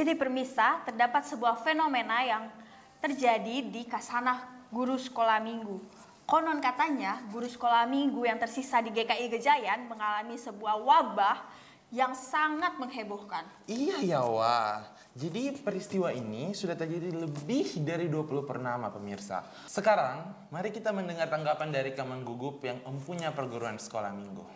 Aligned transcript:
Jadi 0.00 0.16
permisa, 0.16 0.80
terdapat 0.88 1.28
sebuah 1.28 1.60
fenomena 1.60 2.24
yang 2.24 2.48
terjadi 3.04 3.68
di 3.68 3.84
Kasanah 3.84 4.64
Guru 4.72 4.96
Sekolah 4.96 5.36
Minggu. 5.44 5.76
Konon 6.24 6.56
katanya, 6.56 7.20
guru 7.28 7.44
sekolah 7.44 7.84
minggu 7.84 8.24
yang 8.24 8.40
tersisa 8.40 8.80
di 8.80 8.96
GKI 8.96 9.28
Gejayan 9.28 9.92
mengalami 9.92 10.40
sebuah 10.40 10.80
wabah 10.80 11.44
yang 11.92 12.16
sangat 12.16 12.80
menghebohkan. 12.80 13.44
Iya 13.68 14.00
ya 14.00 14.20
wah. 14.24 14.88
Jadi 15.12 15.60
peristiwa 15.60 16.08
ini 16.16 16.56
sudah 16.56 16.80
terjadi 16.80 17.12
lebih 17.20 17.84
dari 17.84 18.08
20 18.08 18.48
pernama 18.48 18.88
pemirsa. 18.88 19.44
Sekarang 19.68 20.48
mari 20.48 20.72
kita 20.72 20.96
mendengar 20.96 21.28
tanggapan 21.28 21.68
dari 21.68 21.92
Kaman 21.92 22.24
Gugup 22.24 22.64
yang 22.64 22.80
mempunyai 22.88 23.36
perguruan 23.36 23.76
sekolah 23.76 24.16
minggu. 24.16 24.48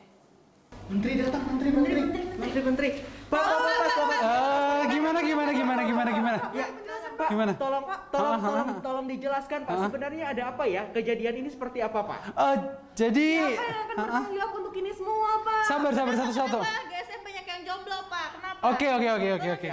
Menteri 0.89 1.21
datang, 1.21 1.45
menteri, 1.53 1.69
menteri, 1.69 2.01
menteri, 2.33 2.61
menteri. 2.65 2.89
Pak, 3.29 3.43
pak, 3.45 3.59
pak, 3.61 3.93
pak, 3.93 4.05
pak. 4.09 4.54
Gimana 4.87 5.19
gimana 5.21 5.51
gimana 5.51 5.81
gimana 5.83 6.11
gimana? 6.11 6.39
Ya, 6.51 6.67
Pak, 7.15 7.29
Gimana? 7.31 7.53
tolong, 7.55 7.85
tolong, 8.11 8.41
tolong, 8.41 8.69
tolong 8.83 9.07
dijelaskan, 9.07 9.63
Pak. 9.63 9.87
Sebenarnya 9.87 10.25
ada 10.29 10.43
apa 10.51 10.65
ya? 10.67 10.83
Kejadian 10.91 11.35
ini 11.37 11.49
seperti 11.49 11.79
apa, 11.79 12.03
Pak? 12.03 12.21
Eh, 12.29 12.57
jadi 12.93 13.29
Saya 13.55 13.71
akan 13.71 13.85
bertanggung 13.95 14.35
jawab 14.35 14.53
untuk 14.59 14.75
ini 14.75 14.91
semua, 14.91 15.31
Pak. 15.41 15.63
Sabar, 15.65 15.93
sabar, 15.93 16.15
satu-satu. 16.17 16.59
GSM 16.59 17.21
banyak 17.23 17.45
yang 17.47 17.61
jomblo, 17.65 17.99
Pak? 18.09 18.27
Kenapa? 18.35 18.61
Oke 18.67 18.87
oke 18.89 19.09
oke 19.13 19.29
oke 19.33 19.49
oke. 19.53 19.69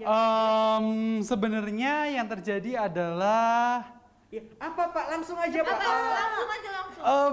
Em, 0.00 0.86
sebenarnya 1.22 1.94
yang 2.10 2.26
terjadi 2.26 2.70
adalah 2.82 3.86
Ya, 4.30 4.42
apa, 4.58 4.82
Pak? 4.88 5.04
Langsung 5.10 5.34
aja, 5.36 5.58
Pak. 5.60 5.74
Apa? 5.74 5.90
Langsung 5.90 6.48
aja 6.48 6.68
langsung. 6.72 7.02
eh, 7.02 7.30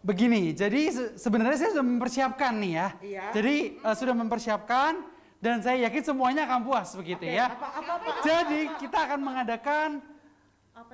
begini. 0.00 0.42
Jadi 0.52 0.80
se- 0.88 1.12
sebenarnya 1.14 1.56
saya 1.56 1.70
sudah 1.70 1.86
mempersiapkan 1.86 2.52
nih 2.54 2.72
ya. 2.74 2.88
Iya. 2.98 3.24
Jadi 3.32 3.54
eh, 3.76 3.94
sudah 3.94 4.14
mempersiapkan 4.14 4.92
dan 5.40 5.64
saya 5.64 5.88
yakin 5.88 6.04
semuanya 6.04 6.44
akan 6.44 6.60
puas 6.68 6.92
begitu 6.92 7.24
Oke, 7.24 7.32
ya. 7.40 7.48
Apa, 7.48 7.68
apa, 7.80 7.92
Pak? 7.96 8.14
Jadi 8.20 8.60
kita 8.76 8.98
akan 9.08 9.20
mengadakan 9.24 9.88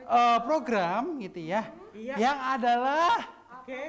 eh, 0.06 0.38
program 0.46 1.18
gitu 1.18 1.42
ya. 1.42 1.66
Iya. 1.90 2.14
Yang 2.14 2.38
adalah 2.54 3.14
Oke. 3.62 3.82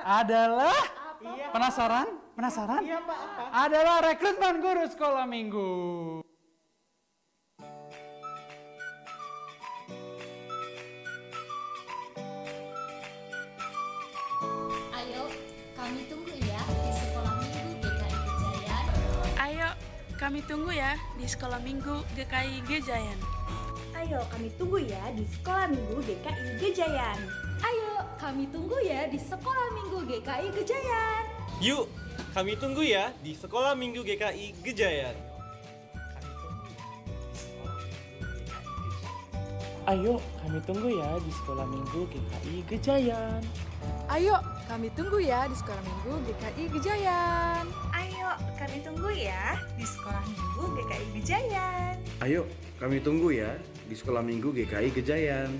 adalah 0.00 0.80
Iya. 1.20 1.52
penasaran? 1.52 2.08
Penasaran? 2.32 2.80
Iya, 2.80 2.98
Pak. 3.04 3.18
Apa? 3.20 3.42
Adalah 3.68 3.96
rekrutmen 4.08 4.56
guru 4.64 4.84
sekolah 4.88 5.28
minggu. 5.28 5.70
Ayo, 14.96 15.24
kami 15.76 16.00
tunggu 16.08 16.19
kami 20.30 20.46
tunggu 20.46 20.70
ya 20.70 20.94
di 21.18 21.26
sekolah 21.26 21.58
minggu 21.58 22.06
GKI 22.14 22.62
Gejayan. 22.62 23.18
Ayo 23.98 24.22
kami 24.30 24.46
tunggu 24.54 24.78
ya 24.78 25.10
di 25.10 25.26
Sekolah 25.26 25.66
Minggu 25.66 25.98
GKI 26.06 26.54
Gejayan. 26.54 27.18
Ayo, 27.66 28.06
kami 28.14 28.46
tunggu 28.46 28.78
ya 28.78 29.10
di 29.10 29.18
sekolah 29.18 29.66
minggu 29.74 30.06
GKI 30.06 30.54
Gejayan. 30.54 31.22
Yuk, 31.58 31.90
kami 32.30 32.54
tunggu 32.54 32.78
ya 32.78 33.10
di 33.26 33.34
Sekolah 33.34 33.74
Minggu 33.74 34.06
GKI 34.06 34.54
Gejayan. 34.62 35.18
Ayo, 39.90 40.22
kami 40.46 40.62
tunggu 40.62 40.94
ya 40.94 41.10
di 41.18 41.30
sekolah 41.42 41.66
minggu 41.66 42.06
GKI 42.06 42.56
Gejayan. 42.70 43.42
Ayo, 44.06 44.38
kami 44.70 44.94
tunggu 44.94 45.18
ya 45.18 45.50
di 45.50 45.58
sekolah 45.58 45.82
minggu 45.82 46.22
GKI 46.22 46.64
Gejayan. 46.70 47.89
Ayo 48.30 48.46
kami 48.54 48.78
tunggu 48.86 49.10
ya 49.10 49.58
di 49.74 49.82
Sekolah 49.82 50.22
Minggu 50.22 50.64
GKI 50.78 51.06
Gejayan. 51.18 51.94
Ayo, 52.22 52.42
kami 52.78 53.02
tunggu 53.02 53.28
ya 53.34 53.50
di 53.90 53.94
sekolah 53.98 54.22
minggu 54.22 54.54
GKI 54.54 54.88
Gejayan. 54.94 55.50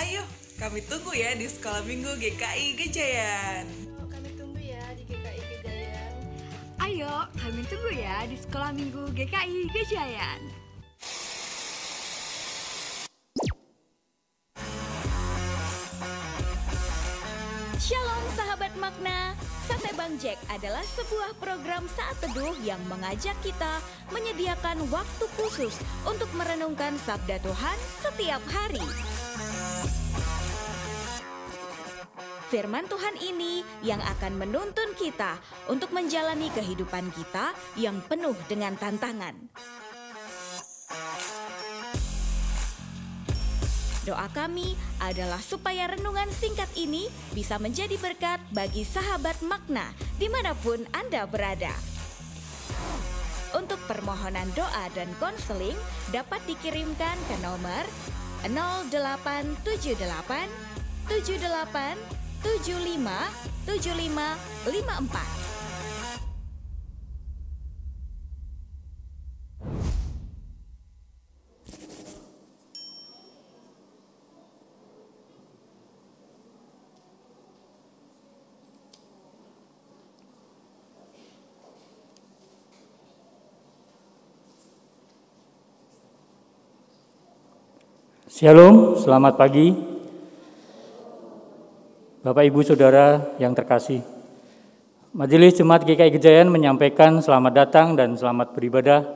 Ayo, 0.00 0.22
kami 0.56 0.80
tunggu 0.88 1.12
ya 1.12 1.36
di 1.36 1.44
sekolah 1.44 1.84
minggu 1.84 2.16
GKI 2.16 2.66
Gejayan. 2.78 3.66
Kami 4.08 4.30
tunggu 4.32 4.60
ya 4.64 4.84
di 4.96 5.02
GKI 5.04 5.42
Gejayan. 5.44 6.12
Ayo 6.80 7.28
kami 7.36 7.60
tunggu 7.68 7.92
ya 7.92 8.24
di 8.24 8.36
Sekolah 8.40 8.72
Minggu 8.72 9.12
GKI 9.12 9.68
Gejayan. 9.68 10.40
Shalom 17.76 18.24
makna. 18.76 19.34
Sate 19.70 19.94
Bang 19.94 20.18
Jack 20.18 20.38
adalah 20.50 20.82
sebuah 20.82 21.38
program 21.38 21.86
saat 21.94 22.18
teduh 22.18 22.54
yang 22.66 22.82
mengajak 22.90 23.38
kita 23.42 23.78
menyediakan 24.10 24.82
waktu 24.90 25.24
khusus 25.38 25.78
untuk 26.02 26.26
merenungkan 26.34 26.98
sabda 27.06 27.38
Tuhan 27.38 27.78
setiap 28.02 28.42
hari. 28.50 28.82
Firman 32.50 32.90
Tuhan 32.90 33.14
ini 33.22 33.62
yang 33.86 34.02
akan 34.02 34.34
menuntun 34.34 34.90
kita 34.98 35.38
untuk 35.70 35.94
menjalani 35.94 36.50
kehidupan 36.50 37.14
kita 37.14 37.54
yang 37.78 38.02
penuh 38.02 38.34
dengan 38.50 38.74
tantangan. 38.74 39.38
Doa 44.08 44.32
kami 44.32 44.72
adalah 44.96 45.44
supaya 45.44 45.92
renungan 45.92 46.32
singkat 46.32 46.72
ini 46.72 47.12
bisa 47.36 47.60
menjadi 47.60 48.00
berkat 48.00 48.40
bagi 48.48 48.80
sahabat 48.80 49.44
makna 49.44 49.92
di 50.16 50.24
mana 50.32 50.56
pun 50.56 50.80
Anda 50.96 51.28
berada. 51.28 51.76
Untuk 53.52 53.76
permohonan 53.84 54.48
doa 54.56 54.88
dan 54.94 55.10
konseling 55.18 55.74
dapat 56.14 56.38
dikirimkan 56.48 57.18
ke 57.28 57.36
nomor 57.44 57.84
0878 58.48 60.48
78 61.10 61.98
75 62.40 63.04
75 63.68 64.64
54. 64.64 65.39
Shalom, 88.40 88.96
selamat 88.96 89.36
pagi. 89.36 89.68
Bapak 92.24 92.40
Ibu 92.40 92.64
Saudara 92.64 93.36
yang 93.36 93.52
terkasih. 93.52 94.00
Majelis 95.12 95.60
Jemaat 95.60 95.84
GKI 95.84 96.08
Gejayan 96.16 96.48
menyampaikan 96.48 97.20
selamat 97.20 97.52
datang 97.52 98.00
dan 98.00 98.16
selamat 98.16 98.56
beribadah 98.56 99.12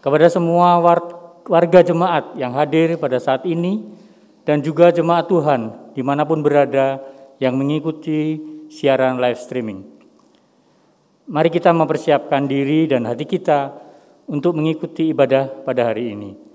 kepada 0.00 0.32
semua 0.32 0.80
war- 0.80 1.44
warga 1.44 1.84
jemaat 1.84 2.32
yang 2.40 2.56
hadir 2.56 2.96
pada 2.96 3.20
saat 3.20 3.44
ini 3.44 3.92
dan 4.48 4.64
juga 4.64 4.88
jemaat 4.88 5.28
Tuhan 5.28 5.92
di 5.92 6.00
mana 6.00 6.24
pun 6.24 6.40
berada 6.40 7.04
yang 7.36 7.60
mengikuti 7.60 8.40
siaran 8.72 9.20
live 9.20 9.36
streaming. 9.36 9.84
Mari 11.28 11.52
kita 11.52 11.76
mempersiapkan 11.76 12.48
diri 12.48 12.88
dan 12.88 13.04
hati 13.04 13.28
kita 13.28 13.76
untuk 14.24 14.56
mengikuti 14.56 15.12
ibadah 15.12 15.44
pada 15.60 15.92
hari 15.92 16.16
ini. 16.16 16.45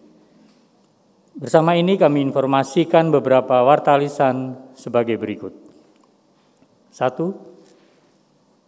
Bersama 1.31 1.79
ini 1.79 1.95
kami 1.95 2.27
informasikan 2.27 3.07
beberapa 3.07 3.63
warta 3.63 3.95
lisan 3.95 4.59
sebagai 4.75 5.15
berikut. 5.15 5.55
Satu, 6.91 7.31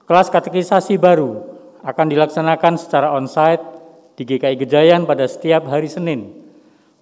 kelas 0.08 0.32
katekisasi 0.32 0.96
baru 0.96 1.44
akan 1.84 2.08
dilaksanakan 2.08 2.80
secara 2.80 3.12
onsite 3.20 3.60
di 4.16 4.24
GKI 4.24 4.56
Gejayan 4.64 5.04
pada 5.04 5.28
setiap 5.28 5.68
hari 5.68 5.92
Senin, 5.92 6.32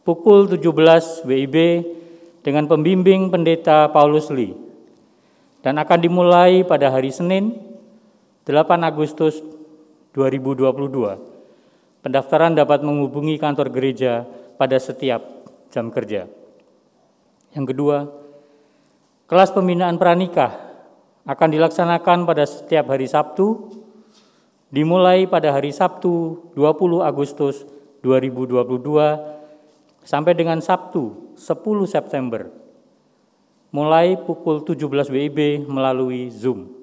pukul 0.01 0.50
17 0.50 1.30
WIB 1.30 1.86
dengan 2.41 2.65
pembimbing 2.65 3.30
pendeta 3.30 3.86
Paulus 3.94 4.34
Lee, 4.34 4.58
dan 5.62 5.77
akan 5.77 6.00
dimulai 6.01 6.65
pada 6.65 6.89
hari 6.89 7.13
Senin, 7.13 7.53
8 8.50 8.65
Agustus 8.82 9.38
2022. 10.18 11.22
Pendaftaran 12.01 12.58
dapat 12.58 12.82
menghubungi 12.82 13.38
kantor 13.38 13.70
gereja 13.70 14.25
pada 14.58 14.82
setiap 14.82 15.40
jam 15.72 15.90
kerja. 15.90 16.28
Yang 17.56 17.66
kedua, 17.75 17.98
kelas 19.32 19.56
pembinaan 19.56 19.96
pranikah 19.96 20.51
akan 21.24 21.50
dilaksanakan 21.51 22.28
pada 22.28 22.44
setiap 22.44 22.92
hari 22.92 23.08
Sabtu, 23.08 23.72
dimulai 24.72 25.28
pada 25.28 25.56
hari 25.56 25.72
Sabtu 25.72 26.44
20 26.56 27.04
Agustus 27.04 27.63
2022 28.04 30.04
sampai 30.04 30.34
dengan 30.34 30.60
Sabtu 30.60 31.36
10 31.38 31.88
September, 31.88 32.50
mulai 33.70 34.18
pukul 34.18 34.66
17 34.66 35.12
WIB 35.12 35.70
melalui 35.70 36.34
Zoom. 36.34 36.82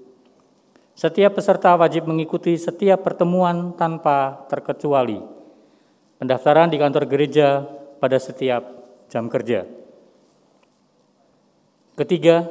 Setiap 0.98 1.38
peserta 1.38 1.78
wajib 1.78 2.10
mengikuti 2.10 2.58
setiap 2.58 3.06
pertemuan 3.06 3.70
tanpa 3.78 4.42
terkecuali. 4.50 5.22
Pendaftaran 6.18 6.66
di 6.66 6.74
kantor 6.74 7.06
gereja 7.06 7.62
pada 8.02 8.18
setiap 8.18 8.77
jam 9.08 9.26
kerja. 9.32 9.64
Ketiga, 11.98 12.46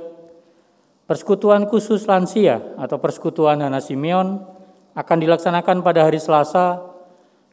persekutuan 1.08 1.70
khusus 1.72 2.04
lansia 2.04 2.76
atau 2.76 3.00
persekutuan 3.00 3.64
Hana 3.64 3.80
Simeon 3.80 4.44
akan 4.98 5.18
dilaksanakan 5.22 5.86
pada 5.86 6.04
hari 6.04 6.20
Selasa 6.20 6.84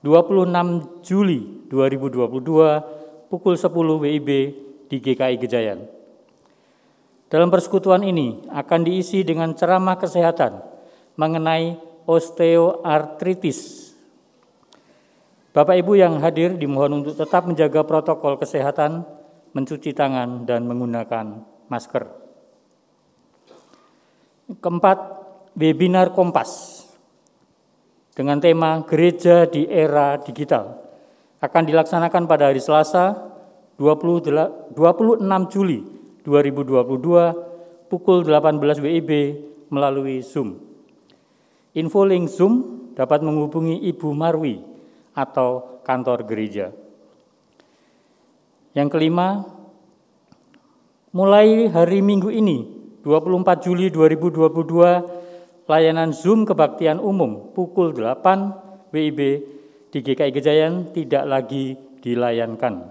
26 0.02 1.04
Juli 1.04 1.64
2022 1.68 3.28
pukul 3.28 3.54
10 3.56 4.02
WIB 4.04 4.28
di 4.88 4.96
GKI 5.00 5.36
Gejayan. 5.40 5.80
Dalam 7.28 7.48
persekutuan 7.50 8.04
ini 8.06 8.46
akan 8.52 8.80
diisi 8.86 9.26
dengan 9.26 9.56
ceramah 9.58 9.98
kesehatan 9.98 10.60
mengenai 11.18 11.74
osteoartritis. 12.06 13.83
Bapak 15.54 15.78
Ibu 15.78 15.94
yang 15.94 16.18
hadir 16.18 16.58
dimohon 16.58 17.06
untuk 17.06 17.14
tetap 17.14 17.46
menjaga 17.46 17.86
protokol 17.86 18.34
kesehatan, 18.42 19.06
mencuci 19.54 19.94
tangan, 19.94 20.42
dan 20.42 20.66
menggunakan 20.66 21.46
masker. 21.70 22.10
Keempat, 24.58 24.98
webinar 25.54 26.10
Kompas 26.10 26.82
dengan 28.18 28.42
tema 28.42 28.82
Gereja 28.82 29.46
di 29.46 29.70
Era 29.70 30.18
Digital 30.18 30.74
akan 31.38 31.62
dilaksanakan 31.70 32.26
pada 32.26 32.50
hari 32.50 32.58
Selasa 32.58 33.14
26 33.78 34.74
Juli 35.54 35.86
2022 36.26 37.86
pukul 37.86 38.26
18 38.26 38.58
WIB 38.82 39.10
melalui 39.70 40.18
Zoom. 40.18 40.58
Info 41.78 42.02
link 42.02 42.26
Zoom 42.26 42.54
dapat 42.98 43.22
menghubungi 43.22 43.78
Ibu 43.86 44.10
Marwi 44.10 44.73
atau 45.14 45.80
kantor 45.86 46.26
gereja. 46.26 46.74
Yang 48.74 48.88
kelima, 48.98 49.46
mulai 51.14 51.70
hari 51.70 52.02
Minggu 52.02 52.34
ini, 52.34 52.66
24 53.06 53.62
Juli 53.62 53.86
2022, 53.94 55.70
layanan 55.70 56.10
Zoom 56.10 56.42
kebaktian 56.42 56.98
umum 56.98 57.54
pukul 57.54 57.94
8 57.94 58.90
WIB 58.90 59.20
di 59.94 59.98
GKI 60.02 60.34
Gejayan 60.34 60.90
tidak 60.90 61.24
lagi 61.24 61.78
dilayankan. 62.02 62.90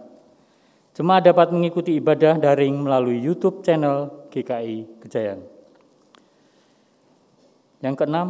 Jemaat 0.93 1.25
dapat 1.25 1.51
mengikuti 1.51 1.97
ibadah 1.97 2.37
daring 2.39 2.79
melalui 2.79 3.19
YouTube 3.19 3.65
channel 3.65 4.29
GKI 4.31 5.03
Gejayan. 5.03 5.43
Yang 7.83 7.95
keenam, 7.99 8.27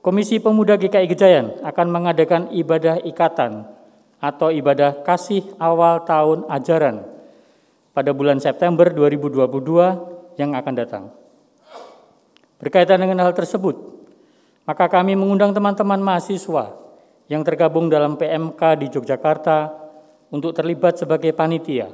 Komisi 0.00 0.40
Pemuda 0.40 0.80
GKI 0.80 1.12
Gejayan 1.12 1.60
akan 1.60 1.86
mengadakan 1.92 2.48
ibadah 2.56 3.04
ikatan 3.04 3.68
atau 4.16 4.48
ibadah 4.48 5.04
kasih 5.04 5.44
awal 5.60 6.08
tahun 6.08 6.48
ajaran 6.48 7.04
pada 7.92 8.16
bulan 8.16 8.40
September 8.40 8.88
2022 8.88 10.40
yang 10.40 10.56
akan 10.56 10.72
datang. 10.72 11.04
Berkaitan 12.56 12.96
dengan 12.96 13.28
hal 13.28 13.36
tersebut, 13.36 13.76
maka 14.64 14.88
kami 14.88 15.16
mengundang 15.16 15.52
teman-teman 15.52 16.00
mahasiswa 16.00 16.76
yang 17.28 17.44
tergabung 17.44 17.92
dalam 17.92 18.16
PMK 18.16 18.60
di 18.80 18.86
Yogyakarta 18.88 19.68
untuk 20.32 20.56
terlibat 20.56 20.96
sebagai 20.96 21.36
panitia. 21.36 21.92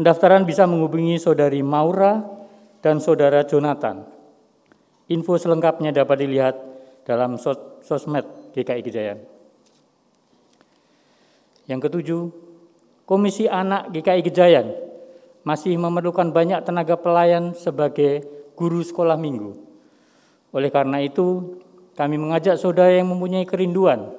Pendaftaran 0.00 0.48
bisa 0.48 0.64
menghubungi 0.64 1.20
Saudari 1.20 1.60
Maura 1.60 2.24
dan 2.80 3.04
Saudara 3.04 3.44
Jonathan. 3.44 4.11
Info 5.12 5.36
selengkapnya 5.36 5.92
dapat 5.92 6.24
dilihat 6.24 6.56
dalam 7.04 7.36
sos 7.36 7.60
sosmed 7.84 8.24
GKI 8.56 8.80
Gejayan. 8.80 9.18
Yang 11.68 11.80
ketujuh, 11.88 12.22
Komisi 13.04 13.44
Anak 13.50 13.92
GKI 13.92 14.22
Gejayan 14.24 14.66
masih 15.42 15.74
memerlukan 15.76 16.30
banyak 16.30 16.62
tenaga 16.64 16.96
pelayan 16.96 17.52
sebagai 17.52 18.24
guru 18.56 18.80
sekolah 18.80 19.18
minggu. 19.18 19.58
Oleh 20.54 20.70
karena 20.70 21.02
itu, 21.02 21.58
kami 21.98 22.16
mengajak 22.16 22.56
saudara 22.56 22.94
yang 22.94 23.10
mempunyai 23.10 23.44
kerinduan 23.44 24.14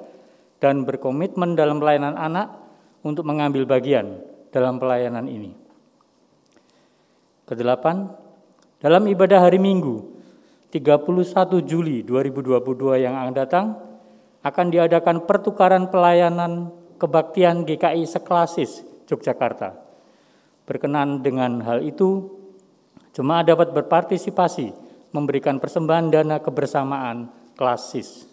dan 0.59 0.83
berkomitmen 0.83 1.57
dalam 1.57 1.79
pelayanan 1.79 2.15
anak 2.19 2.47
untuk 3.01 3.25
mengambil 3.25 3.65
bagian 3.65 4.19
dalam 4.53 4.77
pelayanan 4.77 5.25
ini. 5.25 5.51
Kedelapan, 7.43 8.07
dalam 8.79 9.03
ibadah 9.07 9.43
hari 9.43 9.59
Minggu 9.59 10.12
31 10.73 11.61
Juli 11.69 12.01
2022 12.01 13.05
yang 13.05 13.13
akan 13.13 13.33
datang 13.37 13.65
akan 14.41 14.67
diadakan 14.73 15.29
pertukaran 15.29 15.93
pelayanan 15.93 16.73
kebaktian 16.97 17.61
GKI 17.61 18.09
seklasis 18.09 18.81
Yogyakarta. 19.05 19.77
Berkenan 20.65 21.21
dengan 21.21 21.61
hal 21.61 21.85
itu, 21.85 22.25
jemaat 23.13 23.53
dapat 23.53 23.69
berpartisipasi 23.69 24.73
memberikan 25.13 25.61
persembahan 25.61 26.09
dana 26.09 26.41
kebersamaan 26.41 27.29
klasis. 27.53 28.25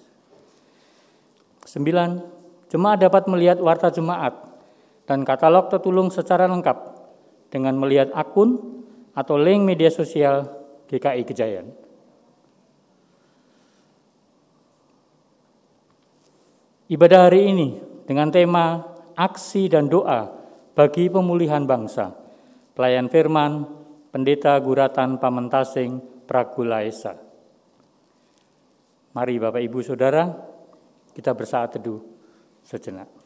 Sembilan, 1.68 2.24
jemaat 2.72 3.04
dapat 3.04 3.28
melihat 3.28 3.60
warta 3.60 3.92
jemaat 3.92 4.32
dan 5.04 5.28
katalog 5.28 5.68
tertulung 5.68 6.08
secara 6.08 6.48
lengkap 6.48 6.78
dengan 7.52 7.76
melihat 7.76 8.08
akun 8.16 8.80
atau 9.12 9.36
link 9.36 9.60
media 9.60 9.92
sosial 9.92 10.48
GKI 10.88 11.28
Kejayan. 11.28 11.79
Ibadah 16.90 17.30
hari 17.30 17.54
ini 17.54 17.78
dengan 18.02 18.34
tema 18.34 18.82
aksi 19.14 19.70
dan 19.70 19.86
doa 19.86 20.26
bagi 20.74 21.06
pemulihan 21.06 21.62
bangsa. 21.62 22.10
Pelayan 22.74 23.06
firman, 23.06 23.62
Pendeta 24.10 24.58
Guratan 24.58 25.22
Pamentasing 25.22 26.02
Pragulaesa. 26.26 27.14
Mari 29.14 29.38
Bapak 29.38 29.62
Ibu 29.62 29.78
Saudara, 29.86 30.34
kita 31.14 31.30
bersaat 31.30 31.78
teduh 31.78 32.02
sejenak. 32.66 33.19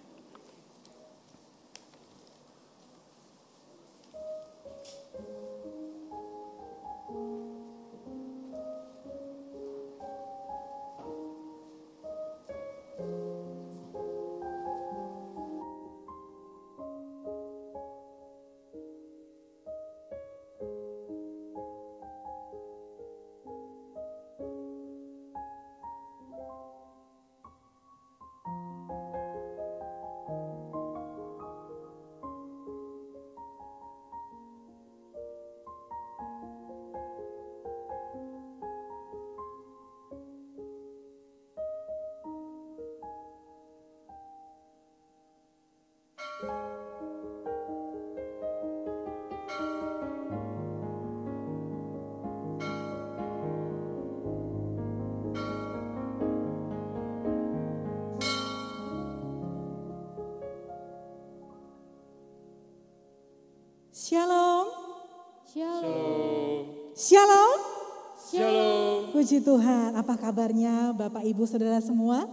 Puji 69.24 69.40
Tuhan, 69.40 69.96
apa 69.96 70.20
kabarnya 70.20 70.92
Bapak 70.92 71.24
Ibu 71.24 71.48
Saudara 71.48 71.80
semua? 71.80 72.28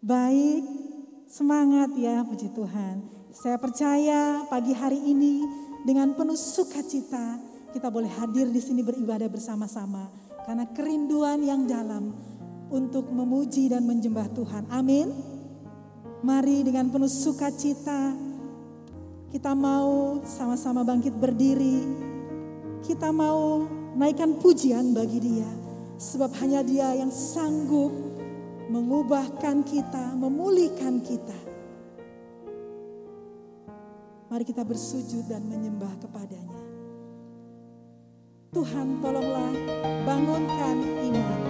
Baik, 0.00 0.64
semangat 1.28 1.92
ya 2.00 2.24
puji 2.24 2.48
Tuhan. 2.56 3.04
Saya 3.28 3.60
percaya 3.60 4.48
pagi 4.48 4.72
hari 4.72 4.96
ini 4.96 5.44
dengan 5.84 6.16
penuh 6.16 6.32
sukacita 6.32 7.36
kita 7.76 7.92
boleh 7.92 8.08
hadir 8.08 8.48
di 8.48 8.56
sini 8.56 8.80
beribadah 8.80 9.28
bersama-sama 9.28 10.08
karena 10.48 10.64
kerinduan 10.72 11.44
yang 11.44 11.68
dalam 11.68 12.16
untuk 12.72 13.12
memuji 13.12 13.68
dan 13.68 13.84
menjembah 13.84 14.32
Tuhan. 14.32 14.64
Amin. 14.72 15.12
Mari 16.24 16.64
dengan 16.64 16.88
penuh 16.88 17.12
sukacita 17.12 18.16
kita 19.28 19.52
mau 19.52 20.24
sama-sama 20.24 20.88
bangkit 20.88 21.12
berdiri. 21.20 21.84
Kita 22.80 23.12
mau 23.12 23.76
naikkan 23.94 24.38
pujian 24.38 24.92
bagi 24.94 25.18
dia. 25.18 25.50
Sebab 26.00 26.32
hanya 26.40 26.64
dia 26.64 26.96
yang 26.96 27.12
sanggup 27.12 27.92
mengubahkan 28.70 29.66
kita, 29.66 30.16
memulihkan 30.16 31.02
kita. 31.04 31.38
Mari 34.30 34.46
kita 34.46 34.62
bersujud 34.62 35.26
dan 35.26 35.42
menyembah 35.44 35.90
kepadanya. 35.98 36.62
Tuhan 38.54 39.02
tolonglah 39.02 39.54
bangunkan 40.06 40.76
iman. 41.10 41.40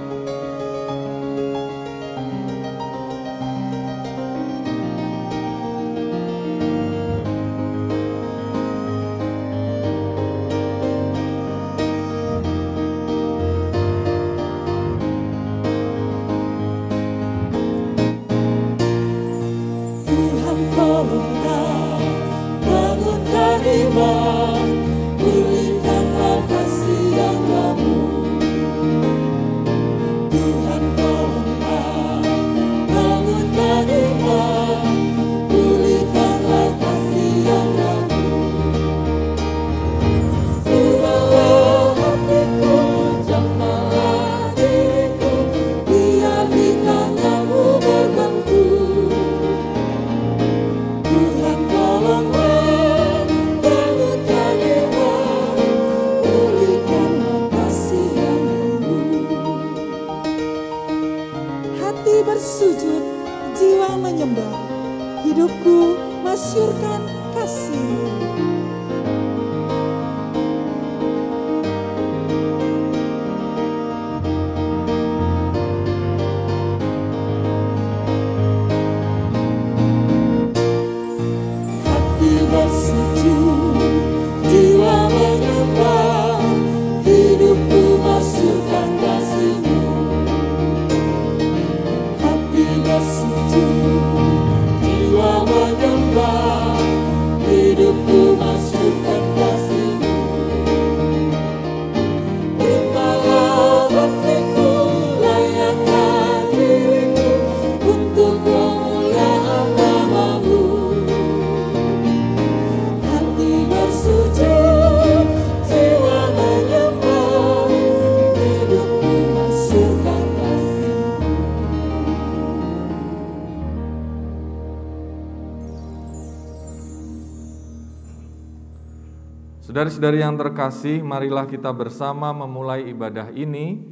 Saudari-saudari 129.90 130.22
yang 130.22 130.38
terkasih, 130.38 130.96
marilah 131.02 131.50
kita 131.50 131.74
bersama 131.74 132.30
memulai 132.30 132.86
ibadah 132.94 133.26
ini 133.34 133.82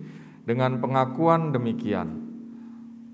dengan 0.46 0.78
pengakuan 0.78 1.50
demikian. 1.50 2.22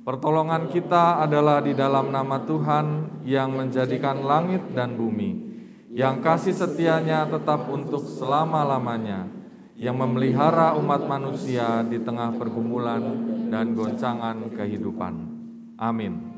Pertolongan 0.04 0.68
kita 0.68 1.24
adalah 1.24 1.64
di 1.64 1.72
dalam 1.72 2.12
nama 2.12 2.44
Tuhan 2.44 3.08
yang 3.24 3.56
menjadikan 3.56 4.20
langit 4.20 4.68
dan 4.76 5.00
bumi, 5.00 5.32
yang 5.96 6.20
kasih 6.20 6.52
setianya 6.52 7.24
tetap 7.24 7.72
untuk 7.72 8.04
selama-lamanya, 8.04 9.32
yang 9.80 9.96
memelihara 9.96 10.76
umat 10.76 11.08
manusia 11.08 11.80
di 11.88 11.96
tengah 12.04 12.36
pergumulan 12.36 13.00
dan 13.48 13.72
goncangan 13.72 14.52
kehidupan. 14.52 15.14
Amin. 15.80 16.33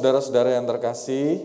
Saudara-saudara 0.00 0.56
yang 0.56 0.64
terkasih. 0.64 1.44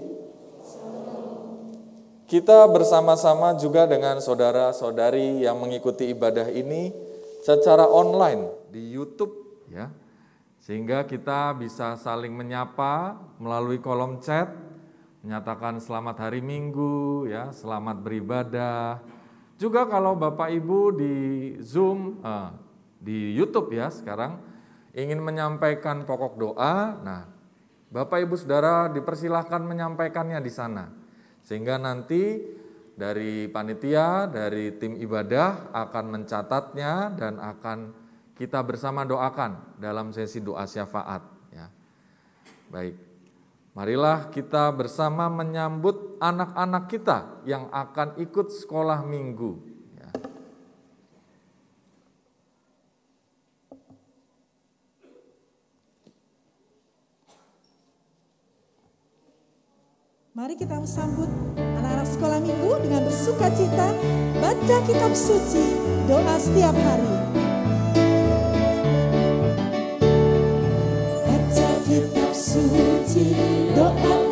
Kita 2.24 2.72
bersama-sama 2.72 3.52
juga 3.60 3.84
dengan 3.84 4.24
saudara-saudari 4.24 5.44
yang 5.44 5.60
mengikuti 5.60 6.08
ibadah 6.16 6.48
ini 6.48 6.96
secara 7.44 7.84
online 7.84 8.72
di 8.72 8.96
YouTube 8.96 9.36
ya. 9.68 9.92
Sehingga 10.64 11.04
kita 11.04 11.52
bisa 11.60 12.00
saling 12.00 12.32
menyapa 12.32 13.20
melalui 13.44 13.84
kolom 13.84 14.24
chat, 14.24 14.50
menyatakan 15.20 15.84
selamat 15.84 16.32
hari 16.32 16.40
Minggu 16.40 17.28
ya, 17.28 17.52
selamat 17.52 18.00
beribadah. 18.02 19.04
Juga 19.60 19.84
kalau 19.84 20.16
Bapak 20.16 20.48
Ibu 20.48 20.80
di 20.96 21.16
Zoom 21.60 22.24
eh, 22.24 22.50
di 23.04 23.36
YouTube 23.36 23.76
ya 23.76 23.92
sekarang 23.92 24.40
ingin 24.96 25.20
menyampaikan 25.20 26.08
pokok 26.08 26.40
doa, 26.40 26.98
nah 27.04 27.35
Bapak 27.96 28.28
Ibu 28.28 28.36
Saudara 28.36 28.92
dipersilahkan 28.92 29.64
menyampaikannya 29.64 30.44
di 30.44 30.52
sana. 30.52 30.92
Sehingga 31.48 31.80
nanti 31.80 32.44
dari 32.92 33.48
panitia, 33.48 34.28
dari 34.28 34.76
tim 34.76 35.00
ibadah 35.00 35.72
akan 35.72 36.06
mencatatnya 36.12 37.16
dan 37.16 37.40
akan 37.40 37.96
kita 38.36 38.60
bersama 38.68 39.08
doakan 39.08 39.80
dalam 39.80 40.12
sesi 40.12 40.44
doa 40.44 40.68
syafaat. 40.68 41.24
Ya. 41.56 41.72
Baik, 42.68 43.00
marilah 43.72 44.28
kita 44.28 44.76
bersama 44.76 45.32
menyambut 45.32 46.20
anak-anak 46.20 46.92
kita 46.92 47.48
yang 47.48 47.72
akan 47.72 48.20
ikut 48.20 48.52
sekolah 48.52 49.08
minggu. 49.08 49.56
Ya. 49.96 50.12
Mari 60.36 60.60
kita 60.60 60.76
sambut 60.84 61.32
anak-anak 61.56 62.04
sekolah 62.12 62.44
minggu 62.44 62.76
dengan 62.84 63.08
bersuka 63.08 63.48
cita, 63.56 63.88
baca 64.44 64.78
kitab 64.84 65.16
suci, 65.16 65.64
doa 66.12 66.36
setiap 66.36 66.76
hari. 66.76 67.14
Baca 71.24 71.70
kitab 71.88 72.36
suci, 72.36 73.32
doa 73.80 74.25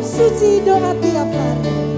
suci 0.00 0.64
doa 0.64 0.96
tiap 0.96 1.28
hari. 1.28 1.91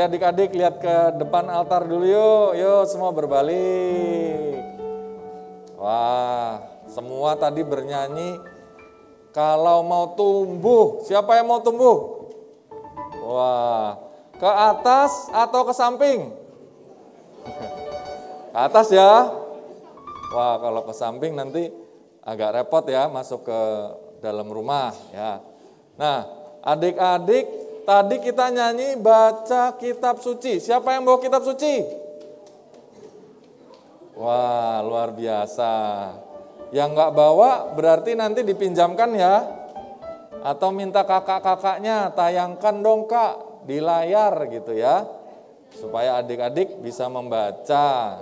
Mari 0.00 0.16
adik-adik 0.16 0.56
lihat 0.56 0.80
ke 0.80 0.96
depan 1.20 1.44
altar 1.52 1.84
dulu 1.84 2.08
yuk. 2.08 2.56
Yuk 2.56 2.88
semua 2.88 3.12
berbalik. 3.12 4.56
Wah, 5.76 6.56
semua 6.88 7.36
tadi 7.36 7.60
bernyanyi 7.60 8.40
kalau 9.28 9.84
mau 9.84 10.16
tumbuh. 10.16 11.04
Siapa 11.04 11.36
yang 11.36 11.52
mau 11.52 11.60
tumbuh? 11.60 12.32
Wah, 13.28 14.00
ke 14.40 14.48
atas 14.48 15.28
atau 15.36 15.68
ke 15.68 15.76
samping? 15.76 16.32
Ke 18.56 18.56
atas 18.56 18.88
ya. 18.88 19.28
Wah, 20.32 20.56
kalau 20.64 20.80
ke 20.88 20.96
samping 20.96 21.36
nanti 21.36 21.68
agak 22.24 22.56
repot 22.56 22.88
ya 22.88 23.04
masuk 23.12 23.44
ke 23.44 23.60
dalam 24.24 24.48
rumah 24.48 24.96
ya. 25.12 25.44
Nah, 26.00 26.24
adik-adik 26.64 27.59
tadi 27.84 28.16
kita 28.20 28.52
nyanyi 28.52 28.98
baca 29.00 29.76
kitab 29.76 30.20
suci. 30.20 30.60
Siapa 30.60 30.94
yang 30.96 31.06
bawa 31.06 31.18
kitab 31.18 31.42
suci? 31.44 31.84
Wah, 34.16 34.84
luar 34.84 35.16
biasa. 35.16 35.72
Yang 36.70 36.88
nggak 36.92 37.12
bawa 37.16 37.72
berarti 37.72 38.12
nanti 38.12 38.44
dipinjamkan 38.44 39.10
ya. 39.16 39.34
Atau 40.40 40.72
minta 40.72 41.04
kakak-kakaknya 41.04 42.12
tayangkan 42.16 42.80
dong 42.80 43.08
kak 43.08 43.64
di 43.64 43.80
layar 43.80 44.48
gitu 44.52 44.76
ya. 44.76 45.08
Supaya 45.72 46.20
adik-adik 46.20 46.80
bisa 46.84 47.08
membaca. 47.08 48.20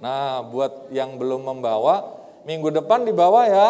Nah, 0.00 0.40
buat 0.46 0.88
yang 0.94 1.20
belum 1.20 1.44
membawa, 1.44 2.16
minggu 2.48 2.72
depan 2.72 3.04
dibawa 3.04 3.44
ya. 3.50 3.68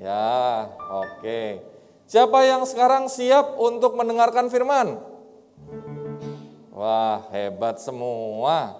Ya, 0.00 0.66
oke. 0.90 1.73
Siapa 2.04 2.44
yang 2.44 2.68
sekarang 2.68 3.08
siap 3.08 3.56
untuk 3.56 3.96
mendengarkan 3.96 4.52
firman? 4.52 5.00
Wah, 6.74 7.24
hebat 7.32 7.80
semua. 7.80 8.76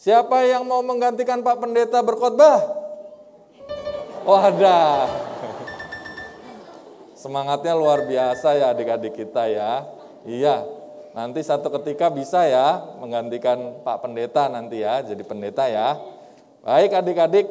Siapa 0.00 0.48
yang 0.48 0.64
mau 0.64 0.80
menggantikan 0.80 1.44
Pak 1.44 1.60
Pendeta 1.60 2.00
berkhotbah? 2.00 2.64
Wadah. 4.24 5.10
Semangatnya 7.12 7.76
luar 7.76 8.08
biasa 8.08 8.56
ya 8.56 8.72
adik-adik 8.72 9.12
kita 9.12 9.44
ya. 9.44 9.84
Iya, 10.24 10.64
nanti 11.12 11.44
satu 11.44 11.68
ketika 11.76 12.08
bisa 12.08 12.48
ya 12.48 12.80
menggantikan 12.96 13.84
Pak 13.84 14.00
Pendeta 14.00 14.48
nanti 14.48 14.80
ya, 14.80 15.04
jadi 15.04 15.20
pendeta 15.20 15.68
ya. 15.68 16.00
Baik 16.64 16.96
adik-adik, 16.96 17.44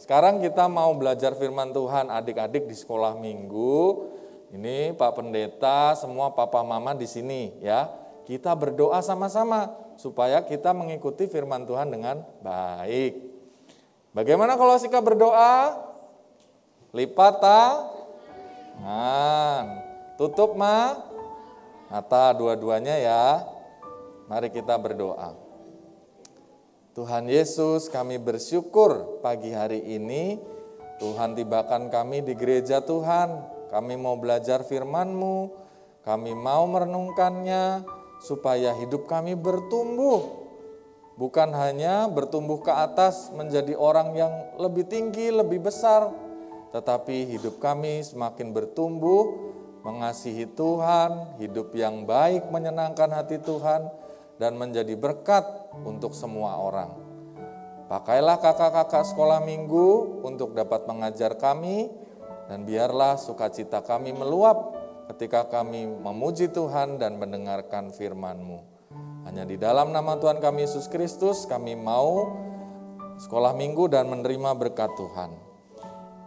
sekarang 0.00 0.40
kita 0.40 0.64
mau 0.72 0.96
belajar 0.96 1.36
firman 1.36 1.76
Tuhan 1.76 2.08
adik-adik 2.08 2.64
di 2.64 2.72
sekolah 2.72 3.12
minggu. 3.20 4.16
Ini 4.50 4.98
Pak 4.98 5.14
Pendeta, 5.14 5.94
semua 5.94 6.34
papa 6.34 6.66
mama 6.66 6.90
di 6.90 7.06
sini 7.06 7.54
ya. 7.62 7.86
Kita 8.26 8.54
berdoa 8.58 8.98
sama-sama 9.02 9.70
supaya 9.94 10.42
kita 10.42 10.74
mengikuti 10.74 11.30
firman 11.30 11.66
Tuhan 11.66 11.90
dengan 11.90 12.22
baik. 12.42 13.30
Bagaimana 14.10 14.58
kalau 14.58 14.74
sikap 14.74 15.06
berdoa? 15.06 15.86
Lipat 16.90 17.34
tangan. 18.82 19.64
Tutup 20.18 20.58
ma 20.58 20.98
mata 21.86 22.34
dua-duanya 22.34 22.98
ya. 22.98 23.46
Mari 24.26 24.50
kita 24.50 24.74
berdoa. 24.78 25.34
Tuhan 26.90 27.30
Yesus, 27.30 27.86
kami 27.86 28.18
bersyukur 28.18 29.22
pagi 29.22 29.54
hari 29.54 29.78
ini 29.94 30.42
Tuhan 30.98 31.38
tibakan 31.38 31.86
kami 31.86 32.26
di 32.26 32.34
gereja 32.34 32.82
Tuhan. 32.82 33.59
Kami 33.70 33.94
mau 33.94 34.18
belajar 34.18 34.66
firman-Mu, 34.66 35.36
kami 36.02 36.34
mau 36.34 36.66
merenungkannya 36.66 37.86
supaya 38.18 38.74
hidup 38.82 39.06
kami 39.06 39.38
bertumbuh. 39.38 40.42
Bukan 41.14 41.54
hanya 41.54 42.10
bertumbuh 42.10 42.58
ke 42.64 42.72
atas 42.72 43.30
menjadi 43.30 43.78
orang 43.78 44.16
yang 44.18 44.32
lebih 44.58 44.90
tinggi, 44.90 45.30
lebih 45.30 45.62
besar, 45.62 46.10
tetapi 46.74 47.30
hidup 47.30 47.62
kami 47.62 48.02
semakin 48.02 48.50
bertumbuh, 48.50 49.52
mengasihi 49.86 50.50
Tuhan, 50.50 51.38
hidup 51.38 51.70
yang 51.76 52.08
baik 52.08 52.50
menyenangkan 52.50 53.12
hati 53.12 53.38
Tuhan, 53.38 53.86
dan 54.40 54.56
menjadi 54.56 54.96
berkat 54.96 55.44
untuk 55.84 56.16
semua 56.16 56.56
orang. 56.56 56.90
Pakailah 57.90 58.38
kakak-kakak 58.38 59.02
sekolah 59.02 59.44
minggu 59.44 60.22
untuk 60.24 60.54
dapat 60.56 60.86
mengajar 60.86 61.36
kami, 61.36 61.90
dan 62.50 62.66
biarlah 62.66 63.14
sukacita 63.14 63.78
kami 63.86 64.10
meluap 64.10 64.74
ketika 65.14 65.46
kami 65.46 65.86
memuji 65.86 66.50
Tuhan 66.50 66.98
dan 66.98 67.14
mendengarkan 67.22 67.94
firman-Mu. 67.94 68.58
Hanya 69.30 69.46
di 69.46 69.54
dalam 69.54 69.94
nama 69.94 70.18
Tuhan 70.18 70.42
kami 70.42 70.66
Yesus 70.66 70.90
Kristus 70.90 71.46
kami 71.46 71.78
mau 71.78 72.26
sekolah 73.22 73.54
minggu 73.54 73.86
dan 73.86 74.10
menerima 74.10 74.58
berkat 74.58 74.90
Tuhan. 74.98 75.30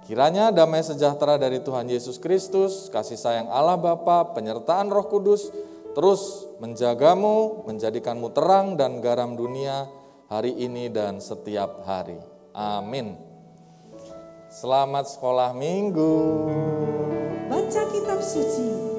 Kiranya 0.08 0.52
damai 0.52 0.84
sejahtera 0.84 1.36
dari 1.36 1.60
Tuhan 1.60 1.92
Yesus 1.92 2.20
Kristus, 2.20 2.88
kasih 2.92 3.20
sayang 3.20 3.48
Allah 3.52 3.80
Bapa, 3.80 4.36
penyertaan 4.36 4.92
Roh 4.92 5.08
Kudus, 5.08 5.48
terus 5.96 6.48
menjagamu, 6.60 7.68
menjadikanmu 7.68 8.32
terang 8.36 8.76
dan 8.76 9.00
garam 9.00 9.36
dunia 9.36 9.88
hari 10.28 10.56
ini 10.56 10.92
dan 10.92 11.24
setiap 11.24 11.88
hari. 11.88 12.20
Amin. 12.52 13.33
Selamat 14.54 15.10
sekolah 15.10 15.50
minggu. 15.58 16.14
Baca 17.50 17.82
kitab 17.90 18.22
suci. 18.22 18.93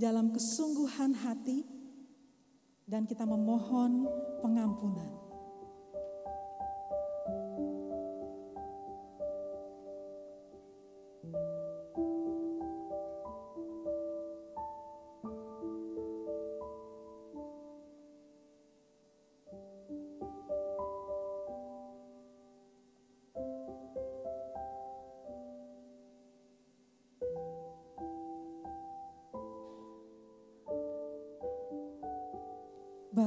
Dalam 0.00 0.32
kesungguhan 0.32 1.12
hati 1.12 1.60
dan 2.88 3.04
kita 3.04 3.28
memohon 3.28 4.08
pengampunan. 4.40 5.19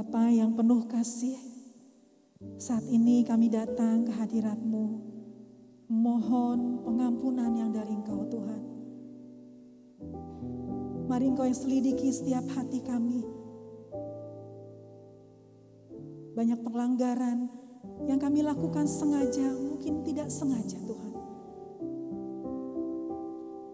Bapa 0.03 0.27
yang 0.27 0.51
penuh 0.51 0.83
kasih, 0.83 1.39
saat 2.59 2.83
ini 2.91 3.23
kami 3.23 3.47
datang 3.47 4.03
ke 4.03 4.11
hadirat-Mu, 4.11 4.99
mohon 5.87 6.83
pengampunan 6.83 7.55
yang 7.55 7.71
dari 7.71 7.95
Engkau 7.95 8.27
Tuhan. 8.27 8.63
Mari 11.07 11.31
Engkau 11.31 11.47
yang 11.47 11.55
selidiki 11.55 12.11
setiap 12.11 12.43
hati 12.51 12.83
kami. 12.83 13.23
Banyak 16.35 16.59
pelanggaran 16.67 17.47
yang 18.03 18.19
kami 18.19 18.43
lakukan 18.43 18.83
sengaja, 18.83 19.55
mungkin 19.55 20.03
tidak 20.03 20.27
sengaja 20.27 20.83
Tuhan. 20.83 21.13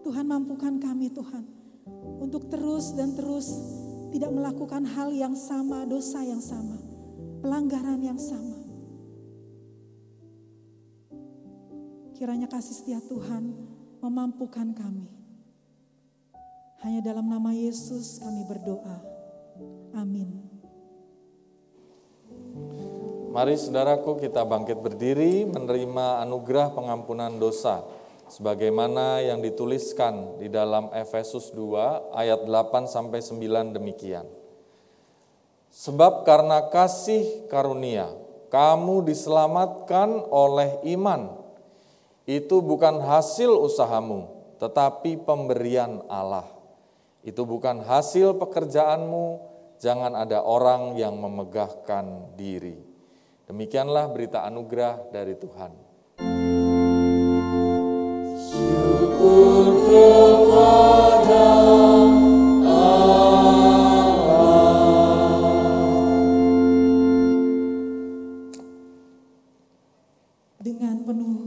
Tuhan 0.06 0.24
mampukan 0.30 0.78
kami 0.78 1.10
Tuhan 1.10 1.42
untuk 2.22 2.46
terus 2.46 2.94
dan 2.94 3.18
terus 3.18 3.50
tidak 4.10 4.30
melakukan 4.34 4.82
hal 4.84 5.14
yang 5.14 5.38
sama, 5.38 5.86
dosa 5.86 6.22
yang 6.26 6.42
sama, 6.42 6.76
pelanggaran 7.42 8.02
yang 8.02 8.18
sama. 8.18 8.58
Kiranya 12.18 12.50
kasih 12.50 12.76
setia 12.76 13.00
Tuhan 13.00 13.56
memampukan 14.04 14.76
kami. 14.76 15.08
Hanya 16.84 17.00
dalam 17.00 17.28
nama 17.28 17.54
Yesus 17.54 18.20
kami 18.20 18.44
berdoa. 18.44 18.98
Amin. 19.96 20.50
Mari 23.30 23.54
saudaraku 23.54 24.18
kita 24.18 24.42
bangkit 24.42 24.82
berdiri 24.82 25.46
menerima 25.46 26.26
anugerah 26.26 26.74
pengampunan 26.74 27.30
dosa 27.38 27.86
sebagaimana 28.30 29.18
yang 29.26 29.42
dituliskan 29.42 30.38
di 30.38 30.46
dalam 30.46 30.94
Efesus 30.94 31.50
2 31.50 32.14
ayat 32.14 32.46
8 32.46 32.86
sampai 32.86 33.18
9 33.18 33.74
demikian. 33.74 34.24
Sebab 35.70 36.22
karena 36.22 36.70
kasih 36.70 37.50
karunia 37.50 38.10
kamu 38.50 39.06
diselamatkan 39.06 40.26
oleh 40.30 40.82
iman. 40.94 41.38
Itu 42.26 42.62
bukan 42.62 43.02
hasil 43.02 43.50
usahamu, 43.50 44.54
tetapi 44.58 45.22
pemberian 45.22 46.02
Allah. 46.10 46.46
Itu 47.26 47.46
bukan 47.46 47.82
hasil 47.82 48.38
pekerjaanmu, 48.38 49.26
jangan 49.82 50.14
ada 50.14 50.42
orang 50.42 50.98
yang 50.98 51.18
memegahkan 51.18 52.34
diri. 52.38 52.78
Demikianlah 53.50 54.10
berita 54.14 54.46
anugerah 54.46 55.10
dari 55.10 55.34
Tuhan. 55.34 55.72
Dengan 70.60 71.02
penuh 71.02 71.38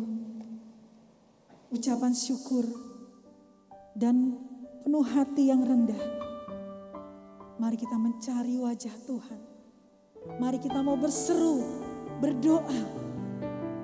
ucapan 1.71 2.11
syukur 2.11 2.67
dan 3.95 4.35
penuh 4.83 5.07
hati 5.07 5.47
yang 5.47 5.63
rendah, 5.63 6.03
mari 7.63 7.79
kita 7.79 7.95
mencari 7.95 8.59
wajah 8.59 8.95
Tuhan. 9.07 9.39
Mari 10.43 10.59
kita 10.59 10.83
mau 10.83 10.99
berseru, 10.99 11.63
berdoa 12.19 12.83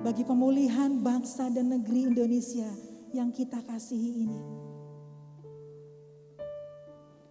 bagi 0.04 0.20
pemulihan 0.28 1.00
bangsa 1.00 1.48
dan 1.48 1.72
negeri 1.72 2.12
Indonesia 2.12 2.89
yang 3.10 3.34
kita 3.34 3.58
kasihi 3.66 4.22
ini. 4.26 4.42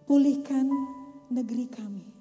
Pulihkan 0.04 0.66
negeri 1.30 1.66
kami. 1.70 2.19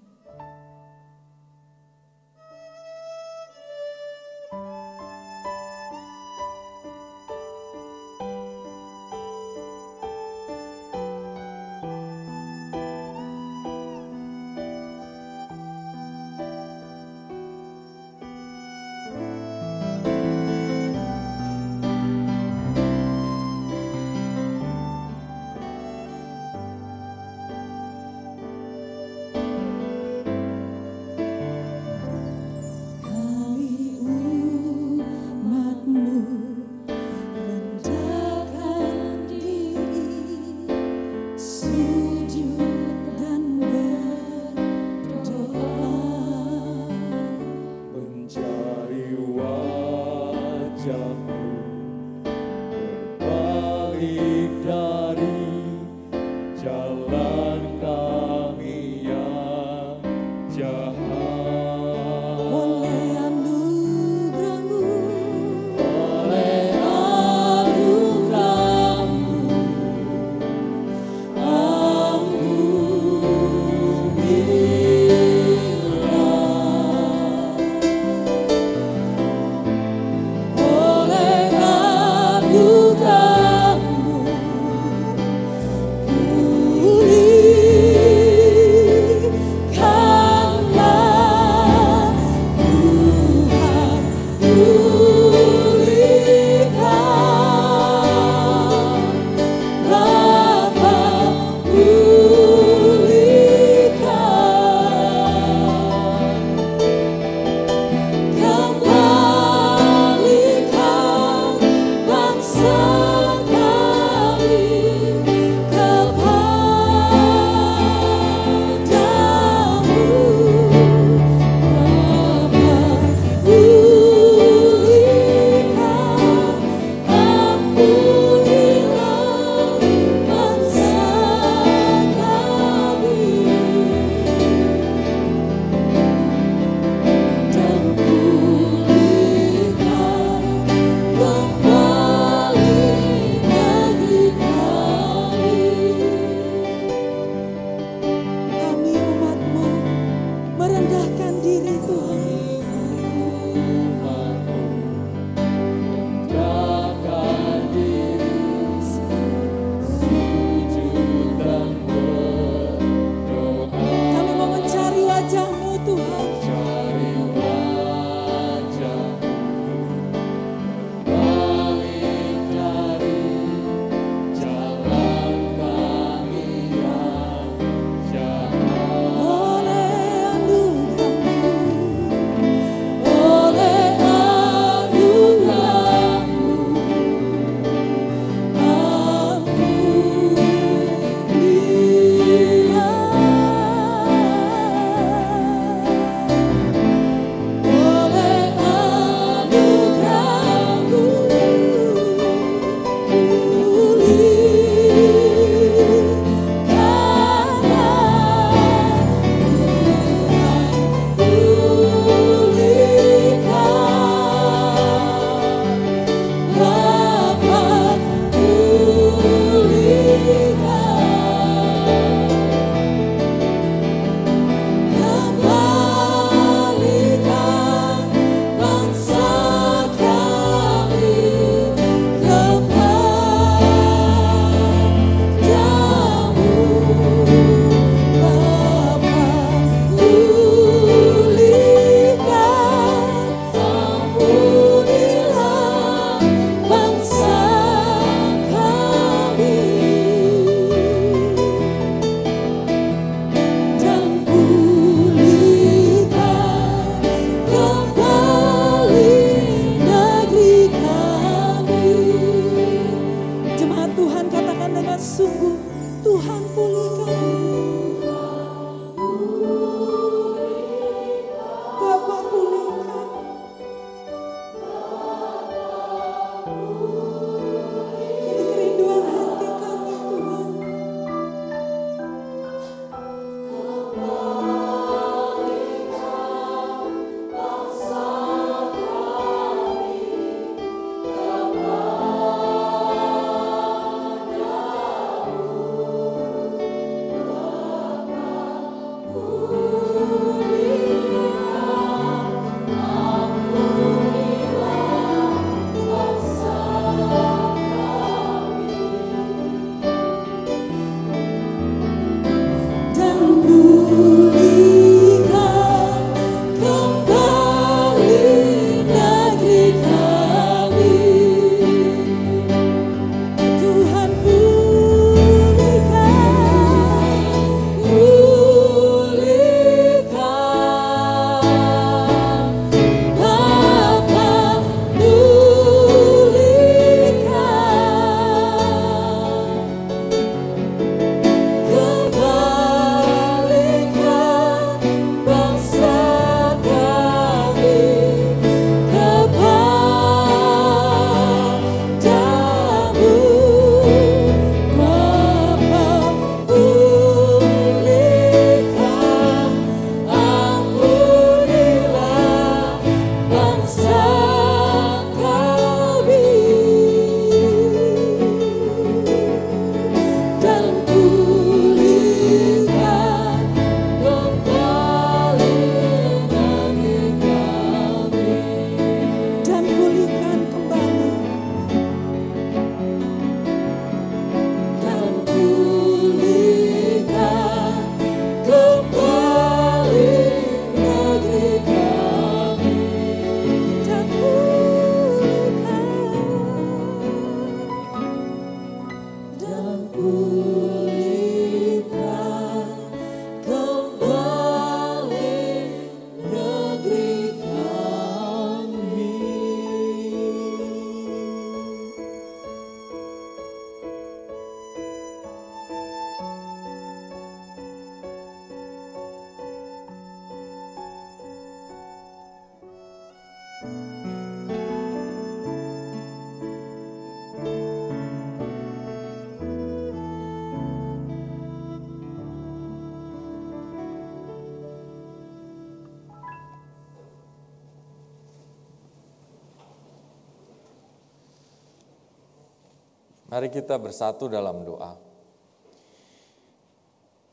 Mari 443.40 443.56
kita 443.56 443.79
bersatu 443.79 444.27
dalam 444.27 444.67
doa. 444.67 445.00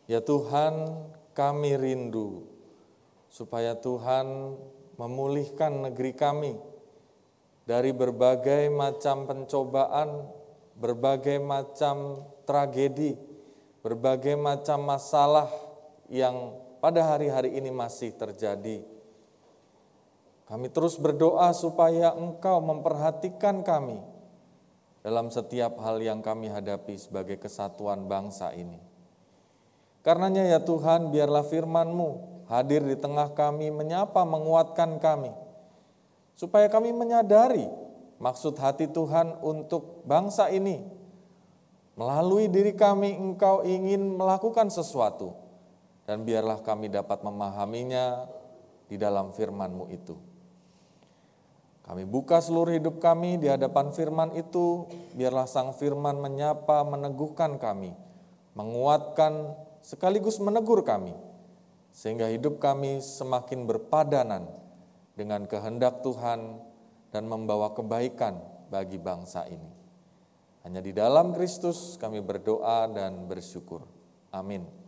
Ya 0.07 0.23
Tuhan, 0.23 1.03
kami 1.35 1.75
rindu 1.75 2.47
supaya 3.27 3.75
Tuhan 3.75 4.55
memulihkan 5.03 5.91
negeri 5.91 6.15
kami 6.15 6.63
dari 7.67 7.91
berbagai 7.91 8.71
macam 8.71 9.27
pencobaan, 9.27 10.31
berbagai 10.79 11.43
macam 11.43 12.23
tragedi, 12.47 13.19
berbagai 13.83 14.39
macam 14.39 14.87
masalah 14.87 15.51
yang 16.07 16.55
pada 16.79 17.03
hari-hari 17.03 17.59
ini 17.59 17.75
masih 17.75 18.15
terjadi. 18.15 18.79
Kami 20.47 20.71
terus 20.71 21.03
berdoa 21.03 21.51
supaya 21.51 22.15
Engkau 22.15 22.63
memperhatikan 22.63 23.67
kami 23.67 24.15
dalam 25.07 25.31
setiap 25.31 25.79
hal 25.87 26.03
yang 26.03 26.19
kami 26.19 26.51
hadapi 26.51 26.99
sebagai 26.99 27.39
kesatuan 27.39 28.11
bangsa 28.11 28.51
ini. 28.51 28.83
Karenanya 30.03 30.43
ya 30.43 30.59
Tuhan, 30.59 31.15
biarlah 31.15 31.47
firman-Mu 31.47 32.43
hadir 32.51 32.83
di 32.83 32.99
tengah 32.99 33.31
kami, 33.31 33.71
menyapa, 33.71 34.27
menguatkan 34.27 34.99
kami, 34.99 35.31
supaya 36.35 36.67
kami 36.67 36.91
menyadari 36.91 37.71
maksud 38.19 38.59
hati 38.59 38.91
Tuhan 38.91 39.39
untuk 39.47 40.03
bangsa 40.03 40.51
ini. 40.51 40.83
Melalui 41.95 42.51
diri 42.51 42.75
kami, 42.75 43.15
Engkau 43.15 43.63
ingin 43.63 44.19
melakukan 44.19 44.75
sesuatu, 44.75 45.39
dan 46.03 46.27
biarlah 46.27 46.59
kami 46.67 46.91
dapat 46.91 47.23
memahaminya 47.23 48.27
di 48.91 48.99
dalam 48.99 49.31
firman-Mu 49.31 49.87
itu. 49.87 50.19
Kami 51.87 52.03
buka 52.03 52.43
seluruh 52.43 52.75
hidup 52.75 52.99
kami 52.99 53.39
di 53.39 53.47
hadapan 53.47 53.95
firman 53.95 54.35
itu, 54.35 54.91
biarlah 55.15 55.47
sang 55.47 55.71
firman 55.71 56.19
menyapa, 56.19 56.83
meneguhkan 56.83 57.63
kami, 57.63 57.95
menguatkan 58.59 59.55
sekaligus 59.87 60.43
menegur 60.43 60.83
kami, 60.83 61.15
sehingga 61.95 62.27
hidup 62.27 62.59
kami 62.59 62.99
semakin 62.99 63.71
berpadanan 63.71 64.51
dengan 65.15 65.47
kehendak 65.47 66.03
Tuhan 66.03 66.59
dan 67.15 67.31
membawa 67.31 67.71
kebaikan 67.71 68.35
bagi 68.67 68.99
bangsa 68.99 69.47
ini. 69.47 69.71
Hanya 70.67 70.83
di 70.83 70.91
dalam 70.91 71.31
Kristus 71.31 71.95
kami 72.03 72.19
berdoa 72.19 72.91
dan 72.91 73.31
bersyukur. 73.31 73.87
Amin. 74.35 74.86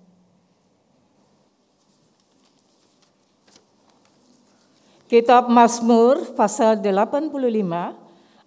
Kitab 5.09 5.49
Mazmur 5.49 6.37
pasal 6.37 6.85
85 6.85 7.33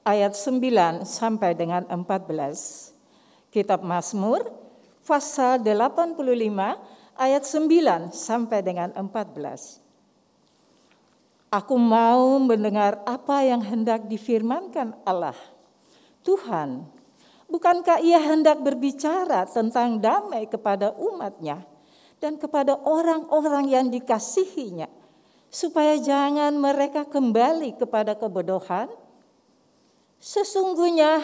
ayat 0.05 0.33
9 0.37 1.09
sampai 1.09 1.57
dengan 1.57 1.81
14. 1.89 3.49
Kitab 3.49 3.81
Mazmur 3.81 4.45
pasal 5.01 5.57
85 5.65 6.21
ayat 7.17 7.43
9 7.49 8.13
sampai 8.13 8.61
dengan 8.61 8.93
14. 8.93 9.81
Aku 11.49 11.81
mau 11.81 12.37
mendengar 12.37 13.01
apa 13.09 13.41
yang 13.41 13.65
hendak 13.65 14.05
difirmankan 14.05 14.93
Allah. 15.01 15.33
Tuhan, 16.21 16.85
bukankah 17.49 18.05
ia 18.05 18.21
hendak 18.21 18.61
berbicara 18.61 19.49
tentang 19.49 19.97
damai 19.97 20.45
kepada 20.45 20.93
umatnya 20.93 21.65
dan 22.21 22.37
kepada 22.37 22.77
orang-orang 22.85 23.65
yang 23.65 23.89
dikasihinya, 23.89 25.00
supaya 25.51 25.99
jangan 25.99 26.55
mereka 26.55 27.03
kembali 27.03 27.75
kepada 27.75 28.15
kebodohan? 28.15 28.87
Sesungguhnya 30.17 31.21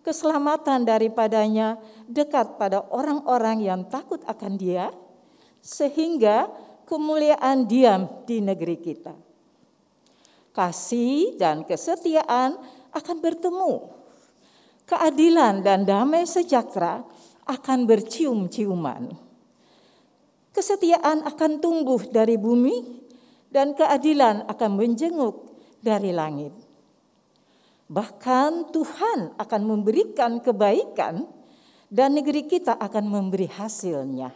keselamatan 0.00 0.88
daripadanya 0.88 1.76
dekat 2.08 2.56
pada 2.56 2.80
orang-orang 2.88 3.60
yang 3.60 3.84
takut 3.92 4.24
akan 4.24 4.56
Dia, 4.56 4.88
sehingga 5.60 6.48
kemuliaan 6.88 7.68
diam 7.68 8.08
di 8.24 8.40
negeri 8.40 8.80
kita. 8.80 9.12
Kasih 10.56 11.36
dan 11.36 11.62
kesetiaan 11.68 12.56
akan 12.90 13.16
bertemu, 13.20 13.72
keadilan 14.88 15.60
dan 15.60 15.84
damai 15.84 16.24
sejahtera 16.24 17.04
akan 17.44 17.84
bercium-ciuman. 17.84 19.12
Kesetiaan 20.56 21.22
akan 21.28 21.62
tumbuh 21.62 22.00
dari 22.08 22.34
bumi, 22.34 23.06
dan 23.48 23.72
keadilan 23.72 24.44
akan 24.48 24.70
menjenguk 24.76 25.48
dari 25.80 26.12
langit. 26.12 26.52
Bahkan 27.88 28.68
Tuhan 28.68 29.32
akan 29.40 29.62
memberikan 29.64 30.44
kebaikan 30.44 31.24
dan 31.88 32.20
negeri 32.20 32.44
kita 32.44 32.76
akan 32.76 33.04
memberi 33.08 33.48
hasilnya. 33.48 34.28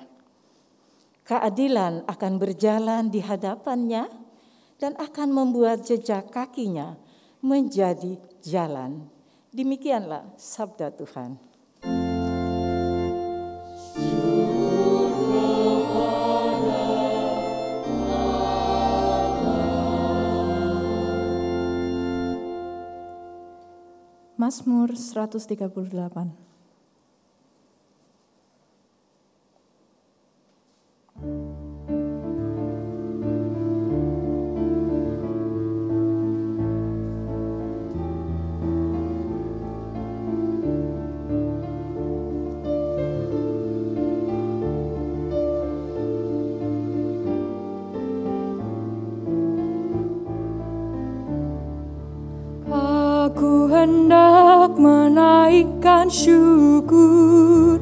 Keadilan 1.23 2.09
akan 2.09 2.33
berjalan 2.41 3.13
di 3.13 3.21
hadapannya 3.21 4.09
dan 4.81 4.97
akan 4.99 5.29
membuat 5.31 5.85
jejak 5.85 6.33
kakinya 6.33 6.97
menjadi 7.45 8.19
jalan. 8.41 9.07
Demikianlah 9.53 10.33
sabda 10.41 10.91
Tuhan. 10.97 11.52
Mazmur 24.43 24.91
138 24.99 25.71
Aku 31.23 31.62
hendak 54.73 54.81
menaikkan 54.81 56.09
syukur 56.09 57.77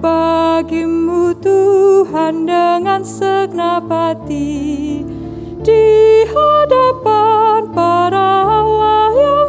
bagimu 0.00 1.32
Tuhan 1.40 2.44
dengan 2.44 3.00
segenap 3.00 3.88
hati. 3.88 5.00
Di 5.64 5.84
hadapan 6.28 7.72
para 7.72 8.28
Allah 8.60 9.08
yang 9.16 9.43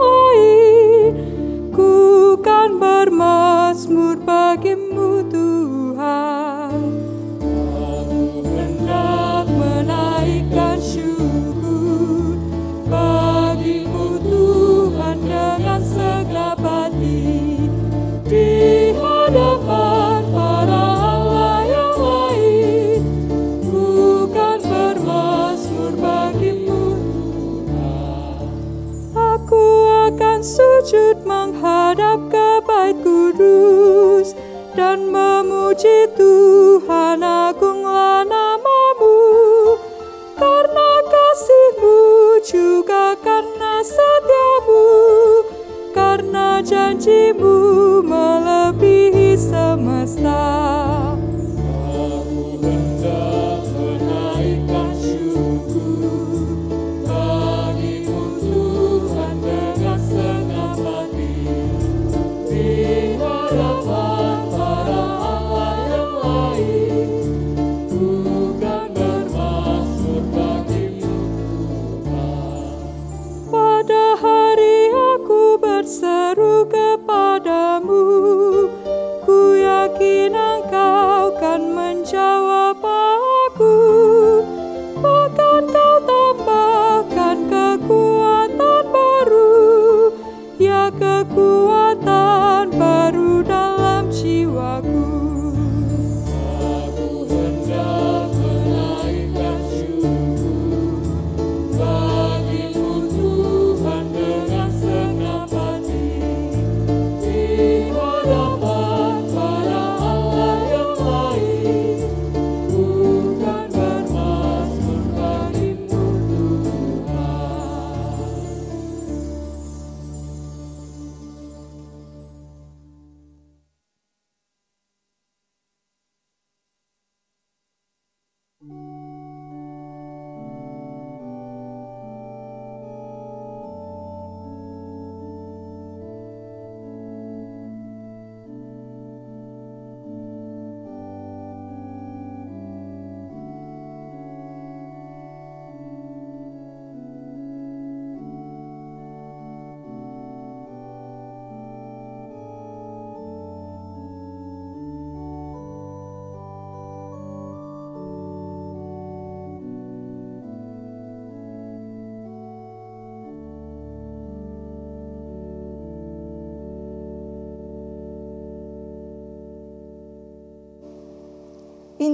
memuji 35.75 36.07
Tuhan 36.15 37.34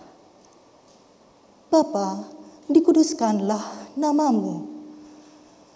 Bapa, 1.69 2.25
dikuduskanlah 2.65 3.93
namamu. 3.93 4.65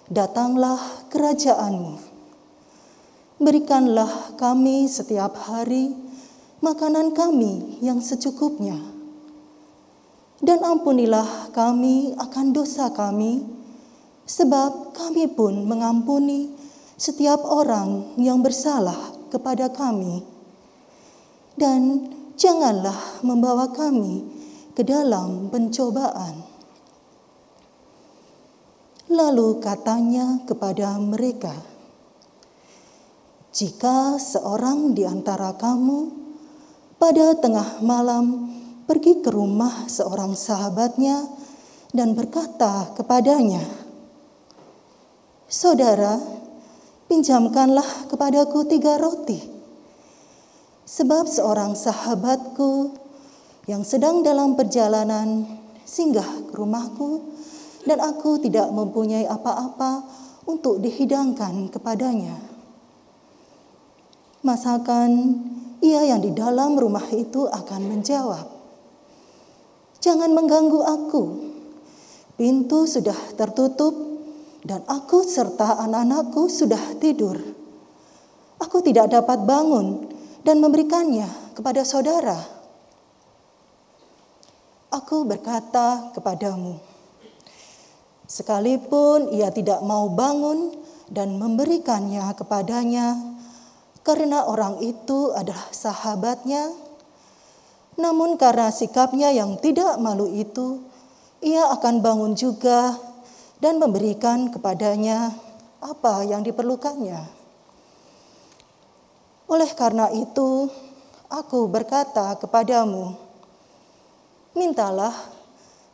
Datanglah 0.09 1.05
kerajaanmu. 1.13 2.01
Berikanlah 3.37 4.33
kami 4.33 4.89
setiap 4.89 5.37
hari 5.45 5.93
makanan 6.65 7.13
kami 7.13 7.77
yang 7.85 8.01
secukupnya. 8.01 8.81
Dan 10.41 10.65
ampunilah 10.65 11.53
kami 11.53 12.17
akan 12.17 12.57
dosa 12.57 12.89
kami, 12.89 13.45
sebab 14.25 14.97
kami 14.97 15.29
pun 15.29 15.61
mengampuni 15.61 16.57
setiap 16.97 17.45
orang 17.45 18.17
yang 18.17 18.41
bersalah 18.41 19.13
kepada 19.29 19.69
kami. 19.69 20.25
Dan 21.53 22.09
janganlah 22.33 23.21
membawa 23.21 23.69
kami 23.69 24.32
ke 24.73 24.81
dalam 24.81 25.53
pencobaan. 25.53 26.41
Lalu 29.13 29.61
katanya 29.61 30.41
kepada 30.49 30.97
mereka, 30.97 31.53
"Jika 33.53 34.17
seorang 34.17 34.97
di 34.97 35.05
antara 35.05 35.53
kamu 35.53 36.09
pada 36.97 37.37
tengah 37.37 37.85
malam 37.85 38.49
pergi 38.89 39.21
ke 39.21 39.29
rumah 39.29 39.85
seorang 39.85 40.33
sahabatnya 40.33 41.29
dan 41.93 42.17
berkata 42.17 42.89
kepadanya, 42.97 43.61
'Saudara, 45.45 46.17
pinjamkanlah 47.05 48.09
kepadaku 48.09 48.65
tiga 48.65 48.97
roti, 48.97 49.37
sebab 50.89 51.29
seorang 51.29 51.77
sahabatku 51.77 53.02
yang 53.63 53.87
sedang 53.87 54.27
dalam 54.27 54.59
perjalanan 54.59 55.47
singgah 55.87 56.51
ke 56.51 56.53
rumahku 56.55 57.31
dan 57.87 58.03
aku 58.03 58.39
tidak 58.43 58.67
mempunyai 58.71 59.23
apa-apa 59.23 60.03
untuk 60.43 60.83
dihidangkan 60.83 61.71
kepadanya. 61.71 62.35
Masakan 64.43 65.39
ia 65.79 66.03
yang 66.03 66.19
di 66.19 66.35
dalam 66.35 66.75
rumah 66.75 67.07
itu 67.15 67.47
akan 67.47 67.81
menjawab, 67.87 68.43
"Jangan 70.03 70.35
mengganggu 70.35 70.79
aku. 70.83 71.23
Pintu 72.35 72.83
sudah 72.83 73.15
tertutup 73.39 73.95
dan 74.67 74.83
aku 74.91 75.23
serta 75.23 75.79
anak-anakku 75.87 76.51
sudah 76.51 76.99
tidur. 76.99 77.39
Aku 78.59 78.83
tidak 78.83 79.11
dapat 79.11 79.47
bangun 79.47 80.11
dan 80.43 80.59
memberikannya 80.59 81.55
kepada 81.55 81.87
saudara." 81.87 82.62
Aku 84.93 85.25
berkata 85.25 86.13
kepadamu, 86.13 86.77
sekalipun 88.29 89.33
ia 89.33 89.49
tidak 89.49 89.81
mau 89.81 90.05
bangun 90.05 90.69
dan 91.09 91.33
memberikannya 91.41 92.21
kepadanya, 92.37 93.17
karena 94.05 94.45
orang 94.45 94.77
itu 94.85 95.33
adalah 95.33 95.65
sahabatnya, 95.73 96.69
namun 97.97 98.37
karena 98.37 98.69
sikapnya 98.69 99.33
yang 99.33 99.57
tidak 99.57 99.97
malu 99.97 100.29
itu, 100.29 100.85
ia 101.41 101.73
akan 101.73 102.05
bangun 102.05 102.37
juga 102.37 102.93
dan 103.57 103.81
memberikan 103.81 104.53
kepadanya 104.53 105.33
apa 105.81 106.21
yang 106.21 106.45
diperlukannya. 106.45 107.17
Oleh 109.49 109.71
karena 109.73 110.13
itu, 110.13 110.69
aku 111.33 111.65
berkata 111.65 112.37
kepadamu, 112.37 113.22
mintalah, 114.53 115.13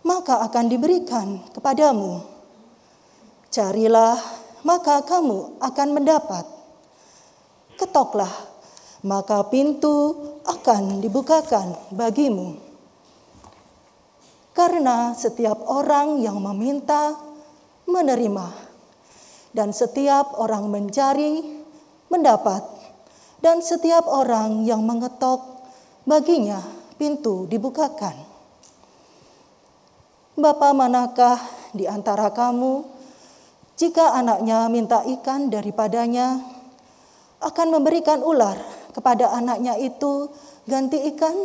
maka 0.04 0.44
akan 0.48 0.66
diberikan 0.72 1.44
kepadamu. 1.52 2.24
Carilah, 3.50 4.20
maka 4.64 5.02
kamu 5.04 5.60
akan 5.60 5.90
mendapat. 5.96 6.46
Ketoklah, 7.80 8.32
maka 9.04 9.48
pintu 9.48 10.16
akan 10.44 11.00
dibukakan 11.00 11.76
bagimu. 11.96 12.60
Karena 14.52 15.16
setiap 15.16 15.64
orang 15.72 16.20
yang 16.20 16.44
meminta, 16.44 17.16
menerima, 17.88 18.48
dan 19.56 19.72
setiap 19.72 20.36
orang 20.36 20.68
mencari, 20.68 21.64
mendapat, 22.12 22.62
dan 23.40 23.64
setiap 23.64 24.04
orang 24.06 24.68
yang 24.68 24.84
mengetok, 24.84 25.42
baginya 26.04 26.60
pintu 27.00 27.48
dibukakan. 27.48 28.29
Bapa 30.40 30.72
manakah 30.72 31.38
di 31.76 31.86
antara 31.86 32.32
kamu, 32.32 32.88
jika 33.76 34.16
anaknya 34.16 34.72
minta 34.72 35.04
ikan 35.04 35.52
daripadanya, 35.52 36.40
akan 37.40 37.68
memberikan 37.72 38.20
ular 38.24 38.60
kepada 38.92 39.32
anaknya 39.36 39.76
itu 39.80 40.32
ganti 40.68 41.00
ikan? 41.16 41.36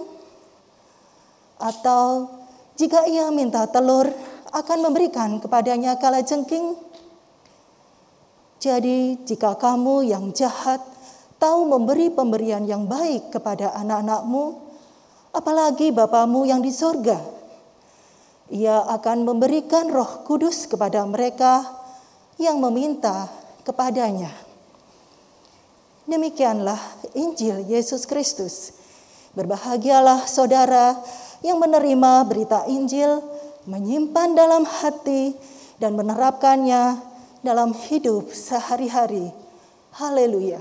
Atau 1.58 2.30
jika 2.74 3.06
ia 3.06 3.30
minta 3.30 3.66
telur, 3.70 4.10
akan 4.54 4.78
memberikan 4.86 5.42
kepadanya 5.42 5.98
kala 5.98 6.22
jengking? 6.22 6.78
Jadi, 8.62 9.18
jika 9.26 9.58
kamu 9.58 10.08
yang 10.08 10.30
jahat 10.30 10.80
tahu 11.42 11.68
memberi 11.68 12.08
pemberian 12.08 12.64
yang 12.64 12.86
baik 12.88 13.34
kepada 13.34 13.74
anak-anakmu, 13.76 14.56
apalagi 15.34 15.92
Bapamu 15.92 16.46
yang 16.48 16.64
di 16.64 16.72
sorga, 16.72 17.33
ia 18.52 18.84
akan 18.84 19.24
memberikan 19.24 19.88
roh 19.88 20.24
kudus 20.28 20.68
kepada 20.68 21.04
mereka 21.08 21.64
yang 22.36 22.60
meminta 22.60 23.30
kepadanya. 23.64 24.32
Demikianlah 26.04 26.76
Injil 27.16 27.64
Yesus 27.64 28.04
Kristus. 28.04 28.76
Berbahagialah 29.32 30.28
saudara 30.28 31.00
yang 31.40 31.56
menerima 31.56 32.28
berita 32.28 32.68
Injil, 32.68 33.24
menyimpan 33.64 34.36
dalam 34.36 34.68
hati, 34.68 35.32
dan 35.80 35.96
menerapkannya 35.96 37.00
dalam 37.40 37.72
hidup 37.72 38.30
sehari-hari. 38.30 39.32
Haleluya! 39.96 40.60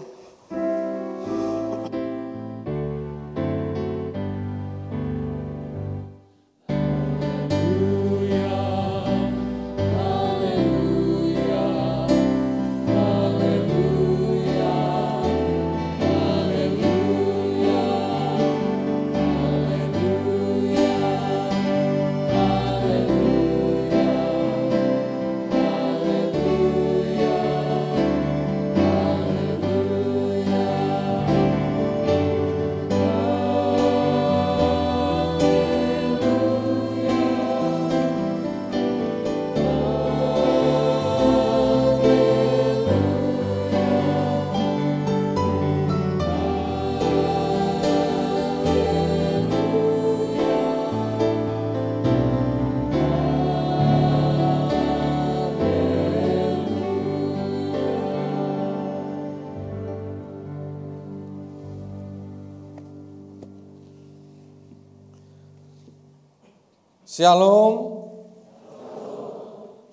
Shalom. 67.14 68.09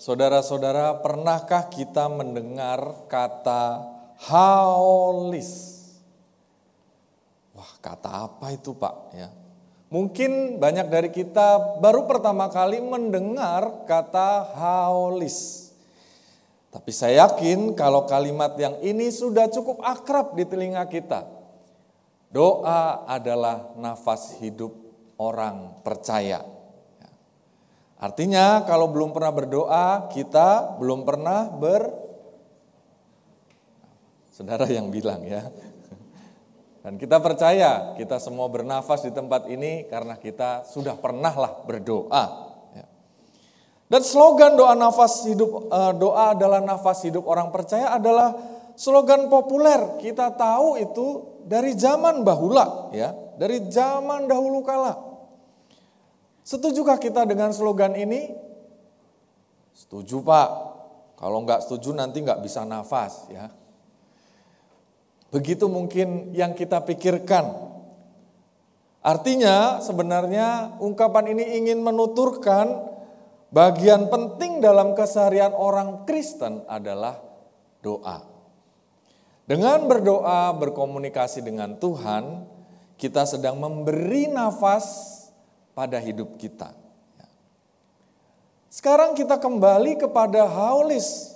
Saudara-saudara, 0.01 1.05
pernahkah 1.05 1.69
kita 1.69 2.09
mendengar 2.09 3.05
kata 3.13 3.85
haolis? 4.25 5.85
Wah, 7.53 7.77
kata 7.85 8.25
apa 8.25 8.57
itu, 8.57 8.73
Pak? 8.73 9.13
Ya. 9.13 9.29
Mungkin 9.93 10.57
banyak 10.57 10.89
dari 10.89 11.13
kita 11.13 11.77
baru 11.85 12.09
pertama 12.09 12.49
kali 12.49 12.81
mendengar 12.81 13.85
kata 13.85 14.57
haolis. 14.57 15.69
Tapi 16.73 16.89
saya 16.89 17.29
yakin 17.29 17.77
kalau 17.77 18.09
kalimat 18.09 18.57
yang 18.57 18.81
ini 18.81 19.13
sudah 19.13 19.45
cukup 19.53 19.85
akrab 19.85 20.41
di 20.41 20.49
telinga 20.49 20.89
kita. 20.89 21.29
Doa 22.33 23.05
adalah 23.05 23.77
nafas 23.77 24.41
hidup 24.41 24.73
orang 25.21 25.85
percaya. 25.85 26.60
Artinya 28.01 28.65
kalau 28.65 28.89
belum 28.89 29.13
pernah 29.13 29.29
berdoa, 29.29 30.09
kita 30.09 30.81
belum 30.81 31.05
pernah 31.05 31.53
ber 31.53 32.11
Saudara 34.41 34.65
yang 34.65 34.89
bilang 34.89 35.21
ya. 35.21 35.53
Dan 36.81 36.97
kita 36.97 37.21
percaya 37.21 37.93
kita 37.93 38.17
semua 38.17 38.49
bernafas 38.49 39.05
di 39.05 39.13
tempat 39.13 39.45
ini 39.53 39.85
karena 39.85 40.17
kita 40.17 40.65
sudah 40.65 40.97
pernahlah 40.97 41.61
berdoa. 41.69 42.49
Ya. 42.73 42.89
Dan 43.93 44.01
slogan 44.01 44.57
doa 44.57 44.73
nafas 44.73 45.29
hidup 45.29 45.69
eh, 45.69 45.93
doa 46.01 46.33
adalah 46.33 46.65
nafas 46.65 47.05
hidup 47.05 47.29
orang 47.29 47.53
percaya 47.53 47.93
adalah 47.93 48.33
slogan 48.81 49.29
populer. 49.29 50.01
Kita 50.01 50.33
tahu 50.33 50.81
itu 50.81 51.07
dari 51.45 51.77
zaman 51.77 52.25
bahula 52.25 52.89
ya, 52.97 53.13
dari 53.37 53.61
zaman 53.69 54.25
dahulu 54.25 54.65
kala. 54.65 55.10
Setujukah 56.51 56.99
kita 56.99 57.23
dengan 57.31 57.55
slogan 57.55 57.95
ini? 57.95 58.27
Setuju 59.71 60.19
Pak. 60.27 60.49
Kalau 61.15 61.47
nggak 61.47 61.63
setuju 61.63 61.95
nanti 61.95 62.27
nggak 62.27 62.43
bisa 62.43 62.67
nafas 62.67 63.31
ya. 63.31 63.55
Begitu 65.31 65.71
mungkin 65.71 66.35
yang 66.35 66.59
kita 66.59 66.83
pikirkan. 66.83 67.71
Artinya 68.99 69.79
sebenarnya 69.79 70.75
ungkapan 70.83 71.39
ini 71.39 71.55
ingin 71.63 71.87
menuturkan 71.87 72.83
bagian 73.55 74.11
penting 74.11 74.59
dalam 74.59 74.99
keseharian 74.99 75.55
orang 75.55 76.03
Kristen 76.03 76.67
adalah 76.67 77.15
doa. 77.79 78.27
Dengan 79.47 79.87
berdoa, 79.87 80.51
berkomunikasi 80.59 81.47
dengan 81.47 81.79
Tuhan, 81.79 82.43
kita 82.99 83.23
sedang 83.23 83.55
memberi 83.55 84.27
nafas 84.27 85.20
pada 85.81 85.97
hidup 85.97 86.37
kita. 86.37 86.77
Sekarang 88.69 89.17
kita 89.17 89.41
kembali 89.41 89.97
kepada 89.97 90.45
haulis. 90.45 91.33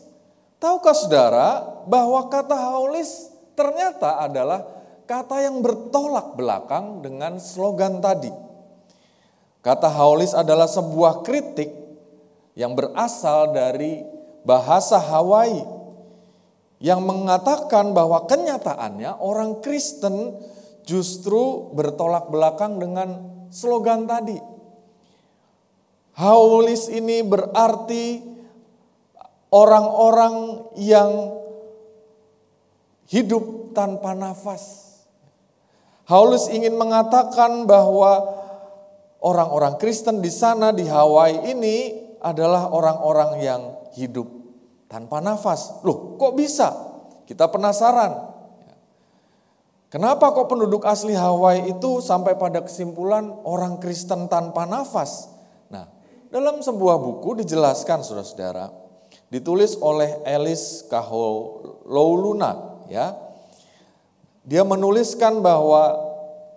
Tahukah 0.61 0.93
saudara 0.93 1.65
bahwa 1.89 2.29
kata 2.29 2.53
haulis 2.53 3.33
ternyata 3.57 4.21
adalah 4.21 4.69
kata 5.09 5.49
yang 5.49 5.65
bertolak 5.65 6.37
belakang 6.37 7.01
dengan 7.01 7.41
slogan 7.41 8.05
tadi. 8.05 8.29
Kata 9.65 9.89
haulis 9.89 10.37
adalah 10.37 10.69
sebuah 10.69 11.25
kritik 11.25 11.73
yang 12.53 12.77
berasal 12.77 13.57
dari 13.57 14.05
bahasa 14.45 15.01
Hawaii 15.01 15.65
yang 16.85 17.01
mengatakan 17.01 17.97
bahwa 17.97 18.29
kenyataannya 18.29 19.25
orang 19.25 19.65
Kristen 19.65 20.37
justru 20.85 21.73
bertolak 21.73 22.29
belakang 22.29 22.77
dengan 22.77 23.33
slogan 23.55 24.11
tadi. 24.11 24.35
Haulis 26.19 26.91
ini 26.91 27.23
berarti 27.23 28.23
orang-orang 29.55 30.67
yang 30.75 31.11
hidup 33.07 33.75
tanpa 33.75 34.15
nafas. 34.19 34.83
Paulus 36.05 36.53
ingin 36.53 36.77
mengatakan 36.77 37.65
bahwa 37.65 38.29
orang-orang 39.25 39.81
Kristen 39.81 40.21
di 40.21 40.29
sana 40.29 40.69
di 40.69 40.85
Hawaii 40.85 41.49
ini 41.49 41.77
adalah 42.21 42.69
orang-orang 42.69 43.41
yang 43.41 43.63
hidup 43.97 44.29
tanpa 44.85 45.25
nafas. 45.25 45.81
Loh, 45.81 46.21
kok 46.21 46.37
bisa? 46.37 46.69
Kita 47.25 47.49
penasaran. 47.49 48.34
Kenapa 49.95 50.35
kok 50.35 50.51
penduduk 50.51 50.83
asli 50.91 51.15
Hawaii 51.15 51.71
itu 51.71 52.03
sampai 52.03 52.35
pada 52.35 52.67
kesimpulan 52.67 53.31
orang 53.47 53.79
Kristen 53.79 54.27
tanpa 54.27 54.67
nafas? 54.67 55.31
Nah, 55.71 55.87
dalam 56.35 56.59
sebuah 56.59 56.99
buku 56.99 57.39
dijelaskan 57.39 58.03
saudara-saudara, 58.03 58.75
ditulis 59.31 59.79
oleh 59.79 60.19
Alice 60.27 60.83
Kaholouluna 60.91 62.83
ya. 62.91 63.15
Dia 64.43 64.67
menuliskan 64.67 65.39
bahwa 65.39 65.95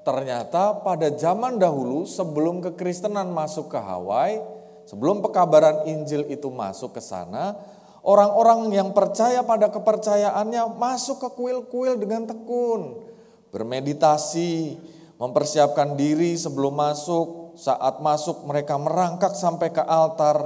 ternyata 0.01 0.81
pada 0.81 1.13
zaman 1.13 1.61
dahulu 1.61 2.09
sebelum 2.09 2.65
kekristenan 2.65 3.29
masuk 3.29 3.69
ke 3.69 3.77
Hawaii, 3.77 4.41
sebelum 4.89 5.21
pekabaran 5.21 5.85
Injil 5.85 6.25
itu 6.25 6.49
masuk 6.49 6.97
ke 6.97 7.05
sana, 7.05 7.53
orang-orang 8.01 8.73
yang 8.73 8.97
percaya 8.97 9.45
pada 9.45 9.69
kepercayaannya 9.69 10.73
masuk 10.73 11.21
ke 11.21 11.29
kuil-kuil 11.37 12.01
dengan 12.01 12.25
tekun 12.25 13.06
bermeditasi, 13.51 14.77
mempersiapkan 15.17 15.97
diri 15.97 16.37
sebelum 16.37 16.77
masuk, 16.77 17.57
saat 17.57 17.99
masuk 17.99 18.45
mereka 18.45 18.77
merangkak 18.77 19.33
sampai 19.33 19.73
ke 19.73 19.81
altar, 19.81 20.45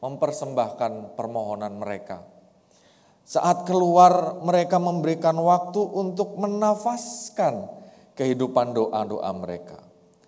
mempersembahkan 0.00 1.16
permohonan 1.16 1.76
mereka. 1.76 2.24
Saat 3.24 3.68
keluar 3.68 4.42
mereka 4.42 4.82
memberikan 4.82 5.38
waktu 5.38 5.78
untuk 5.80 6.34
menafaskan 6.40 7.68
kehidupan 8.18 8.74
doa-doa 8.74 9.30
mereka. 9.32 9.78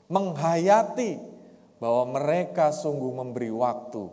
Menghayati 0.07 1.18
bahwa 1.83 2.20
mereka 2.20 2.70
sungguh 2.70 3.11
memberi 3.11 3.51
waktu 3.51 4.07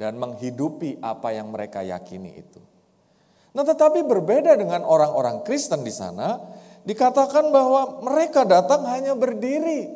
dan 0.00 0.18
menghidupi 0.18 0.98
apa 0.98 1.30
yang 1.30 1.54
mereka 1.54 1.84
yakini 1.86 2.42
itu. 2.42 2.58
Nah, 3.54 3.62
tetapi 3.62 4.02
berbeda 4.02 4.54
dengan 4.58 4.82
orang-orang 4.82 5.46
Kristen 5.46 5.86
di 5.86 5.94
sana, 5.94 6.38
dikatakan 6.88 7.52
bahwa 7.52 8.00
mereka 8.00 8.48
datang 8.48 8.88
hanya 8.88 9.12
berdiri. 9.12 9.92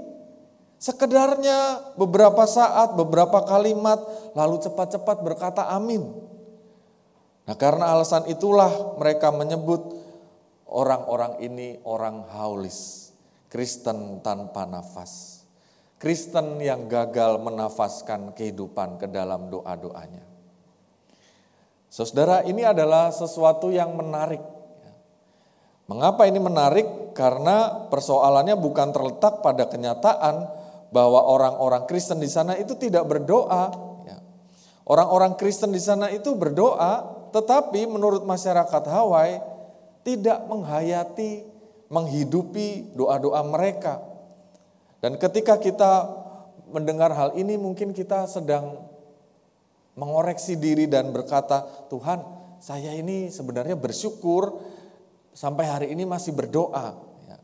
Sekedarnya 0.76 1.95
beberapa 1.97 2.45
saat, 2.45 2.93
beberapa 2.99 3.40
kalimat, 3.49 4.03
lalu 4.36 4.61
cepat-cepat 4.61 5.24
berkata 5.24 5.72
amin. 5.72 6.05
Nah, 7.49 7.57
karena 7.57 7.97
alasan 7.97 8.28
itulah 8.28 8.99
mereka 9.01 9.32
menyebut 9.32 9.95
orang-orang 10.68 11.40
ini 11.40 11.80
orang 11.86 12.28
haulis, 12.34 13.11
Kristen 13.49 14.20
tanpa 14.20 14.68
nafas. 14.68 15.47
Kristen 16.03 16.59
yang 16.59 16.90
gagal 16.90 17.38
menafaskan 17.38 18.34
kehidupan 18.34 18.99
ke 18.99 19.07
dalam 19.07 19.55
doa-doanya. 19.55 20.26
Saudara, 21.86 22.43
ini 22.43 22.66
adalah 22.66 23.14
sesuatu 23.14 23.70
yang 23.70 23.95
menarik. 23.95 24.43
Mengapa 25.93 26.24
ini 26.24 26.40
menarik? 26.40 27.12
Karena 27.12 27.84
persoalannya 27.93 28.57
bukan 28.57 28.97
terletak 28.97 29.45
pada 29.45 29.68
kenyataan 29.68 30.49
bahwa 30.88 31.20
orang-orang 31.20 31.84
Kristen 31.84 32.16
di 32.16 32.32
sana 32.32 32.57
itu 32.57 32.72
tidak 32.80 33.05
berdoa. 33.05 33.68
Ya. 34.09 34.16
Orang-orang 34.88 35.36
Kristen 35.36 35.68
di 35.68 35.82
sana 35.84 36.09
itu 36.09 36.32
berdoa, 36.32 37.05
tetapi 37.36 37.84
menurut 37.84 38.24
masyarakat 38.24 38.82
Hawaii 38.88 39.36
tidak 40.01 40.49
menghayati, 40.49 41.45
menghidupi 41.93 42.97
doa-doa 42.97 43.45
mereka. 43.45 44.01
Dan 45.05 45.20
ketika 45.20 45.61
kita 45.61 46.09
mendengar 46.72 47.12
hal 47.12 47.36
ini, 47.36 47.61
mungkin 47.61 47.93
kita 47.93 48.24
sedang 48.32 48.80
mengoreksi 49.93 50.57
diri 50.57 50.88
dan 50.88 51.12
berkata, 51.12 51.68
"Tuhan, 51.93 52.24
saya 52.64 52.97
ini 52.97 53.28
sebenarnya 53.28 53.76
bersyukur 53.76 54.71
sampai 55.33 55.64
hari 55.66 55.87
ini 55.93 56.05
masih 56.05 56.37
berdoa." 56.37 56.97
Ya. 57.26 57.37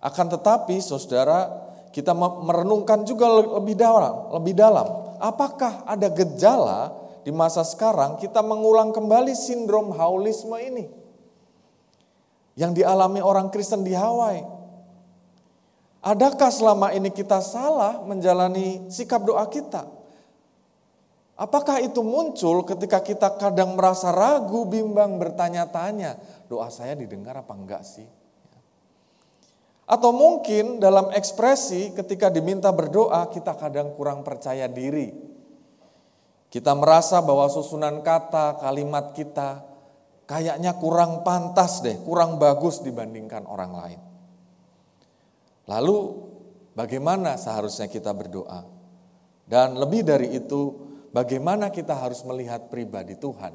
Akan 0.00 0.28
tetapi, 0.28 0.80
saudara, 0.80 1.48
kita 1.94 2.10
merenungkan 2.16 3.06
juga 3.06 3.30
lebih 3.30 3.78
dalam, 3.78 4.34
lebih 4.34 4.54
dalam. 4.58 4.86
Apakah 5.22 5.86
ada 5.86 6.10
gejala 6.10 6.90
di 7.22 7.30
masa 7.30 7.62
sekarang 7.62 8.18
kita 8.18 8.42
mengulang 8.42 8.90
kembali 8.90 9.30
sindrom 9.30 9.94
haulisme 9.94 10.58
ini 10.58 10.90
yang 12.58 12.74
dialami 12.74 13.22
orang 13.22 13.46
Kristen 13.54 13.86
di 13.86 13.94
Hawaii? 13.94 14.42
Adakah 16.04 16.50
selama 16.52 16.92
ini 16.92 17.08
kita 17.08 17.40
salah 17.40 18.02
menjalani 18.04 18.92
sikap 18.92 19.24
doa 19.24 19.46
kita? 19.48 19.88
Apakah 21.34 21.82
itu 21.82 21.98
muncul 22.04 22.62
ketika 22.62 23.02
kita 23.02 23.40
kadang 23.40 23.74
merasa 23.74 24.14
ragu, 24.14 24.68
bimbang, 24.68 25.18
bertanya-tanya, 25.18 26.14
doa 26.54 26.70
saya 26.70 26.94
didengar 26.94 27.34
apa 27.34 27.50
enggak 27.50 27.82
sih? 27.82 28.06
Atau 29.84 30.14
mungkin 30.16 30.80
dalam 30.80 31.12
ekspresi 31.12 31.92
ketika 31.92 32.32
diminta 32.32 32.72
berdoa 32.72 33.28
kita 33.28 33.52
kadang 33.58 33.92
kurang 33.98 34.24
percaya 34.24 34.70
diri. 34.70 35.12
Kita 36.48 36.72
merasa 36.78 37.18
bahwa 37.18 37.50
susunan 37.50 38.00
kata, 38.00 38.62
kalimat 38.62 39.10
kita 39.12 39.74
kayaknya 40.24 40.78
kurang 40.80 41.26
pantas 41.26 41.82
deh, 41.84 41.98
kurang 42.06 42.40
bagus 42.40 42.80
dibandingkan 42.80 43.44
orang 43.44 43.72
lain. 43.74 44.00
Lalu 45.68 45.96
bagaimana 46.72 47.36
seharusnya 47.36 47.90
kita 47.90 48.14
berdoa? 48.14 48.64
Dan 49.44 49.76
lebih 49.76 50.06
dari 50.06 50.32
itu, 50.32 50.72
bagaimana 51.12 51.68
kita 51.68 51.92
harus 51.92 52.24
melihat 52.24 52.72
pribadi 52.72 53.20
Tuhan 53.20 53.52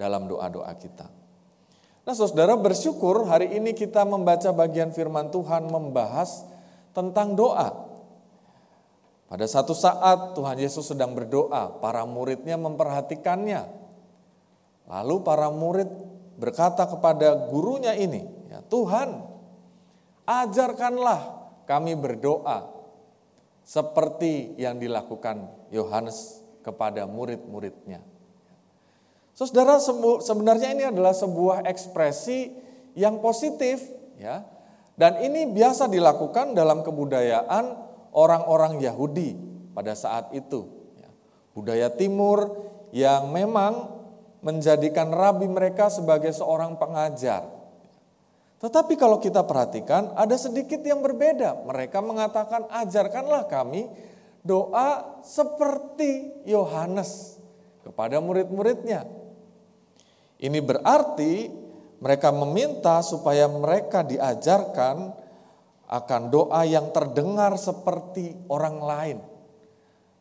dalam 0.00 0.24
doa-doa 0.30 0.72
kita. 0.78 1.27
Nah 2.08 2.16
saudara 2.16 2.56
bersyukur 2.56 3.28
hari 3.28 3.52
ini 3.60 3.76
kita 3.76 4.00
membaca 4.08 4.48
bagian 4.48 4.88
firman 4.96 5.28
Tuhan 5.28 5.68
membahas 5.68 6.40
tentang 6.96 7.36
doa. 7.36 7.84
Pada 9.28 9.44
satu 9.44 9.76
saat 9.76 10.32
Tuhan 10.32 10.56
Yesus 10.56 10.88
sedang 10.88 11.12
berdoa, 11.12 11.68
para 11.84 12.08
muridnya 12.08 12.56
memperhatikannya. 12.56 13.68
Lalu 14.88 15.16
para 15.20 15.52
murid 15.52 15.92
berkata 16.40 16.88
kepada 16.88 17.44
gurunya 17.52 17.92
ini, 17.92 18.24
ya 18.48 18.64
Tuhan 18.64 19.28
ajarkanlah 20.24 21.20
kami 21.68 21.92
berdoa 21.92 22.72
seperti 23.68 24.56
yang 24.56 24.80
dilakukan 24.80 25.44
Yohanes 25.68 26.40
kepada 26.64 27.04
murid-muridnya. 27.04 28.00
Saudara, 29.38 29.78
sebenarnya 30.18 30.74
ini 30.74 30.90
adalah 30.90 31.14
sebuah 31.14 31.62
ekspresi 31.70 32.50
yang 32.98 33.22
positif 33.22 33.78
ya. 34.18 34.42
Dan 34.98 35.22
ini 35.22 35.46
biasa 35.46 35.86
dilakukan 35.86 36.58
dalam 36.58 36.82
kebudayaan 36.82 37.70
orang-orang 38.10 38.82
Yahudi 38.82 39.38
pada 39.78 39.94
saat 39.94 40.34
itu. 40.34 40.66
Ya. 40.98 41.06
Budaya 41.54 41.86
timur 41.86 42.66
yang 42.90 43.30
memang 43.30 43.94
menjadikan 44.42 45.14
rabi 45.14 45.46
mereka 45.46 45.86
sebagai 45.86 46.34
seorang 46.34 46.74
pengajar. 46.74 47.46
Tetapi 48.58 48.98
kalau 48.98 49.22
kita 49.22 49.46
perhatikan 49.46 50.18
ada 50.18 50.34
sedikit 50.34 50.82
yang 50.82 50.98
berbeda. 50.98 51.62
Mereka 51.62 52.02
mengatakan 52.02 52.66
ajarkanlah 52.74 53.46
kami 53.46 53.86
doa 54.42 55.22
seperti 55.22 56.42
Yohanes 56.42 57.38
kepada 57.86 58.18
murid-muridnya. 58.18 59.17
Ini 60.38 60.62
berarti 60.62 61.50
mereka 61.98 62.30
meminta 62.30 63.02
supaya 63.02 63.50
mereka 63.50 64.06
diajarkan 64.06 65.10
akan 65.88 66.22
doa 66.30 66.62
yang 66.62 66.94
terdengar 66.94 67.58
seperti 67.58 68.38
orang 68.46 68.76
lain. 68.78 69.18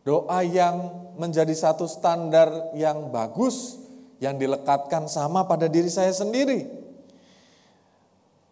Doa 0.01 0.41
yang 0.41 1.05
menjadi 1.19 1.51
satu 1.53 1.85
standar 1.85 2.73
yang 2.73 3.13
bagus 3.13 3.77
yang 4.17 4.39
dilekatkan 4.41 5.05
sama 5.05 5.45
pada 5.45 5.69
diri 5.69 5.91
saya 5.91 6.09
sendiri. 6.09 6.65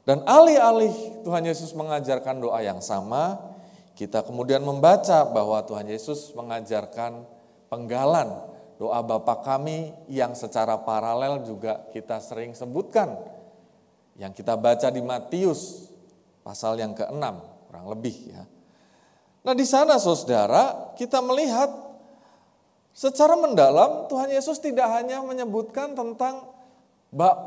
Dan 0.05 0.21
alih-alih 0.21 1.25
Tuhan 1.25 1.49
Yesus 1.49 1.73
mengajarkan 1.73 2.37
doa 2.37 2.61
yang 2.61 2.77
sama, 2.77 3.41
kita 3.97 4.21
kemudian 4.21 4.61
membaca 4.61 5.25
bahwa 5.25 5.65
Tuhan 5.65 5.89
Yesus 5.89 6.29
mengajarkan 6.37 7.25
penggalan 7.73 8.54
doa 8.75 8.99
Bapa 8.99 9.39
kami 9.39 9.95
yang 10.11 10.35
secara 10.35 10.75
paralel 10.79 11.43
juga 11.47 11.87
kita 11.95 12.19
sering 12.19 12.51
sebutkan. 12.51 13.15
Yang 14.15 14.43
kita 14.43 14.55
baca 14.55 14.87
di 14.91 15.03
Matius 15.03 15.91
pasal 16.43 16.79
yang 16.79 16.95
ke-6 16.95 17.23
kurang 17.67 17.85
lebih 17.91 18.15
ya. 18.31 18.43
Nah 19.43 19.53
di 19.53 19.67
sana 19.67 19.99
saudara 19.99 20.95
kita 20.95 21.19
melihat 21.19 21.67
secara 22.95 23.35
mendalam 23.35 24.07
Tuhan 24.07 24.31
Yesus 24.31 24.63
tidak 24.63 24.87
hanya 24.87 25.19
menyebutkan 25.19 25.91
tentang 25.91 26.47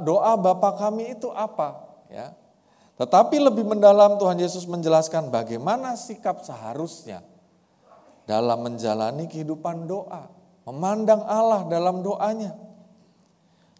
doa 0.04 0.32
Bapa 0.36 0.76
kami 0.76 1.16
itu 1.16 1.32
apa 1.32 1.88
ya. 2.12 2.36
Tetapi 2.98 3.38
lebih 3.38 3.62
mendalam 3.62 4.18
Tuhan 4.18 4.36
Yesus 4.42 4.66
menjelaskan 4.66 5.30
bagaimana 5.30 5.94
sikap 5.94 6.42
seharusnya 6.42 7.22
dalam 8.28 8.60
menjalani 8.60 9.24
kehidupan 9.24 9.86
doa, 9.86 10.28
memandang 10.68 11.24
Allah 11.24 11.64
dalam 11.64 12.04
doanya. 12.04 12.52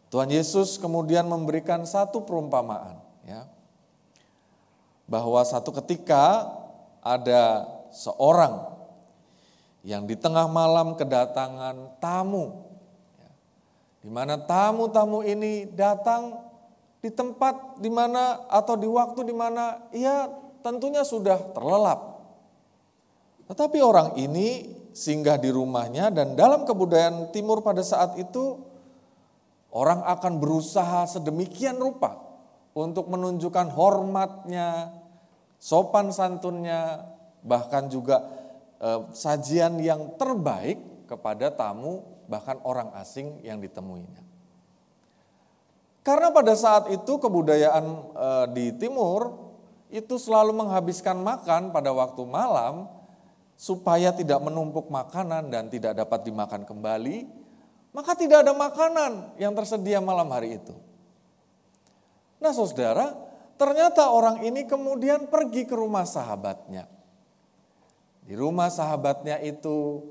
Tuhan 0.09 0.33
Yesus 0.33 0.81
kemudian 0.81 1.29
memberikan 1.29 1.85
satu 1.85 2.25
perumpamaan 2.25 2.97
ya. 3.29 3.45
Bahwa 5.05 5.45
satu 5.45 5.69
ketika 5.85 6.49
ada 7.05 7.69
seorang 7.93 8.73
yang 9.85 10.09
di 10.09 10.17
tengah 10.17 10.49
malam 10.49 10.97
kedatangan 10.97 12.01
tamu. 12.01 12.65
Ya. 13.21 13.31
Di 14.05 14.11
mana 14.13 14.41
tamu-tamu 14.41 15.21
ini 15.25 15.69
datang 15.69 16.41
di 17.05 17.13
tempat 17.13 17.79
di 17.79 17.93
mana 17.93 18.49
atau 18.49 18.75
di 18.81 18.89
waktu 18.89 19.29
di 19.29 19.35
mana 19.37 19.93
ia 19.93 20.29
tentunya 20.65 21.05
sudah 21.05 21.53
terlelap. 21.53 22.17
Tetapi 23.49 23.79
orang 23.81 24.17
ini 24.21 24.78
singgah 24.99 25.39
di 25.39 25.55
rumahnya 25.55 26.11
dan 26.11 26.35
dalam 26.35 26.67
kebudayaan 26.67 27.31
timur 27.31 27.63
pada 27.63 27.87
saat 27.87 28.19
itu 28.19 28.59
orang 29.71 30.03
akan 30.03 30.43
berusaha 30.43 31.07
sedemikian 31.07 31.79
rupa 31.79 32.19
untuk 32.75 33.07
menunjukkan 33.07 33.71
hormatnya, 33.71 34.91
sopan 35.63 36.11
santunnya, 36.11 37.07
bahkan 37.47 37.87
juga 37.87 38.27
eh, 38.83 39.01
sajian 39.15 39.79
yang 39.79 40.19
terbaik 40.19 41.07
kepada 41.07 41.55
tamu 41.55 42.19
bahkan 42.29 42.61
orang 42.67 42.93
asing 43.01 43.41
yang 43.41 43.57
ditemuinya. 43.63 44.29
Karena 46.09 46.33
pada 46.33 46.57
saat 46.57 46.89
itu 46.89 47.21
kebudayaan 47.21 47.85
e, 48.17 48.29
di 48.57 48.67
timur 48.81 49.53
itu 49.93 50.17
selalu 50.17 50.57
menghabiskan 50.57 51.21
makan 51.21 51.69
pada 51.69 51.93
waktu 51.93 52.25
malam 52.25 52.89
supaya 53.59 54.15
tidak 54.15 54.39
menumpuk 54.39 54.87
makanan 54.87 55.51
dan 55.51 55.67
tidak 55.67 55.99
dapat 55.99 56.31
dimakan 56.31 56.63
kembali, 56.63 57.27
maka 57.91 58.15
tidak 58.15 58.47
ada 58.47 58.55
makanan 58.55 59.35
yang 59.35 59.51
tersedia 59.51 59.99
malam 59.99 60.31
hari 60.31 60.63
itu. 60.63 60.71
Nah 62.39 62.55
saudara, 62.55 63.19
ternyata 63.59 64.15
orang 64.15 64.47
ini 64.47 64.63
kemudian 64.63 65.27
pergi 65.27 65.67
ke 65.67 65.75
rumah 65.75 66.07
sahabatnya. 66.07 66.87
Di 68.23 68.39
rumah 68.39 68.71
sahabatnya 68.71 69.43
itu, 69.43 70.07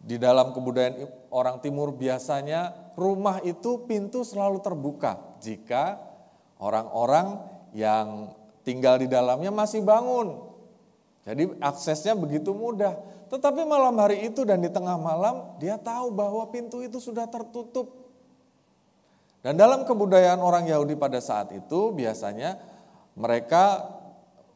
di 0.00 0.16
dalam 0.16 0.56
kebudayaan 0.56 1.28
orang 1.28 1.60
timur 1.60 1.92
biasanya 1.92 2.72
rumah 2.96 3.44
itu 3.44 3.84
pintu 3.84 4.24
selalu 4.24 4.64
terbuka 4.64 5.36
jika 5.38 6.00
orang-orang 6.58 7.44
yang 7.76 8.32
tinggal 8.64 8.96
di 8.96 9.06
dalamnya 9.10 9.52
masih 9.52 9.84
bangun. 9.84 10.51
Jadi 11.22 11.54
aksesnya 11.62 12.18
begitu 12.18 12.50
mudah. 12.50 12.98
Tetapi 13.30 13.62
malam 13.62 13.94
hari 13.96 14.26
itu 14.26 14.42
dan 14.42 14.58
di 14.58 14.68
tengah 14.68 14.98
malam 14.98 15.54
dia 15.62 15.78
tahu 15.78 16.10
bahwa 16.10 16.42
pintu 16.50 16.82
itu 16.82 16.98
sudah 16.98 17.30
tertutup. 17.30 18.02
Dan 19.42 19.58
dalam 19.58 19.82
kebudayaan 19.82 20.38
orang 20.38 20.70
Yahudi 20.70 20.94
pada 20.94 21.18
saat 21.18 21.50
itu 21.50 21.90
biasanya 21.90 22.58
mereka 23.18 23.90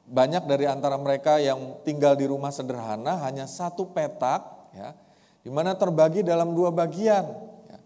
banyak 0.07 0.47
dari 0.47 0.71
antara 0.71 0.95
mereka 0.95 1.43
yang 1.43 1.83
tinggal 1.83 2.15
di 2.15 2.31
rumah 2.31 2.55
sederhana 2.55 3.19
hanya 3.27 3.51
satu 3.51 3.91
petak 3.91 4.47
ya, 4.71 4.95
di 5.43 5.51
mana 5.51 5.75
terbagi 5.75 6.23
dalam 6.23 6.55
dua 6.55 6.71
bagian. 6.71 7.27
Ya. 7.67 7.79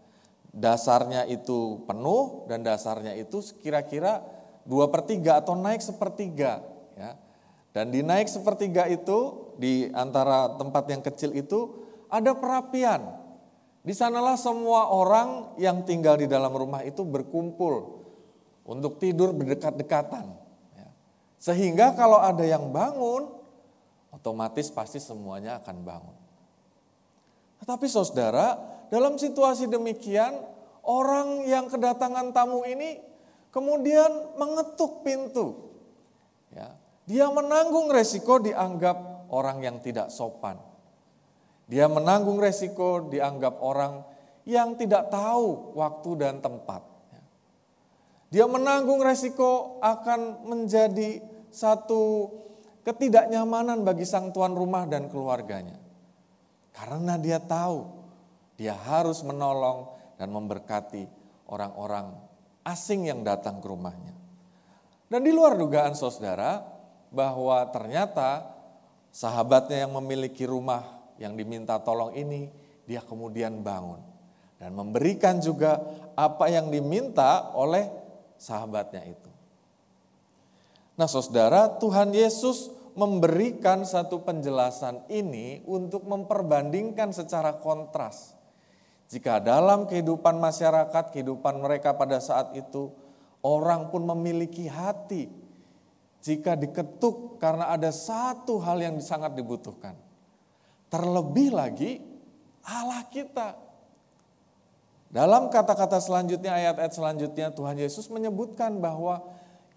Dasarnya 0.53 1.25
itu 1.25 1.81
penuh 1.89 2.45
dan 2.45 2.61
dasarnya 2.61 3.17
itu 3.17 3.41
kira-kira 3.65 4.21
dua 4.69 4.93
per 4.93 5.09
tiga 5.09 5.41
atau 5.41 5.57
naik 5.57 5.81
sepertiga. 5.81 6.61
Ya. 7.01 7.17
Dan 7.71 7.95
di 7.95 8.03
naik 8.03 8.27
sepertiga 8.27 8.91
itu 8.91 9.51
di 9.55 9.87
antara 9.95 10.59
tempat 10.59 10.85
yang 10.91 11.03
kecil 11.07 11.31
itu 11.39 11.87
ada 12.11 12.35
perapian. 12.35 13.21
Di 13.81 13.95
sanalah 13.97 14.37
semua 14.37 14.91
orang 14.91 15.57
yang 15.57 15.87
tinggal 15.87 16.19
di 16.19 16.27
dalam 16.27 16.51
rumah 16.53 16.83
itu 16.85 17.07
berkumpul 17.07 18.03
untuk 18.67 18.99
tidur 19.01 19.33
berdekat-dekatan. 19.33 20.27
Ya. 20.77 20.89
Sehingga 21.41 21.97
kalau 21.97 22.21
ada 22.21 22.45
yang 22.45 22.69
bangun, 22.75 23.31
otomatis 24.13 24.69
pasti 24.69 25.01
semuanya 25.01 25.63
akan 25.63 25.77
bangun. 25.81 26.17
Tetapi 27.65 27.87
saudara, 27.89 28.59
dalam 28.91 29.17
situasi 29.17 29.71
demikian, 29.71 30.43
orang 30.85 31.47
yang 31.47 31.71
kedatangan 31.71 32.35
tamu 32.35 32.67
ini 32.67 32.99
kemudian 33.55 34.37
mengetuk 34.37 35.07
pintu. 35.07 35.71
Ya, 36.51 36.75
dia 37.11 37.27
menanggung 37.27 37.91
resiko 37.91 38.39
dianggap 38.39 39.27
orang 39.35 39.59
yang 39.67 39.83
tidak 39.83 40.15
sopan. 40.15 40.55
Dia 41.67 41.91
menanggung 41.91 42.39
resiko 42.39 43.11
dianggap 43.11 43.59
orang 43.59 44.07
yang 44.47 44.79
tidak 44.79 45.11
tahu 45.11 45.75
waktu 45.75 46.11
dan 46.23 46.39
tempat. 46.39 46.87
Dia 48.31 48.47
menanggung 48.47 49.03
resiko 49.03 49.83
akan 49.83 50.47
menjadi 50.47 51.19
satu 51.51 52.31
ketidaknyamanan 52.87 53.83
bagi 53.83 54.07
sang 54.07 54.31
tuan 54.31 54.55
rumah 54.55 54.87
dan 54.87 55.11
keluarganya. 55.11 55.83
Karena 56.71 57.19
dia 57.19 57.43
tahu 57.43 57.91
dia 58.55 58.79
harus 58.87 59.27
menolong 59.27 59.99
dan 60.15 60.31
memberkati 60.31 61.11
orang-orang 61.51 62.15
asing 62.63 63.11
yang 63.11 63.27
datang 63.27 63.59
ke 63.59 63.67
rumahnya. 63.67 64.15
Dan 65.11 65.27
di 65.27 65.35
luar 65.35 65.59
dugaan 65.59 65.99
saudara 65.99 66.79
bahwa 67.11 67.63
ternyata 67.75 68.47
sahabatnya 69.11 69.87
yang 69.87 69.93
memiliki 69.99 70.47
rumah 70.47 70.87
yang 71.19 71.37
diminta 71.37 71.77
tolong 71.83 72.15
ini, 72.17 72.49
dia 72.87 73.03
kemudian 73.05 73.61
bangun 73.61 74.11
dan 74.61 74.77
memberikan 74.77 75.41
juga 75.41 75.81
apa 76.13 76.53
yang 76.53 76.69
diminta 76.69 77.49
oleh 77.57 77.89
sahabatnya 78.37 79.09
itu. 79.09 79.31
Nah, 81.01 81.09
saudara, 81.09 81.81
Tuhan 81.81 82.13
Yesus 82.13 82.69
memberikan 82.93 83.89
satu 83.89 84.21
penjelasan 84.21 85.09
ini 85.09 85.65
untuk 85.65 86.05
memperbandingkan 86.05 87.17
secara 87.17 87.57
kontras. 87.57 88.37
Jika 89.09 89.41
dalam 89.41 89.89
kehidupan 89.89 90.37
masyarakat, 90.37 91.09
kehidupan 91.09 91.57
mereka 91.57 91.97
pada 91.97 92.21
saat 92.21 92.53
itu, 92.53 92.93
orang 93.41 93.89
pun 93.89 94.05
memiliki 94.05 94.69
hati. 94.69 95.33
Jika 96.21 96.57
diketuk 96.57 97.41
karena 97.41 97.73
ada 97.73 97.89
satu 97.89 98.61
hal 98.61 98.81
yang 98.85 98.97
sangat 99.01 99.33
dibutuhkan, 99.33 99.97
Terlebih 100.91 101.55
lagi 101.55 102.03
Allah 102.67 103.07
kita. 103.07 103.55
Dalam 105.11 105.47
kata-kata 105.51 106.03
selanjutnya, 106.03 106.51
ayat-ayat 106.51 106.93
selanjutnya 106.95 107.55
Tuhan 107.55 107.79
Yesus 107.79 108.11
menyebutkan 108.11 108.79
bahwa 108.83 109.23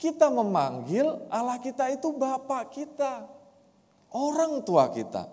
kita 0.01 0.29
memanggil 0.33 1.05
Allah 1.29 1.61
kita 1.61 1.93
itu 1.93 2.09
Bapak 2.17 2.73
kita, 2.73 3.29
orang 4.09 4.65
tua 4.65 4.89
kita. 4.89 5.29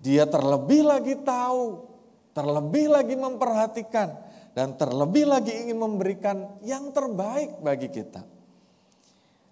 Dia 0.00 0.24
terlebih 0.24 0.84
lagi 0.84 1.16
tahu, 1.20 1.84
terlebih 2.32 2.92
lagi 2.92 3.16
memperhatikan, 3.20 4.16
dan 4.56 4.76
terlebih 4.80 5.28
lagi 5.28 5.52
ingin 5.52 5.76
memberikan 5.76 6.56
yang 6.64 6.88
terbaik 6.92 7.60
bagi 7.60 7.88
kita. 7.92 8.24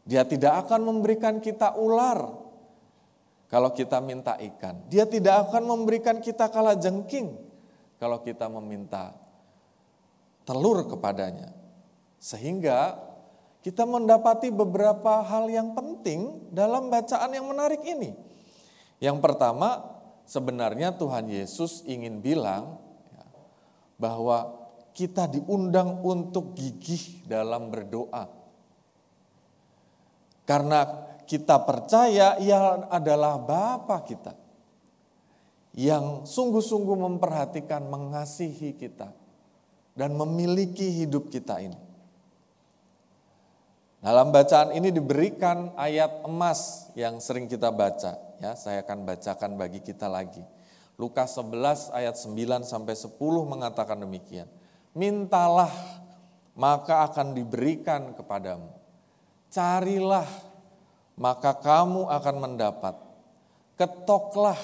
Dia 0.07 0.22
tidak 0.22 0.66
akan 0.66 0.86
memberikan 0.86 1.42
kita 1.42 1.74
ular, 1.74 2.46
kalau 3.46 3.70
kita 3.70 4.02
minta 4.02 4.34
ikan. 4.38 4.86
Dia 4.90 5.07
tidak 5.07 5.50
akan 5.50 5.62
memberikan 5.66 6.18
kita 6.18 6.50
kala 6.50 6.74
jengking 6.78 7.34
kalau 7.96 8.20
kita 8.22 8.50
meminta 8.50 9.14
telur 10.42 10.86
kepadanya. 10.86 11.54
Sehingga 12.18 12.98
kita 13.62 13.86
mendapati 13.86 14.50
beberapa 14.50 15.22
hal 15.26 15.50
yang 15.50 15.74
penting 15.74 16.50
dalam 16.54 16.90
bacaan 16.90 17.30
yang 17.34 17.46
menarik 17.46 17.82
ini. 17.82 18.14
Yang 19.02 19.18
pertama, 19.22 19.82
sebenarnya 20.26 20.94
Tuhan 20.94 21.30
Yesus 21.30 21.82
ingin 21.86 22.22
bilang 22.22 22.78
ya, 23.11 23.26
bahwa 23.98 24.54
kita 24.96 25.28
diundang 25.28 26.00
untuk 26.00 26.57
gigih 26.57 27.26
dalam 27.28 27.68
berdoa. 27.68 28.45
Karena 30.47 30.86
kita 31.26 31.59
percaya 31.66 32.38
ia 32.38 32.86
adalah 32.86 33.36
Bapa 33.36 34.01
kita 34.07 34.32
yang 35.76 36.24
sungguh-sungguh 36.24 36.97
memperhatikan, 36.97 37.84
mengasihi 37.84 38.78
kita 38.78 39.12
dan 39.92 40.14
memiliki 40.14 41.05
hidup 41.05 41.28
kita 41.28 41.61
ini. 41.61 41.76
Dalam 44.01 44.30
bacaan 44.30 44.70
ini 44.70 44.94
diberikan 44.94 45.74
ayat 45.74 46.22
emas 46.22 46.92
yang 46.94 47.18
sering 47.18 47.51
kita 47.51 47.74
baca, 47.74 48.14
ya. 48.38 48.55
Saya 48.55 48.86
akan 48.86 49.03
bacakan 49.03 49.59
bagi 49.59 49.82
kita 49.82 50.07
lagi. 50.07 50.47
Lukas 50.94 51.34
11 51.34 51.90
ayat 51.90 52.14
9 52.14 52.62
sampai 52.64 52.94
10 52.94 53.18
mengatakan 53.44 53.99
demikian. 53.99 54.47
Mintalah 54.97 55.72
maka 56.57 57.05
akan 57.09 57.36
diberikan 57.36 58.16
kepadamu. 58.16 58.76
Carilah 59.57 60.28
maka 61.16 61.57
kamu 61.57 62.12
akan 62.12 62.36
mendapat. 62.36 62.94
Ketoklah, 63.76 64.61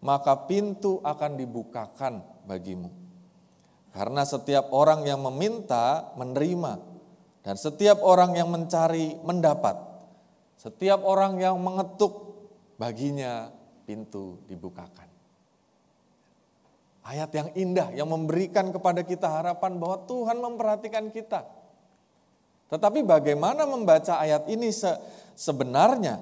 maka 0.00 0.48
pintu 0.48 1.00
akan 1.04 1.36
dibukakan 1.36 2.24
bagimu. 2.48 2.88
Karena 3.92 4.24
setiap 4.24 4.72
orang 4.72 5.04
yang 5.04 5.20
meminta 5.22 6.12
menerima, 6.16 6.80
dan 7.44 7.56
setiap 7.60 8.00
orang 8.00 8.32
yang 8.32 8.48
mencari 8.48 9.16
mendapat. 9.20 9.76
Setiap 10.56 11.04
orang 11.04 11.36
yang 11.36 11.60
mengetuk 11.60 12.12
baginya 12.80 13.52
pintu 13.84 14.40
dibukakan. 14.48 15.08
Ayat 17.04 17.28
yang 17.36 17.48
indah 17.52 17.92
yang 17.92 18.08
memberikan 18.08 18.72
kepada 18.72 19.04
kita 19.04 19.28
harapan 19.28 19.76
bahwa 19.76 20.00
Tuhan 20.08 20.40
memperhatikan 20.40 21.12
kita. 21.12 21.44
Tetapi 22.72 23.04
bagaimana 23.04 23.68
membaca 23.68 24.18
ayat 24.20 24.48
ini 24.48 24.72
sebenarnya. 25.36 26.20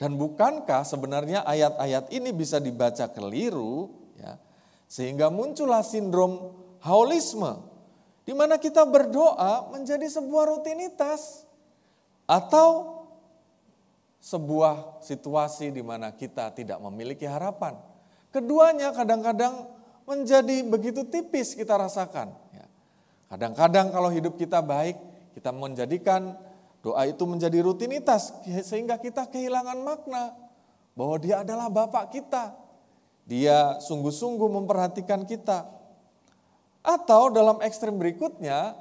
Dan 0.00 0.16
bukankah 0.16 0.80
sebenarnya 0.80 1.44
ayat-ayat 1.44 2.08
ini 2.08 2.32
bisa 2.32 2.56
dibaca 2.56 3.04
keliru 3.12 3.92
ya, 4.16 4.40
sehingga 4.88 5.28
muncullah 5.28 5.84
sindrom 5.84 6.56
haulisme 6.80 7.60
di 8.24 8.32
mana 8.32 8.56
kita 8.56 8.88
berdoa 8.88 9.68
menjadi 9.68 10.08
sebuah 10.08 10.56
rutinitas 10.56 11.44
atau 12.24 13.00
sebuah 14.24 15.04
situasi 15.04 15.68
di 15.68 15.84
mana 15.84 16.16
kita 16.16 16.52
tidak 16.56 16.80
memiliki 16.80 17.28
harapan. 17.28 17.76
Keduanya 18.32 18.96
kadang-kadang 18.96 19.68
menjadi 20.08 20.64
begitu 20.64 21.04
tipis 21.08 21.52
kita 21.52 21.76
rasakan. 21.76 22.32
Ya. 22.56 22.66
Kadang-kadang 23.28 23.90
kalau 23.90 24.08
hidup 24.08 24.38
kita 24.40 24.62
baik, 24.64 24.96
kita 25.34 25.50
menjadikan 25.54 26.36
Doa 26.80 27.04
itu 27.04 27.28
menjadi 27.28 27.60
rutinitas 27.60 28.32
sehingga 28.64 28.96
kita 28.96 29.28
kehilangan 29.28 29.84
makna 29.84 30.32
bahwa 30.96 31.16
dia 31.20 31.44
adalah 31.44 31.68
Bapak 31.68 32.08
kita. 32.08 32.56
Dia 33.28 33.76
sungguh-sungguh 33.84 34.48
memperhatikan 34.48 35.28
kita. 35.28 35.68
Atau 36.80 37.28
dalam 37.28 37.60
ekstrem 37.60 38.00
berikutnya, 38.00 38.72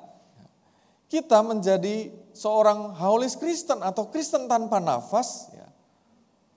kita 1.11 1.43
menjadi 1.43 2.07
seorang 2.31 2.95
haulis 2.95 3.35
Kristen 3.35 3.83
atau 3.83 4.07
Kristen 4.07 4.47
tanpa 4.47 4.79
nafas, 4.79 5.51
ya, 5.51 5.67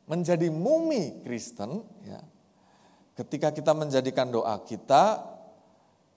menjadi 0.06 0.46
mumi 0.46 1.26
Kristen, 1.26 1.82
ya, 2.06 2.22
ketika 3.18 3.50
kita 3.50 3.74
menjadikan 3.74 4.30
doa 4.30 4.62
kita 4.62 5.26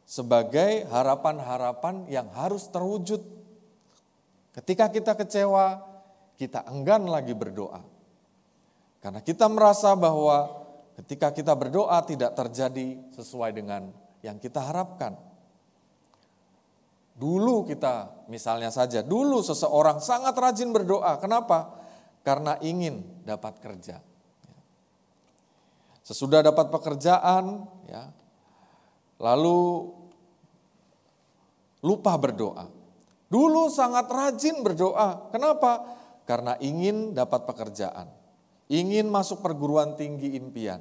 sebagai 0.05 0.85
harapan-harapan 0.93 2.05
yang 2.05 2.29
harus 2.37 2.69
terwujud. 2.69 3.44
Ketika 4.55 4.87
kita 4.87 5.19
kecewa, 5.19 5.83
kita 6.39 6.63
enggan 6.71 7.11
lagi 7.11 7.35
berdoa. 7.35 7.83
Karena 9.03 9.19
kita 9.19 9.51
merasa 9.51 9.91
bahwa 9.99 10.47
ketika 10.95 11.35
kita 11.35 11.51
berdoa 11.59 11.99
tidak 12.07 12.39
terjadi 12.39 12.95
sesuai 13.11 13.51
dengan 13.51 13.91
yang 14.23 14.39
kita 14.39 14.63
harapkan. 14.63 15.19
Dulu 17.15 17.67
kita, 17.67 18.27
misalnya 18.31 18.71
saja, 18.71 19.03
dulu 19.03 19.39
seseorang 19.43 19.99
sangat 19.99 20.35
rajin 20.35 20.71
berdoa. 20.71 21.19
Kenapa? 21.19 21.75
Karena 22.23 22.55
ingin 22.59 23.03
dapat 23.23 23.59
kerja. 23.59 24.03
Sesudah 26.03 26.43
dapat 26.43 26.71
pekerjaan, 26.71 27.67
ya, 27.87 28.11
lalu 29.19 29.91
lupa 31.85 32.19
berdoa. 32.19 32.74
Dulu 33.35 33.67
sangat 33.67 34.07
rajin 34.07 34.63
berdoa. 34.63 35.27
Kenapa? 35.27 35.83
Karena 36.23 36.55
ingin 36.63 37.11
dapat 37.11 37.43
pekerjaan, 37.43 38.07
ingin 38.71 39.11
masuk 39.11 39.43
perguruan 39.43 39.99
tinggi 39.99 40.39
impian, 40.39 40.79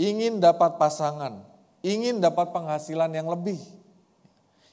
ingin 0.00 0.40
dapat 0.40 0.80
pasangan, 0.80 1.44
ingin 1.84 2.16
dapat 2.16 2.48
penghasilan 2.56 3.12
yang 3.12 3.28
lebih, 3.28 3.60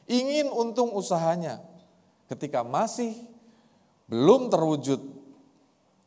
ingin 0.08 0.48
untung 0.48 0.96
usahanya. 0.96 1.60
Ketika 2.32 2.64
masih 2.64 3.20
belum 4.08 4.48
terwujud 4.48 5.04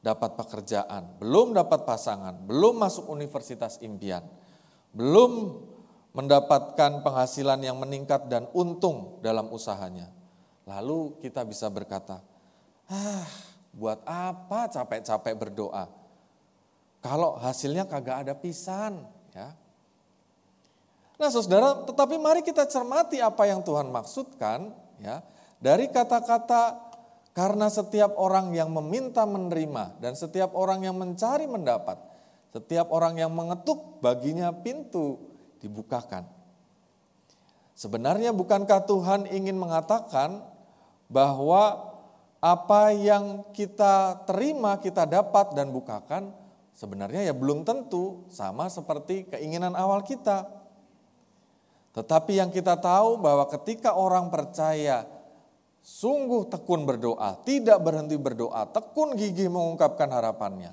dapat 0.01 0.33
pekerjaan, 0.33 1.21
belum 1.21 1.61
dapat 1.61 1.85
pasangan, 1.85 2.41
belum 2.49 2.81
masuk 2.81 3.05
universitas 3.13 3.77
impian, 3.85 4.25
belum 4.97 5.61
mendapatkan 6.17 7.05
penghasilan 7.05 7.61
yang 7.61 7.77
meningkat 7.77 8.33
dan 8.33 8.49
untung 8.57 9.21
dalam 9.21 9.53
usahanya. 9.53 10.20
Lalu 10.71 11.19
kita 11.19 11.43
bisa 11.43 11.67
berkata, 11.67 12.23
ah 12.87 13.27
buat 13.75 14.07
apa 14.07 14.71
capek-capek 14.71 15.35
berdoa? 15.35 15.91
Kalau 17.03 17.35
hasilnya 17.43 17.91
kagak 17.91 18.23
ada 18.23 18.35
pisan, 18.39 19.03
ya. 19.35 19.51
Nah, 21.19 21.29
Saudara, 21.29 21.75
tetapi 21.83 22.17
mari 22.23 22.47
kita 22.47 22.71
cermati 22.71 23.19
apa 23.19 23.51
yang 23.51 23.67
Tuhan 23.67 23.91
maksudkan, 23.91 24.71
ya. 25.03 25.27
Dari 25.59 25.91
kata-kata 25.91 26.79
karena 27.35 27.67
setiap 27.67 28.15
orang 28.15 28.55
yang 28.55 28.71
meminta 28.71 29.27
menerima 29.27 29.99
dan 29.99 30.15
setiap 30.15 30.55
orang 30.55 30.87
yang 30.87 30.95
mencari 30.95 31.51
mendapat, 31.51 31.99
setiap 32.55 32.95
orang 32.95 33.19
yang 33.19 33.35
mengetuk 33.35 33.99
baginya 33.99 34.55
pintu 34.55 35.19
dibukakan. 35.59 36.25
Sebenarnya 37.77 38.33
bukankah 38.37 38.85
Tuhan 38.85 39.25
ingin 39.29 39.57
mengatakan 39.57 40.45
bahwa 41.11 41.91
apa 42.41 42.95
yang 42.95 43.45
kita 43.53 44.25
terima, 44.25 44.81
kita 44.81 45.05
dapat 45.05 45.53
dan 45.53 45.69
bukakan, 45.75 46.33
sebenarnya 46.73 47.29
ya 47.29 47.35
belum 47.37 47.67
tentu 47.69 48.25
sama 48.33 48.71
seperti 48.73 49.29
keinginan 49.29 49.77
awal 49.77 50.01
kita. 50.01 50.49
Tetapi 51.91 52.39
yang 52.39 52.49
kita 52.55 52.79
tahu 52.79 53.21
bahwa 53.21 53.45
ketika 53.51 53.99
orang 53.99 54.31
percaya 54.31 55.05
sungguh 55.83 56.49
tekun 56.49 56.87
berdoa, 56.87 57.37
tidak 57.45 57.83
berhenti 57.83 58.17
berdoa, 58.17 58.65
tekun 58.71 59.19
gigih 59.19 59.51
mengungkapkan 59.51 60.09
harapannya, 60.09 60.73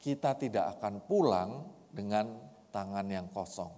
kita 0.00 0.34
tidak 0.34 0.80
akan 0.80 1.04
pulang 1.04 1.68
dengan 1.92 2.32
tangan 2.72 3.06
yang 3.06 3.28
kosong. 3.30 3.70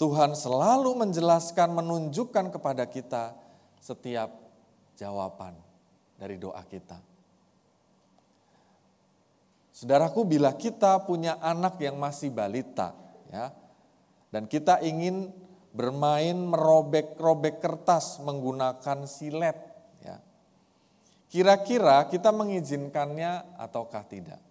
Tuhan 0.00 0.32
selalu 0.32 0.96
menjelaskan, 0.96 1.76
menunjukkan 1.76 2.56
kepada 2.56 2.88
kita 2.88 3.36
setiap 3.80 4.28
jawaban 5.00 5.56
dari 6.20 6.36
doa 6.36 6.60
kita. 6.68 7.00
Saudaraku, 9.72 10.28
bila 10.28 10.52
kita 10.52 11.00
punya 11.08 11.40
anak 11.40 11.80
yang 11.80 11.96
masih 11.96 12.28
balita, 12.28 12.92
ya, 13.32 13.48
dan 14.28 14.44
kita 14.44 14.84
ingin 14.84 15.32
bermain 15.72 16.36
merobek-robek 16.36 17.64
kertas 17.64 18.20
menggunakan 18.20 19.08
silet, 19.08 19.56
ya, 20.04 20.20
kira-kira 21.32 22.04
kita 22.12 22.28
mengizinkannya 22.28 23.56
ataukah 23.56 24.04
tidak? 24.04 24.42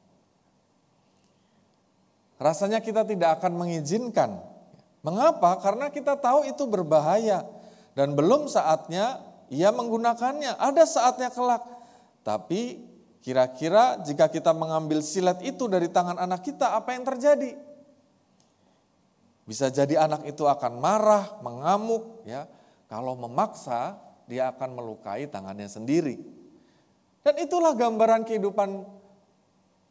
Rasanya 2.41 2.81
kita 2.81 3.05
tidak 3.05 3.37
akan 3.37 3.53
mengizinkan. 3.53 4.41
Mengapa? 5.05 5.59
Karena 5.61 5.93
kita 5.93 6.15
tahu 6.17 6.47
itu 6.47 6.63
berbahaya 6.65 7.58
dan 7.99 8.15
belum 8.15 8.47
saatnya 8.47 9.19
ia 9.51 9.75
menggunakannya. 9.75 10.55
Ada 10.55 10.87
saatnya 10.87 11.27
kelak. 11.35 11.67
Tapi 12.23 12.79
kira-kira 13.19 13.99
jika 13.99 14.31
kita 14.31 14.55
mengambil 14.55 15.03
silet 15.03 15.35
itu 15.43 15.67
dari 15.67 15.91
tangan 15.91 16.15
anak 16.15 16.47
kita, 16.47 16.79
apa 16.79 16.95
yang 16.95 17.03
terjadi? 17.03 17.59
Bisa 19.43 19.67
jadi 19.67 19.99
anak 19.99 20.23
itu 20.31 20.47
akan 20.47 20.79
marah, 20.79 21.43
mengamuk, 21.43 22.23
ya. 22.23 22.47
Kalau 22.87 23.19
memaksa, 23.19 23.99
dia 24.31 24.47
akan 24.47 24.79
melukai 24.79 25.27
tangannya 25.27 25.67
sendiri. 25.67 26.15
Dan 27.19 27.35
itulah 27.35 27.75
gambaran 27.75 28.23
kehidupan 28.23 28.79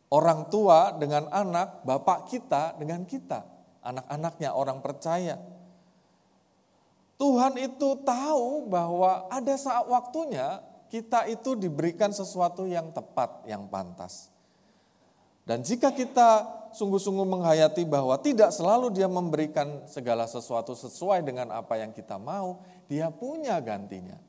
orang 0.08 0.48
tua 0.48 0.96
dengan 0.96 1.28
anak, 1.28 1.84
bapak 1.84 2.24
kita 2.32 2.72
dengan 2.80 3.04
kita, 3.04 3.44
anak-anaknya 3.84 4.56
orang 4.56 4.80
percaya. 4.80 5.57
Tuhan 7.18 7.58
itu 7.58 7.98
tahu 8.06 8.70
bahwa 8.70 9.26
ada 9.26 9.54
saat 9.58 9.84
waktunya 9.90 10.62
kita 10.86 11.26
itu 11.26 11.58
diberikan 11.58 12.14
sesuatu 12.14 12.64
yang 12.64 12.94
tepat, 12.94 13.42
yang 13.44 13.66
pantas. 13.66 14.30
Dan 15.42 15.66
jika 15.66 15.90
kita 15.90 16.46
sungguh-sungguh 16.76 17.26
menghayati 17.26 17.82
bahwa 17.88 18.14
tidak 18.20 18.54
selalu 18.54 18.94
dia 18.94 19.10
memberikan 19.10 19.82
segala 19.90 20.30
sesuatu 20.30 20.76
sesuai 20.78 21.24
dengan 21.26 21.50
apa 21.50 21.80
yang 21.80 21.90
kita 21.90 22.20
mau, 22.20 22.62
dia 22.86 23.10
punya 23.10 23.58
gantinya. 23.58 24.20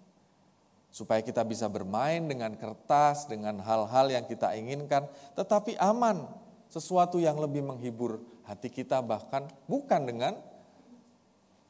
Supaya 0.89 1.21
kita 1.21 1.45
bisa 1.45 1.69
bermain 1.69 2.25
dengan 2.25 2.57
kertas, 2.57 3.29
dengan 3.29 3.61
hal-hal 3.61 4.09
yang 4.09 4.25
kita 4.25 4.57
inginkan, 4.57 5.05
tetapi 5.37 5.77
aman. 5.77 6.25
Sesuatu 6.69 7.17
yang 7.17 7.37
lebih 7.41 7.65
menghibur 7.65 8.21
hati 8.45 8.69
kita 8.69 9.01
bahkan 9.01 9.49
bukan 9.65 10.05
dengan 10.05 10.37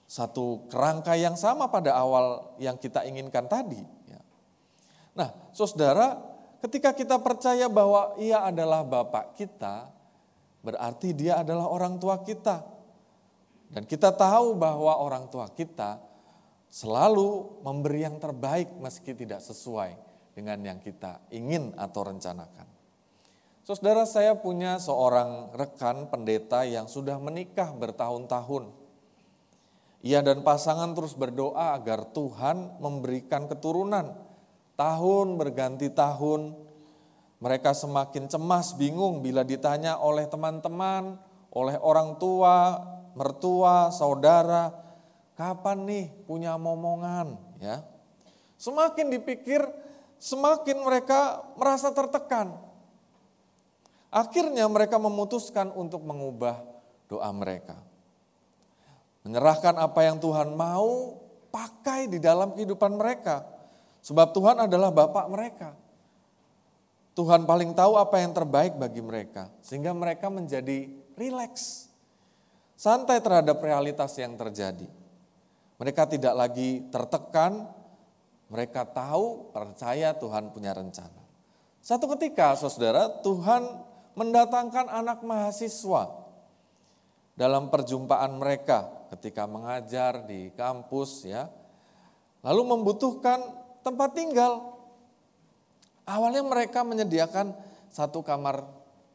satu 0.10 0.66
kerangka 0.74 1.14
yang 1.14 1.38
sama 1.38 1.70
pada 1.70 1.94
awal 1.94 2.58
yang 2.58 2.82
kita 2.82 3.06
inginkan 3.06 3.46
tadi. 3.46 3.78
Ya. 4.10 4.18
Nah, 5.14 5.30
saudara, 5.54 6.18
ketika 6.66 6.98
kita 6.98 7.22
percaya 7.22 7.70
bahwa 7.70 8.18
ia 8.18 8.42
adalah 8.42 8.82
Bapak 8.82 9.38
kita, 9.38 9.86
berarti 10.66 11.14
dia 11.14 11.46
adalah 11.46 11.70
orang 11.70 12.02
tua 12.02 12.26
kita. 12.26 12.66
Dan 13.70 13.86
kita 13.86 14.10
tahu 14.10 14.58
bahwa 14.58 14.98
orang 14.98 15.30
tua 15.30 15.46
kita 15.54 16.02
selalu 16.74 17.62
memberi 17.62 18.02
yang 18.02 18.18
terbaik 18.18 18.82
meski 18.82 19.14
tidak 19.14 19.46
sesuai 19.46 19.94
dengan 20.34 20.58
yang 20.66 20.82
kita 20.82 21.22
ingin 21.30 21.78
atau 21.78 22.10
rencanakan. 22.10 22.66
Saudara, 23.62 24.10
saya 24.10 24.34
punya 24.34 24.82
seorang 24.82 25.54
rekan 25.54 26.10
pendeta 26.10 26.66
yang 26.66 26.90
sudah 26.90 27.22
menikah 27.22 27.70
bertahun-tahun 27.78 28.79
ia 30.00 30.24
dan 30.24 30.48
pasangan 30.48 30.96
terus 30.96 31.12
berdoa 31.12 31.76
agar 31.76 32.08
Tuhan 32.16 32.80
memberikan 32.80 33.52
keturunan. 33.52 34.16
Tahun 34.80 35.28
berganti 35.36 35.92
tahun, 35.92 36.56
mereka 37.44 37.76
semakin 37.76 38.32
cemas, 38.32 38.76
bingung 38.80 39.20
bila 39.20 39.44
ditanya 39.44 40.00
oleh 40.00 40.24
teman-teman, 40.28 41.20
oleh 41.52 41.76
orang 41.84 42.16
tua, 42.16 42.80
mertua, 43.12 43.92
saudara, 43.92 44.72
kapan 45.36 45.84
nih 45.84 46.06
punya 46.24 46.56
momongan, 46.56 47.36
ya. 47.60 47.84
Semakin 48.60 49.12
dipikir, 49.12 49.64
semakin 50.20 50.80
mereka 50.84 51.44
merasa 51.60 51.92
tertekan. 51.92 52.56
Akhirnya 54.12 54.68
mereka 54.72 54.96
memutuskan 54.96 55.76
untuk 55.76 56.04
mengubah 56.08 56.60
doa 57.08 57.32
mereka. 57.36 57.89
Menyerahkan 59.30 59.78
apa 59.78 60.10
yang 60.10 60.18
Tuhan 60.18 60.58
mau 60.58 61.14
pakai 61.54 62.10
di 62.10 62.18
dalam 62.18 62.58
kehidupan 62.58 62.98
mereka. 62.98 63.46
Sebab 64.02 64.34
Tuhan 64.34 64.66
adalah 64.66 64.90
Bapak 64.90 65.30
mereka. 65.30 65.78
Tuhan 67.14 67.46
paling 67.46 67.78
tahu 67.78 67.94
apa 67.94 68.26
yang 68.26 68.34
terbaik 68.34 68.82
bagi 68.82 69.06
mereka, 69.06 69.54
sehingga 69.62 69.94
mereka 69.94 70.34
menjadi 70.34 70.90
rileks, 71.14 71.94
santai 72.74 73.22
terhadap 73.22 73.62
realitas 73.62 74.18
yang 74.18 74.34
terjadi. 74.34 74.90
Mereka 75.78 76.10
tidak 76.10 76.34
lagi 76.34 76.90
tertekan, 76.90 77.70
mereka 78.50 78.82
tahu, 78.82 79.54
percaya 79.54 80.18
Tuhan 80.18 80.50
punya 80.50 80.74
rencana. 80.74 81.22
Satu 81.86 82.10
ketika, 82.18 82.58
saudara, 82.58 83.22
Tuhan 83.22 83.78
mendatangkan 84.18 84.90
anak 84.90 85.22
mahasiswa 85.22 86.18
dalam 87.38 87.70
perjumpaan 87.70 88.42
mereka 88.42 88.99
ketika 89.12 89.50
mengajar 89.50 90.26
di 90.26 90.54
kampus, 90.54 91.26
ya, 91.26 91.50
lalu 92.46 92.78
membutuhkan 92.78 93.42
tempat 93.82 94.16
tinggal. 94.16 94.78
Awalnya 96.10 96.42
mereka 96.42 96.82
menyediakan 96.82 97.54
satu 97.90 98.26
kamar 98.26 98.66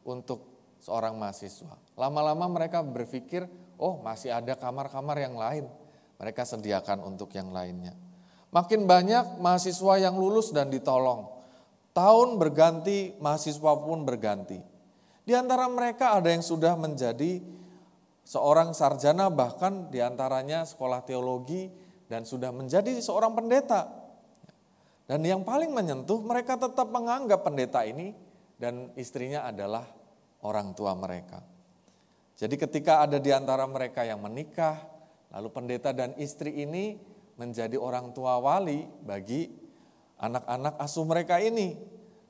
untuk 0.07 0.47
seorang 0.85 1.17
mahasiswa. 1.17 1.75
Lama-lama 1.97 2.47
mereka 2.47 2.85
berpikir, 2.85 3.49
oh 3.81 3.99
masih 4.05 4.31
ada 4.31 4.55
kamar-kamar 4.55 5.17
yang 5.19 5.35
lain. 5.35 5.67
Mereka 6.21 6.47
sediakan 6.47 7.03
untuk 7.03 7.35
yang 7.35 7.51
lainnya. 7.51 7.97
Makin 8.55 8.87
banyak 8.87 9.43
mahasiswa 9.43 9.99
yang 9.99 10.15
lulus 10.15 10.55
dan 10.55 10.71
ditolong. 10.71 11.27
Tahun 11.91 12.39
berganti, 12.39 13.19
mahasiswa 13.19 13.73
pun 13.83 14.07
berganti. 14.07 14.63
Di 15.25 15.33
antara 15.35 15.67
mereka 15.67 16.15
ada 16.15 16.31
yang 16.31 16.45
sudah 16.45 16.79
menjadi 16.79 17.43
seorang 18.25 18.73
sarjana, 18.73 19.29
bahkan 19.29 19.93
di 19.93 20.01
antaranya 20.01 20.65
sekolah 20.65 21.05
teologi 21.05 21.69
dan 22.09 22.25
sudah 22.25 22.51
menjadi 22.51 22.97
seorang 22.99 23.37
pendeta. 23.37 23.87
Dan 25.05 25.21
yang 25.21 25.45
paling 25.45 25.71
menyentuh, 25.71 26.25
mereka 26.25 26.57
tetap 26.57 26.89
menganggap 26.89 27.45
pendeta 27.45 27.85
ini 27.85 28.17
dan 28.57 28.89
istrinya 28.97 29.45
adalah 29.45 29.85
orang 30.41 30.73
tua 30.73 30.97
mereka. 30.97 31.45
Jadi 32.35 32.57
ketika 32.57 33.05
ada 33.05 33.21
di 33.21 33.31
antara 33.31 33.69
mereka 33.69 34.03
yang 34.03 34.19
menikah, 34.25 34.81
lalu 35.31 35.49
pendeta 35.53 35.93
dan 35.93 36.17
istri 36.17 36.65
ini 36.65 36.99
menjadi 37.37 37.77
orang 37.77 38.11
tua 38.17 38.41
wali 38.41 38.89
bagi 39.05 39.53
anak-anak 40.19 40.75
asuh 40.81 41.05
mereka 41.05 41.39
ini. 41.39 41.77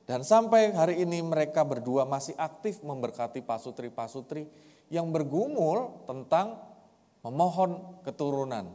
Dan 0.05 0.21
sampai 0.21 0.69
hari 0.75 1.01
ini 1.01 1.17
mereka 1.25 1.65
berdua 1.65 2.05
masih 2.05 2.37
aktif 2.37 2.85
memberkati 2.85 3.41
pasutri-pasutri 3.41 4.45
yang 4.93 5.09
bergumul 5.09 6.05
tentang 6.05 6.61
memohon 7.25 8.01
keturunan 8.05 8.69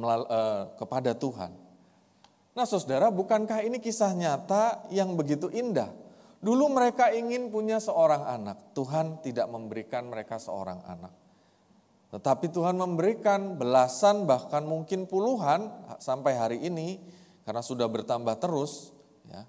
eh, 0.00 0.62
kepada 0.76 1.16
Tuhan. 1.16 1.52
Nah 2.54 2.66
saudara, 2.68 3.10
bukankah 3.10 3.66
ini 3.66 3.82
kisah 3.82 4.14
nyata 4.14 4.86
yang 4.94 5.18
begitu 5.18 5.50
indah? 5.50 5.90
Dulu 6.44 6.70
mereka 6.70 7.08
ingin 7.08 7.48
punya 7.48 7.80
seorang 7.80 8.28
anak, 8.28 8.76
Tuhan 8.76 9.24
tidak 9.24 9.48
memberikan 9.48 10.06
mereka 10.12 10.36
seorang 10.36 10.84
anak. 10.84 11.10
Tetapi 12.14 12.46
Tuhan 12.52 12.78
memberikan 12.78 13.58
belasan 13.58 14.28
bahkan 14.28 14.62
mungkin 14.62 15.10
puluhan 15.10 15.66
sampai 15.98 16.38
hari 16.38 16.58
ini 16.62 17.00
karena 17.42 17.58
sudah 17.58 17.90
bertambah 17.90 18.38
terus 18.38 18.94
ya, 19.26 19.42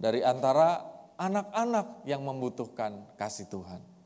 dari 0.00 0.24
antara 0.24 0.88
anak-anak 1.20 2.06
yang 2.08 2.24
membutuhkan 2.24 3.02
kasih 3.20 3.50
Tuhan. 3.50 3.97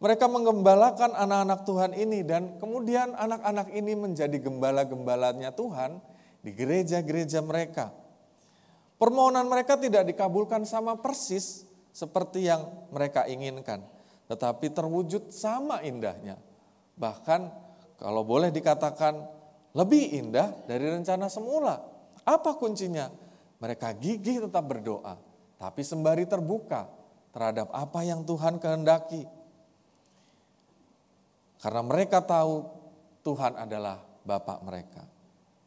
Mereka 0.00 0.32
menggembalakan 0.32 1.12
anak-anak 1.12 1.60
Tuhan 1.68 1.92
ini 1.92 2.24
dan 2.24 2.56
kemudian 2.56 3.12
anak-anak 3.12 3.68
ini 3.76 3.92
menjadi 3.92 4.40
gembala-gembalanya 4.40 5.52
Tuhan 5.52 6.00
di 6.40 6.56
gereja-gereja 6.56 7.44
mereka. 7.44 7.92
Permohonan 8.96 9.44
mereka 9.44 9.76
tidak 9.76 10.08
dikabulkan 10.08 10.64
sama 10.64 10.96
persis 10.96 11.68
seperti 11.92 12.48
yang 12.48 12.64
mereka 12.92 13.28
inginkan, 13.28 13.84
tetapi 14.24 14.72
terwujud 14.72 15.28
sama 15.36 15.84
indahnya. 15.84 16.40
Bahkan 16.96 17.40
kalau 18.00 18.24
boleh 18.24 18.48
dikatakan 18.48 19.20
lebih 19.76 20.16
indah 20.16 20.52
dari 20.64 20.88
rencana 20.88 21.28
semula. 21.28 21.76
Apa 22.24 22.56
kuncinya? 22.56 23.12
Mereka 23.60 24.00
gigih 24.00 24.48
tetap 24.48 24.64
berdoa, 24.64 25.20
tapi 25.60 25.84
sembari 25.84 26.24
terbuka 26.24 26.88
terhadap 27.36 27.68
apa 27.68 28.00
yang 28.00 28.24
Tuhan 28.24 28.56
kehendaki. 28.56 29.39
Karena 31.60 31.84
mereka 31.84 32.24
tahu 32.24 32.64
Tuhan 33.20 33.54
adalah 33.60 34.00
Bapak 34.24 34.64
mereka. 34.64 35.04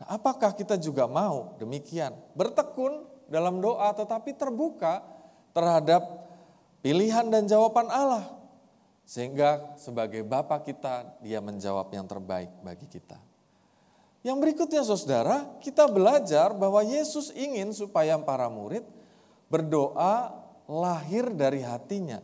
Nah, 0.01 0.07
apakah 0.17 0.57
kita 0.57 0.73
juga 0.77 1.05
mau 1.05 1.53
demikian? 1.61 2.13
Bertekun 2.33 3.05
dalam 3.29 3.61
doa 3.61 3.93
tetapi 3.93 4.33
terbuka 4.33 5.05
terhadap 5.53 6.01
pilihan 6.81 7.29
dan 7.29 7.45
jawaban 7.45 7.87
Allah. 7.93 8.25
Sehingga 9.05 9.77
sebagai 9.77 10.25
Bapak 10.25 10.65
kita, 10.65 11.21
dia 11.21 11.37
menjawab 11.43 11.93
yang 11.93 12.09
terbaik 12.09 12.49
bagi 12.65 12.89
kita. 12.89 13.19
Yang 14.23 14.37
berikutnya 14.39 14.81
saudara, 14.87 15.43
kita 15.59 15.85
belajar 15.91 16.55
bahwa 16.55 16.79
Yesus 16.81 17.29
ingin 17.35 17.75
supaya 17.75 18.15
para 18.23 18.47
murid 18.47 18.87
berdoa 19.51 20.31
lahir 20.65 21.27
dari 21.35 21.59
hatinya. 21.59 22.23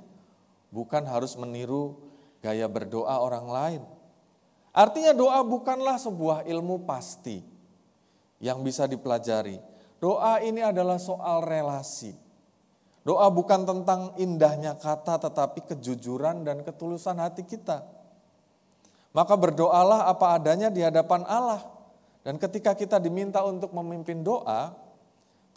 Bukan 0.72 1.03
harus 1.03 1.35
meniru 1.35 2.09
gaya 2.40 2.68
berdoa 2.68 3.16
orang 3.20 3.48
lain. 3.48 3.82
Artinya 4.72 5.11
doa 5.11 5.44
bukanlah 5.44 5.99
sebuah 5.99 6.48
ilmu 6.48 6.88
pasti 6.88 7.41
yang 8.40 8.64
bisa 8.64 8.88
dipelajari. 8.88 9.60
Doa 9.99 10.40
ini 10.40 10.64
adalah 10.64 10.95
soal 10.95 11.44
relasi. 11.44 12.16
Doa 13.03 13.28
bukan 13.28 13.68
tentang 13.68 14.16
indahnya 14.16 14.78
kata 14.78 15.20
tetapi 15.20 15.76
kejujuran 15.76 16.48
dan 16.48 16.64
ketulusan 16.64 17.20
hati 17.20 17.44
kita. 17.44 17.84
Maka 19.11 19.34
berdoalah 19.36 20.07
apa 20.07 20.38
adanya 20.38 20.70
di 20.70 20.86
hadapan 20.86 21.26
Allah. 21.26 21.66
Dan 22.24 22.38
ketika 22.38 22.78
kita 22.78 23.02
diminta 23.02 23.41
untuk 23.41 23.74
memimpin 23.74 24.22
doa, 24.22 24.76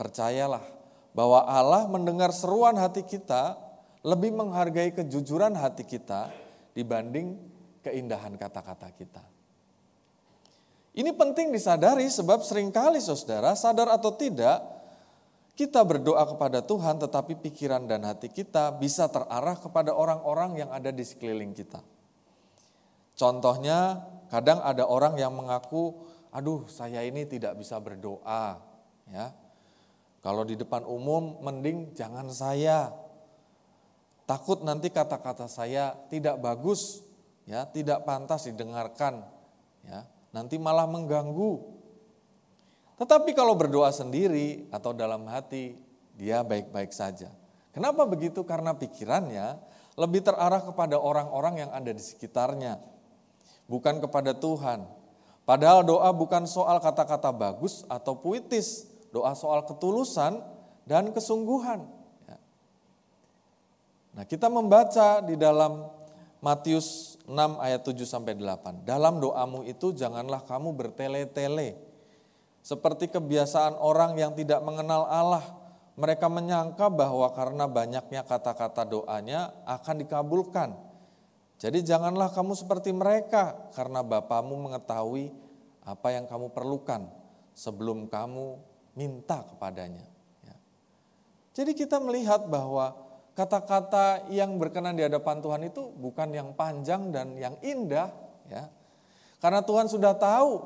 percayalah 0.01 0.65
bahwa 1.13 1.45
Allah 1.45 1.85
mendengar 1.87 2.33
seruan 2.33 2.75
hati 2.81 3.05
kita 3.05 3.61
lebih 4.03 4.33
menghargai 4.35 4.91
kejujuran 4.97 5.53
hati 5.55 5.85
kita 5.85 6.33
dibanding 6.73 7.37
keindahan 7.85 8.37
kata-kata 8.37 8.89
kita. 8.97 9.25
Ini 10.93 11.09
penting 11.17 11.49
disadari 11.57 12.05
sebab 12.13 12.45
sering 12.45 12.69
kali 12.69 13.01
saudara 13.01 13.57
sadar 13.57 13.89
atau 13.97 14.13
tidak 14.13 14.61
kita 15.57 15.85
berdoa 15.85 16.25
kepada 16.25 16.65
Tuhan 16.65 17.01
tetapi 17.01 17.37
pikiran 17.41 17.85
dan 17.85 18.05
hati 18.05 18.29
kita 18.29 18.73
bisa 18.77 19.09
terarah 19.09 19.57
kepada 19.57 19.93
orang-orang 19.93 20.65
yang 20.65 20.71
ada 20.73 20.93
di 20.93 21.05
sekeliling 21.05 21.57
kita. 21.57 21.81
Contohnya 23.17 24.05
kadang 24.33 24.65
ada 24.65 24.89
orang 24.89 25.17
yang 25.21 25.33
mengaku, 25.33 25.97
aduh 26.33 26.65
saya 26.69 27.05
ini 27.05 27.29
tidak 27.29 27.57
bisa 27.61 27.77
berdoa. 27.81 28.61
ya 29.13 29.33
Kalau 30.25 30.45
di 30.45 30.57
depan 30.57 30.85
umum 30.89 31.41
mending 31.45 31.93
jangan 31.93 32.29
saya. 32.33 32.93
Takut 34.33 34.65
nanti 34.65 34.89
kata-kata 34.89 35.45
saya 35.45 35.93
tidak 36.09 36.41
bagus, 36.41 37.05
ya 37.45 37.69
tidak 37.69 38.09
pantas 38.09 38.49
didengarkan. 38.49 39.21
Ya, 39.85 40.09
nanti 40.33 40.57
malah 40.57 40.89
mengganggu. 40.89 41.61
Tetapi 42.97 43.37
kalau 43.37 43.53
berdoa 43.53 43.93
sendiri 43.93 44.73
atau 44.73 44.97
dalam 44.97 45.29
hati, 45.29 45.77
dia 46.17 46.41
baik-baik 46.41 46.97
saja. 46.97 47.29
Kenapa 47.77 48.09
begitu? 48.09 48.41
Karena 48.41 48.73
pikirannya 48.73 49.61
lebih 50.01 50.25
terarah 50.25 50.65
kepada 50.65 50.97
orang-orang 50.97 51.69
yang 51.69 51.71
ada 51.77 51.93
di 51.93 52.01
sekitarnya, 52.01 52.81
bukan 53.69 54.01
kepada 54.01 54.33
Tuhan. 54.33 54.89
Padahal 55.45 55.85
doa 55.85 56.09
bukan 56.09 56.49
soal 56.49 56.81
kata-kata 56.81 57.37
bagus 57.37 57.85
atau 57.85 58.17
puitis, 58.17 58.89
doa 59.13 59.37
soal 59.37 59.61
ketulusan 59.69 60.41
dan 60.89 61.13
kesungguhan. 61.13 61.85
Nah, 64.13 64.25
kita 64.29 64.53
membaca 64.53 65.25
di 65.25 65.41
dalam 65.41 65.89
Matius 66.43 67.17
6 67.25 67.63
ayat 67.63 67.81
7 67.87 68.03
sampai 68.05 68.35
8. 68.35 68.85
Dalam 68.85 69.23
doamu 69.23 69.65
itu 69.65 69.95
janganlah 69.95 70.43
kamu 70.45 70.75
bertele-tele. 70.75 71.79
Seperti 72.63 73.11
kebiasaan 73.11 73.79
orang 73.79 74.19
yang 74.19 74.35
tidak 74.35 74.61
mengenal 74.61 75.07
Allah. 75.09 75.45
Mereka 75.95 76.27
menyangka 76.27 76.89
bahwa 76.89 77.29
karena 77.37 77.69
banyaknya 77.69 78.25
kata-kata 78.25 78.89
doanya 78.89 79.53
akan 79.69 80.03
dikabulkan. 80.03 80.71
Jadi 81.63 81.85
janganlah 81.85 82.33
kamu 82.35 82.59
seperti 82.59 82.91
mereka 82.91 83.55
karena 83.77 84.03
Bapamu 84.03 84.57
mengetahui 84.67 85.31
apa 85.87 86.09
yang 86.11 86.27
kamu 86.27 86.51
perlukan 86.51 87.07
sebelum 87.55 88.11
kamu 88.11 88.59
minta 88.99 89.47
kepadanya. 89.47 90.03
Ya. 90.43 90.57
Jadi 91.55 91.79
kita 91.79 92.03
melihat 92.03 92.51
bahwa 92.51 93.02
kata-kata 93.33 94.29
yang 94.29 94.61
berkenan 94.61 94.97
di 94.97 95.05
hadapan 95.05 95.41
Tuhan 95.41 95.63
itu 95.69 95.89
bukan 95.97 96.29
yang 96.33 96.53
panjang 96.53 97.13
dan 97.13 97.37
yang 97.37 97.57
indah 97.65 98.13
ya. 98.49 98.69
Karena 99.41 99.65
Tuhan 99.65 99.91
sudah 99.91 100.15
tahu 100.15 100.63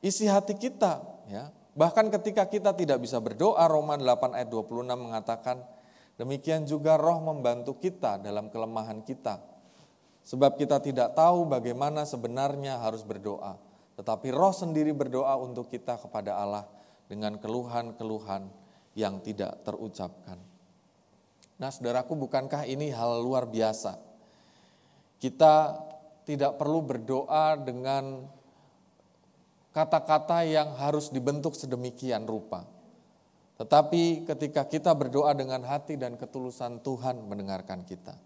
isi 0.00 0.24
hati 0.24 0.56
kita 0.56 1.02
ya. 1.28 1.52
Bahkan 1.70 2.10
ketika 2.10 2.44
kita 2.50 2.74
tidak 2.74 2.98
bisa 2.98 3.22
berdoa, 3.22 3.62
Roma 3.70 3.94
8 3.94 4.34
ayat 4.34 4.50
26 4.50 4.90
mengatakan, 4.90 5.62
demikian 6.18 6.66
juga 6.66 6.98
roh 6.98 7.22
membantu 7.22 7.78
kita 7.78 8.18
dalam 8.18 8.50
kelemahan 8.50 9.06
kita. 9.06 9.38
Sebab 10.26 10.58
kita 10.58 10.82
tidak 10.82 11.14
tahu 11.14 11.46
bagaimana 11.46 12.04
sebenarnya 12.04 12.82
harus 12.82 13.06
berdoa. 13.06 13.56
Tetapi 13.96 14.28
roh 14.34 14.52
sendiri 14.52 14.90
berdoa 14.92 15.38
untuk 15.38 15.70
kita 15.70 15.96
kepada 15.96 16.36
Allah 16.36 16.66
dengan 17.06 17.38
keluhan-keluhan 17.38 18.50
yang 18.98 19.22
tidak 19.22 19.62
terucapkan. 19.62 20.49
Nah 21.60 21.68
saudaraku 21.68 22.16
bukankah 22.16 22.64
ini 22.64 22.88
hal 22.88 23.20
luar 23.20 23.44
biasa? 23.44 24.00
Kita 25.20 25.76
tidak 26.24 26.56
perlu 26.56 26.80
berdoa 26.80 27.60
dengan 27.60 28.24
kata-kata 29.76 30.40
yang 30.48 30.72
harus 30.80 31.12
dibentuk 31.12 31.52
sedemikian 31.52 32.24
rupa. 32.24 32.64
Tetapi 33.60 34.24
ketika 34.24 34.64
kita 34.64 34.96
berdoa 34.96 35.36
dengan 35.36 35.60
hati 35.68 36.00
dan 36.00 36.16
ketulusan 36.16 36.80
Tuhan 36.80 37.28
mendengarkan 37.28 37.84
kita. 37.84 38.16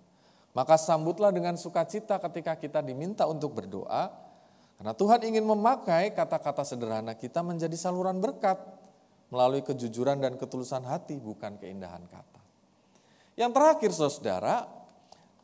Maka 0.55 0.79
sambutlah 0.79 1.35
dengan 1.35 1.59
sukacita 1.59 2.23
ketika 2.23 2.55
kita 2.55 2.79
diminta 2.87 3.27
untuk 3.27 3.59
berdoa. 3.59 4.15
Karena 4.79 4.95
Tuhan 4.95 5.27
ingin 5.27 5.43
memakai 5.43 6.15
kata-kata 6.15 6.63
sederhana 6.63 7.19
kita 7.19 7.43
menjadi 7.43 7.75
saluran 7.75 8.23
berkat. 8.23 8.63
Melalui 9.35 9.67
kejujuran 9.67 10.23
dan 10.23 10.39
ketulusan 10.39 10.87
hati 10.87 11.19
bukan 11.19 11.59
keindahan 11.59 12.07
kata. 12.07 12.34
Yang 13.35 13.51
terakhir 13.55 13.91
saudara, 13.91 14.57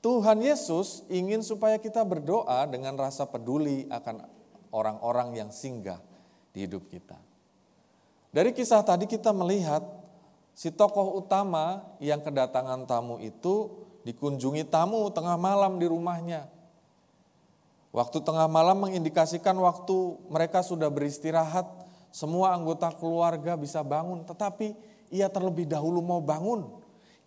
Tuhan 0.00 0.40
Yesus 0.40 1.04
ingin 1.10 1.42
supaya 1.42 1.76
kita 1.76 2.00
berdoa 2.06 2.64
dengan 2.70 2.96
rasa 2.96 3.26
peduli 3.26 3.84
akan 3.90 4.24
orang-orang 4.70 5.36
yang 5.36 5.50
singgah 5.50 5.98
di 6.54 6.64
hidup 6.64 6.86
kita. 6.88 7.18
Dari 8.30 8.54
kisah 8.54 8.86
tadi 8.86 9.10
kita 9.10 9.34
melihat 9.34 9.82
si 10.54 10.70
tokoh 10.70 11.18
utama 11.18 11.82
yang 11.98 12.22
kedatangan 12.22 12.86
tamu 12.86 13.18
itu 13.18 13.74
dikunjungi 14.06 14.70
tamu 14.70 15.10
tengah 15.10 15.34
malam 15.34 15.76
di 15.82 15.90
rumahnya. 15.90 16.46
Waktu 17.90 18.22
tengah 18.22 18.46
malam 18.46 18.86
mengindikasikan 18.86 19.58
waktu 19.58 20.14
mereka 20.30 20.62
sudah 20.62 20.86
beristirahat, 20.86 21.66
semua 22.14 22.54
anggota 22.54 22.86
keluarga 22.94 23.58
bisa 23.58 23.82
bangun, 23.82 24.22
tetapi 24.22 24.78
ia 25.10 25.26
terlebih 25.26 25.66
dahulu 25.66 25.98
mau 25.98 26.22
bangun. 26.22 26.70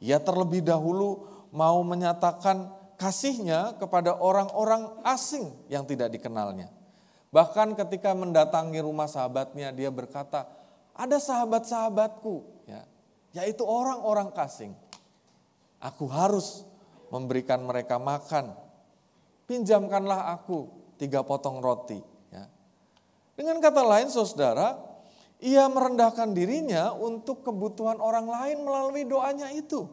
Ia 0.02 0.22
terlebih 0.22 0.66
dahulu 0.66 1.30
mau 1.54 1.82
menyatakan 1.86 2.72
kasihnya 2.98 3.78
kepada 3.78 4.18
orang-orang 4.18 4.90
asing 5.06 5.54
yang 5.70 5.86
tidak 5.86 6.14
dikenalnya. 6.14 6.72
Bahkan 7.34 7.74
ketika 7.74 8.14
mendatangi 8.14 8.78
rumah 8.82 9.10
sahabatnya 9.10 9.74
dia 9.74 9.90
berkata, 9.90 10.46
ada 10.94 11.18
sahabat-sahabatku, 11.18 12.46
ya, 12.70 12.86
yaitu 13.34 13.66
orang-orang 13.66 14.30
kasing. 14.30 14.78
Aku 15.82 16.06
harus 16.06 16.64
memberikan 17.10 17.66
mereka 17.66 17.98
makan. 17.98 18.54
Pinjamkanlah 19.50 20.32
aku 20.38 20.70
tiga 21.02 21.26
potong 21.26 21.60
roti. 21.60 22.00
Ya. 22.30 22.46
Dengan 23.34 23.58
kata 23.60 23.82
lain 23.82 24.08
saudara, 24.14 24.78
ia 25.44 25.68
merendahkan 25.68 26.32
dirinya 26.32 26.96
untuk 26.96 27.44
kebutuhan 27.44 28.00
orang 28.00 28.32
lain 28.32 28.64
melalui 28.64 29.04
doanya 29.04 29.52
itu. 29.52 29.84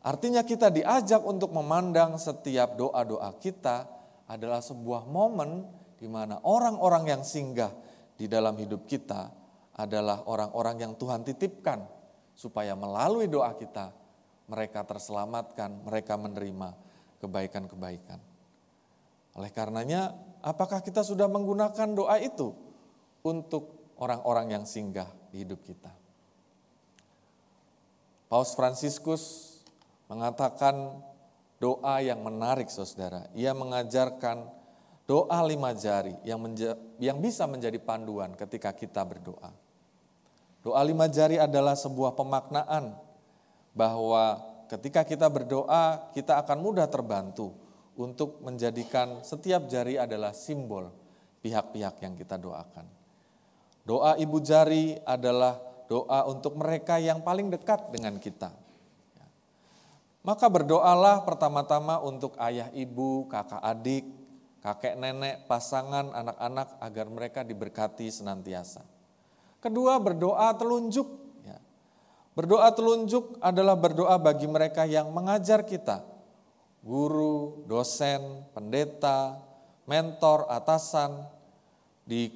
Artinya 0.00 0.40
kita 0.40 0.72
diajak 0.72 1.20
untuk 1.20 1.52
memandang 1.52 2.16
setiap 2.16 2.76
doa-doa 2.76 3.28
kita 3.36 3.84
adalah 4.28 4.64
sebuah 4.64 5.04
momen 5.04 5.68
di 6.00 6.08
mana 6.08 6.40
orang-orang 6.40 7.04
yang 7.08 7.22
singgah 7.24 7.72
di 8.16 8.24
dalam 8.24 8.56
hidup 8.56 8.88
kita 8.88 9.28
adalah 9.76 10.24
orang-orang 10.24 10.80
yang 10.80 10.92
Tuhan 10.96 11.24
titipkan 11.24 11.84
supaya 12.32 12.72
melalui 12.72 13.28
doa 13.28 13.52
kita 13.56 13.92
mereka 14.48 14.84
terselamatkan, 14.84 15.84
mereka 15.84 16.16
menerima 16.20 16.76
kebaikan-kebaikan. 17.20 18.20
Oleh 19.40 19.50
karenanya, 19.52 20.12
apakah 20.44 20.84
kita 20.84 21.00
sudah 21.00 21.28
menggunakan 21.32 21.88
doa 21.96 22.20
itu 22.20 22.63
untuk 23.24 23.96
orang-orang 23.96 24.52
yang 24.52 24.64
singgah 24.68 25.08
di 25.32 25.42
hidup 25.42 25.64
kita? 25.64 25.90
Paus 28.28 28.52
Fransiskus 28.52 29.56
mengatakan 30.12 31.00
doa 31.56 32.04
yang 32.04 32.20
menarik 32.20 32.68
saudara. 32.68 33.24
Ia 33.32 33.56
mengajarkan 33.56 34.44
doa 35.08 35.40
lima 35.48 35.72
jari 35.72 36.12
yang, 36.24 36.40
menja, 36.40 36.76
yang 37.00 37.16
bisa 37.20 37.48
menjadi 37.48 37.80
panduan 37.80 38.36
ketika 38.36 38.76
kita 38.76 39.00
berdoa. 39.04 39.52
Doa 40.64 40.80
lima 40.84 41.08
jari 41.08 41.36
adalah 41.40 41.76
sebuah 41.76 42.16
pemaknaan 42.16 42.96
bahwa 43.76 44.40
ketika 44.68 45.04
kita 45.04 45.28
berdoa 45.28 46.12
kita 46.16 46.40
akan 46.40 46.58
mudah 46.60 46.88
terbantu 46.88 47.52
untuk 47.94 48.40
menjadikan 48.40 49.20
setiap 49.20 49.68
jari 49.68 50.00
adalah 50.00 50.32
simbol 50.32 50.88
pihak-pihak 51.44 52.00
yang 52.00 52.16
kita 52.16 52.40
doakan. 52.40 53.03
Doa 53.84 54.16
ibu 54.16 54.40
jari 54.40 54.96
adalah 55.04 55.60
doa 55.86 56.24
untuk 56.26 56.56
mereka 56.56 56.96
yang 56.96 57.20
paling 57.20 57.52
dekat 57.52 57.92
dengan 57.92 58.16
kita 58.16 58.64
maka 60.24 60.48
berdoalah 60.48 61.20
pertama-tama 61.20 62.00
untuk 62.00 62.32
ayah 62.40 62.72
ibu, 62.72 63.28
kakak 63.28 63.60
adik, 63.60 64.08
kakek 64.64 64.96
nenek, 64.96 65.44
pasangan, 65.44 66.16
anak-anak 66.16 66.80
agar 66.80 67.06
mereka 67.12 67.40
diberkati 67.44 68.08
senantiasa. 68.08 68.80
Kedua 69.60 70.00
berdoa 70.00 70.48
telunjuk. 70.56 71.04
Ya. 71.44 71.60
Berdoa 72.32 72.72
telunjuk 72.72 73.36
adalah 73.36 73.76
berdoa 73.76 74.16
bagi 74.16 74.48
mereka 74.48 74.88
yang 74.88 75.12
mengajar 75.12 75.60
kita. 75.60 76.00
Guru, 76.80 77.68
dosen, 77.68 78.48
pendeta, 78.56 79.44
mentor, 79.84 80.48
atasan, 80.48 81.20
di 82.08 82.32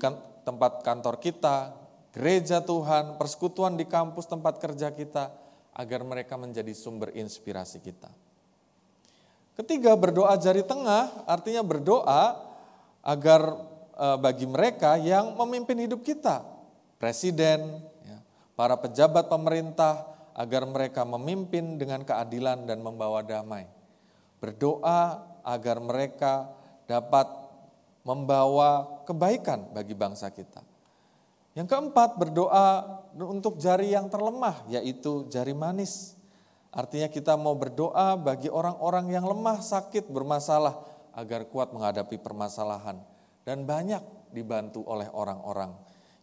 tempat 0.48 0.80
kantor 0.80 1.20
kita, 1.20 1.76
gereja 2.16 2.64
Tuhan, 2.64 3.20
persekutuan 3.20 3.76
di 3.76 3.84
kampus 3.84 4.24
tempat 4.24 4.56
kerja 4.56 4.88
kita, 4.88 5.28
agar 5.76 6.00
mereka 6.08 6.40
menjadi 6.40 6.72
sumber 6.72 7.12
inspirasi 7.12 7.84
kita. 7.84 8.08
Ketiga, 9.52 9.92
berdoa 9.92 10.32
jari 10.40 10.64
tengah 10.64 11.28
artinya 11.28 11.60
berdoa 11.60 12.40
agar 13.04 13.42
e, 13.92 14.06
bagi 14.16 14.46
mereka 14.48 14.96
yang 14.96 15.36
memimpin 15.36 15.84
hidup 15.84 16.00
kita, 16.00 16.40
presiden, 16.96 17.84
ya, 18.06 18.18
para 18.56 18.80
pejabat 18.80 19.28
pemerintah, 19.28 20.08
agar 20.38 20.62
mereka 20.64 21.02
memimpin 21.02 21.76
dengan 21.76 22.06
keadilan 22.06 22.64
dan 22.64 22.78
membawa 22.78 23.26
damai. 23.26 23.66
Berdoa 24.38 25.26
agar 25.42 25.82
mereka 25.82 26.46
dapat 26.86 27.26
membawa 28.06 29.02
kebaikan 29.04 29.70
bagi 29.74 29.94
bangsa 29.94 30.30
kita. 30.30 30.62
Yang 31.58 31.74
keempat, 31.74 32.14
berdoa 32.14 32.66
untuk 33.18 33.58
jari 33.58 33.90
yang 33.90 34.06
terlemah, 34.06 34.62
yaitu 34.70 35.26
jari 35.26 35.56
manis. 35.56 36.14
Artinya 36.70 37.10
kita 37.10 37.34
mau 37.34 37.58
berdoa 37.58 38.14
bagi 38.14 38.46
orang-orang 38.46 39.10
yang 39.10 39.26
lemah, 39.26 39.58
sakit, 39.58 40.06
bermasalah, 40.06 40.78
agar 41.18 41.48
kuat 41.50 41.74
menghadapi 41.74 42.20
permasalahan. 42.22 43.02
Dan 43.42 43.66
banyak 43.66 44.30
dibantu 44.30 44.84
oleh 44.86 45.08
orang-orang 45.10 45.72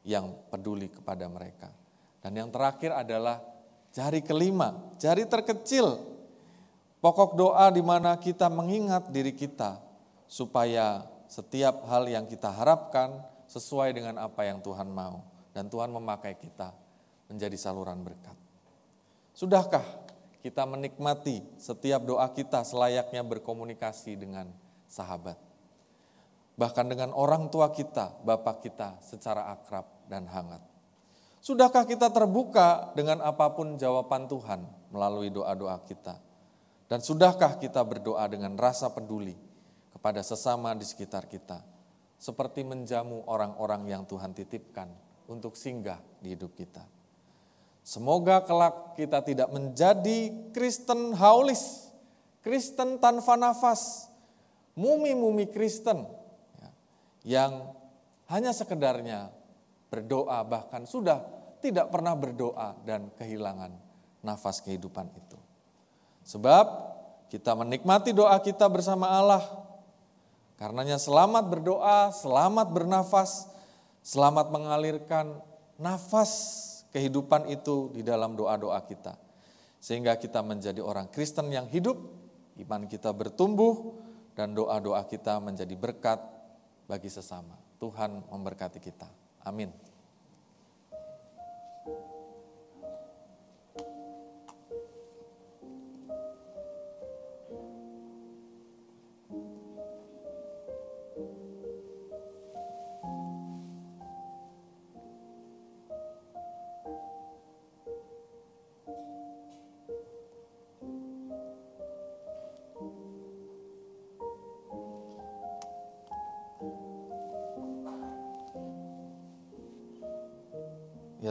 yang 0.05 0.31
peduli 0.53 0.87
kepada 0.87 1.25
mereka. 1.25 1.73
Dan 2.21 2.37
yang 2.37 2.49
terakhir 2.53 2.93
adalah 2.93 3.41
jari 3.91 4.21
kelima, 4.21 4.95
jari 5.01 5.25
terkecil. 5.25 5.99
Pokok 7.01 7.37
doa 7.37 7.69
di 7.69 7.83
mana 7.85 8.17
kita 8.17 8.49
mengingat 8.49 9.09
diri 9.13 9.33
kita 9.33 9.77
supaya 10.25 11.05
setiap 11.27 11.85
hal 11.87 12.07
yang 12.09 12.25
kita 12.29 12.49
harapkan, 12.51 13.21
sesuai 13.45 13.93
dengan 13.93 14.17
apa 14.21 14.45
yang 14.45 14.61
Tuhan 14.61 14.89
mau. 14.89 15.21
Dan 15.55 15.71
Tuhan 15.71 15.87
memakai 15.93 16.35
kita 16.35 16.75
menjadi 17.31 17.55
saluran 17.55 18.03
berkat. 18.03 18.35
Sudahkah 19.31 19.83
kita 20.43 20.67
menikmati 20.67 21.41
setiap 21.55 22.03
doa 22.03 22.27
kita 22.31 22.61
selayaknya 22.67 23.23
berkomunikasi 23.23 24.19
dengan 24.19 24.51
sahabat? 24.91 25.39
Bahkan 26.55 26.85
dengan 26.87 27.11
orang 27.15 27.51
tua 27.51 27.71
kita, 27.71 28.15
bapak 28.23 28.63
kita 28.63 28.99
secara 29.03 29.51
akrab 29.51 29.87
dan 30.07 30.27
hangat. 30.27 30.63
Sudahkah 31.43 31.85
kita 31.85 32.09
terbuka 32.09 32.95
dengan 32.95 33.21
apa 33.21 33.53
pun 33.53 33.75
jawaban 33.75 34.25
Tuhan 34.25 34.65
melalui 34.89 35.29
doa-doa 35.29 35.77
kita? 35.83 36.17
Dan 36.87 37.03
sudahkah 37.03 37.59
kita 37.59 37.83
berdoa 37.83 38.25
dengan 38.31 38.55
rasa 38.55 38.89
peduli 38.89 39.44
kepada 40.05 40.21
sesama 40.21 40.77
di 40.77 40.85
sekitar 40.85 41.25
kita? 41.25 41.65
seperti 42.15 42.63
menjamu 42.63 43.27
orang-orang 43.27 43.85
yang 43.91 44.03
Tuhan 44.07 44.31
titipkan 44.33 44.87
untuk 45.29 45.53
singgah 45.53 45.99
di 46.23 46.33
hidup 46.33 46.55
kita. 46.55 46.83
Semoga 47.85 48.41
kelak 48.41 48.97
kita 48.97 49.21
tidak 49.21 49.49
menjadi 49.53 50.33
Kristen 50.49 51.13
haulis, 51.13 51.93
Kristen 52.41 52.97
tanpa 52.97 53.37
nafas, 53.37 54.09
mumi-mumi 54.73 55.45
Kristen 55.53 56.01
ya, 56.57 56.69
yang 57.21 57.51
hanya 58.25 58.49
sekedarnya 58.57 59.29
berdoa, 59.93 60.41
bahkan 60.41 60.89
sudah 60.89 61.21
tidak 61.61 61.93
pernah 61.93 62.17
berdoa 62.17 62.73
dan 62.81 63.13
kehilangan 63.13 63.69
nafas 64.25 64.65
kehidupan 64.65 65.13
itu. 65.13 65.37
Sebab 66.25 66.65
kita 67.29 67.53
menikmati 67.53 68.17
doa 68.17 68.33
kita 68.41 68.65
bersama 68.65 69.13
Allah. 69.13 69.64
Karenanya 70.55 70.95
selamat 70.95 71.51
berdoa, 71.51 72.15
selamat 72.15 72.67
bernafas, 72.71 73.51
selamat 73.99 74.55
mengalirkan 74.55 75.43
nafas 75.75 76.31
kehidupan 76.95 77.51
itu 77.51 77.91
di 77.91 77.99
dalam 78.07 78.39
doa-doa 78.39 78.79
kita. 78.87 79.19
Sehingga 79.83 80.15
kita 80.15 80.39
menjadi 80.39 80.79
orang 80.79 81.11
Kristen 81.11 81.51
yang 81.51 81.67
hidup, 81.67 81.99
iman 82.55 82.87
kita 82.87 83.11
bertumbuh, 83.11 83.99
dan 84.31 84.55
doa-doa 84.55 85.03
kita 85.03 85.43
menjadi 85.43 85.75
berkat 85.75 86.23
bagi 86.87 87.11
sesama. 87.11 87.59
Tuhan 87.75 88.23
memberkati 88.31 88.79
kita. 88.79 89.11
Amin. 89.43 89.94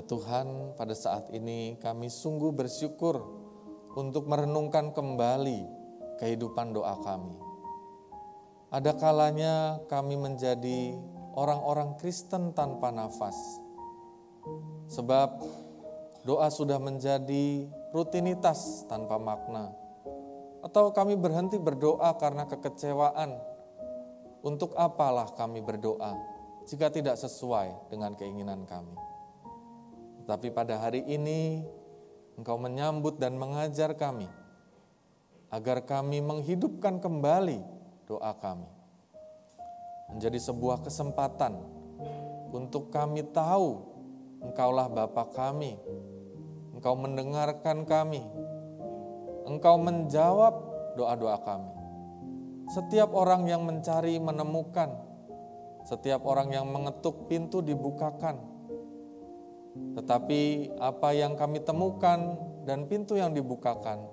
Tuhan, 0.05 0.77
pada 0.77 0.93
saat 0.93 1.33
ini 1.33 1.81
kami 1.81 2.13
sungguh 2.13 2.53
bersyukur 2.53 3.25
untuk 3.97 4.29
merenungkan 4.29 4.93
kembali 4.93 5.65
kehidupan 6.21 6.77
doa 6.77 6.99
kami. 7.01 7.39
Ada 8.69 8.93
kalanya 8.99 9.81
kami 9.87 10.19
menjadi 10.19 10.99
orang-orang 11.39 11.95
Kristen 11.97 12.53
tanpa 12.53 12.91
nafas. 12.91 13.37
Sebab 14.91 15.41
doa 16.27 16.51
sudah 16.51 16.77
menjadi 16.83 17.71
rutinitas 17.95 18.85
tanpa 18.91 19.17
makna. 19.17 19.71
Atau 20.61 20.91
kami 20.91 21.15
berhenti 21.15 21.57
berdoa 21.57 22.13
karena 22.19 22.45
kekecewaan. 22.45 23.37
Untuk 24.45 24.77
apalah 24.77 25.33
kami 25.33 25.65
berdoa 25.65 26.13
jika 26.69 26.93
tidak 26.93 27.17
sesuai 27.17 27.89
dengan 27.89 28.13
keinginan 28.13 28.69
kami. 28.69 29.14
Tapi 30.25 30.49
pada 30.49 30.81
hari 30.81 31.05
ini 31.05 31.61
Engkau 32.35 32.59
menyambut 32.59 33.23
dan 33.23 33.39
mengajar 33.39 33.95
kami 33.95 34.27
agar 35.55 35.87
kami 35.87 36.19
menghidupkan 36.19 36.99
kembali 36.99 37.63
doa 38.11 38.35
kami. 38.35 38.67
Menjadi 40.11 40.43
sebuah 40.43 40.83
kesempatan 40.83 41.55
untuk 42.51 42.91
kami 42.91 43.23
tahu 43.31 43.87
Engkaulah 44.43 44.91
Bapa 44.91 45.31
kami. 45.31 45.79
Engkau 46.75 46.99
mendengarkan 46.99 47.87
kami. 47.87 48.21
Engkau 49.47 49.79
menjawab 49.79 50.55
doa-doa 50.99 51.39
kami. 51.41 51.73
Setiap 52.75 53.15
orang 53.15 53.47
yang 53.47 53.63
mencari 53.63 54.19
menemukan. 54.19 54.91
Setiap 55.87 56.25
orang 56.27 56.51
yang 56.51 56.67
mengetuk 56.67 57.29
pintu 57.29 57.61
dibukakan 57.61 58.54
tetapi 59.75 60.71
apa 60.79 61.11
yang 61.15 61.35
kami 61.35 61.59
temukan 61.63 62.39
dan 62.63 62.87
pintu 62.87 63.19
yang 63.19 63.35
dibukakan 63.35 64.07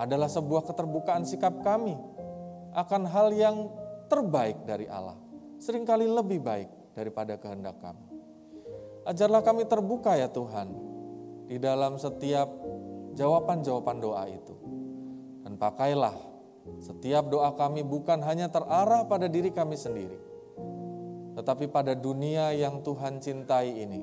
adalah 0.00 0.28
sebuah 0.28 0.64
keterbukaan 0.68 1.28
sikap 1.28 1.60
kami 1.60 1.96
akan 2.72 3.02
hal 3.08 3.28
yang 3.36 3.56
terbaik 4.08 4.64
dari 4.64 4.88
Allah. 4.88 5.16
Seringkali 5.60 6.08
lebih 6.08 6.40
baik 6.40 6.68
daripada 6.96 7.36
kehendak 7.36 7.76
kami. 7.84 8.04
Ajarlah 9.04 9.44
kami 9.44 9.68
terbuka 9.68 10.16
ya 10.16 10.28
Tuhan 10.28 10.72
di 11.48 11.56
dalam 11.60 12.00
setiap 12.00 12.48
jawaban-jawaban 13.12 13.98
doa 14.00 14.24
itu. 14.28 14.54
Dan 15.44 15.56
pakailah 15.56 16.16
setiap 16.80 17.28
doa 17.28 17.52
kami 17.56 17.84
bukan 17.84 18.20
hanya 18.24 18.48
terarah 18.52 19.04
pada 19.08 19.26
diri 19.26 19.50
kami 19.50 19.76
sendiri, 19.76 20.16
tetapi 21.34 21.70
pada 21.70 21.94
dunia 21.94 22.50
yang 22.54 22.82
Tuhan 22.82 23.22
cintai 23.22 23.70
ini. 23.70 24.02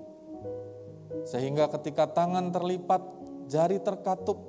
Sehingga 1.28 1.68
ketika 1.68 2.08
tangan 2.08 2.52
terlipat, 2.56 3.04
jari 3.52 3.84
terkatup, 3.84 4.40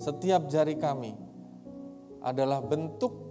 setiap 0.00 0.48
jari 0.48 0.76
kami 0.76 1.16
adalah 2.20 2.60
bentuk 2.60 3.28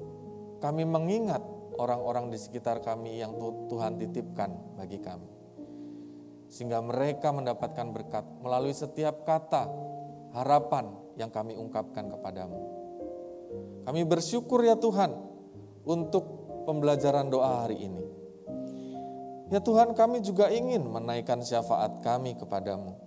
kami 0.58 0.84
mengingat 0.90 1.44
orang-orang 1.78 2.34
di 2.34 2.38
sekitar 2.42 2.82
kami 2.82 3.22
yang 3.22 3.38
Tuhan 3.70 4.02
titipkan 4.02 4.50
bagi 4.74 4.98
kami. 4.98 5.30
Sehingga 6.50 6.82
mereka 6.82 7.30
mendapatkan 7.30 7.94
berkat 7.94 8.26
melalui 8.42 8.74
setiap 8.74 9.28
kata 9.28 9.70
harapan 10.34 10.90
yang 11.20 11.30
kami 11.30 11.54
ungkapkan 11.54 12.10
kepadamu. 12.10 12.62
Kami 13.86 14.02
bersyukur 14.04 14.64
ya 14.66 14.76
Tuhan 14.76 15.14
untuk 15.88 16.24
pembelajaran 16.68 17.32
doa 17.32 17.64
hari 17.64 17.88
ini. 17.88 18.17
Ya 19.48 19.64
Tuhan 19.64 19.96
kami 19.96 20.20
juga 20.20 20.52
ingin 20.52 20.84
menaikkan 20.84 21.40
syafaat 21.40 22.04
kami 22.04 22.36
kepadamu. 22.36 23.00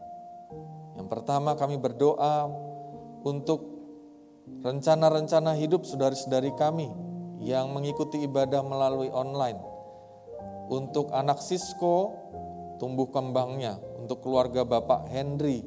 Yang 0.96 1.08
pertama 1.12 1.52
kami 1.52 1.76
berdoa 1.76 2.48
untuk 3.24 3.68
rencana-rencana 4.64 5.52
hidup 5.60 5.84
saudari-saudari 5.84 6.56
kami 6.56 6.88
yang 7.40 7.72
mengikuti 7.72 8.24
ibadah 8.24 8.64
melalui 8.64 9.12
online. 9.12 9.60
Untuk 10.72 11.12
anak 11.12 11.44
Sisko 11.44 12.16
tumbuh 12.80 13.12
kembangnya, 13.12 13.76
untuk 14.00 14.24
keluarga 14.24 14.64
Bapak 14.64 15.12
Henry 15.12 15.60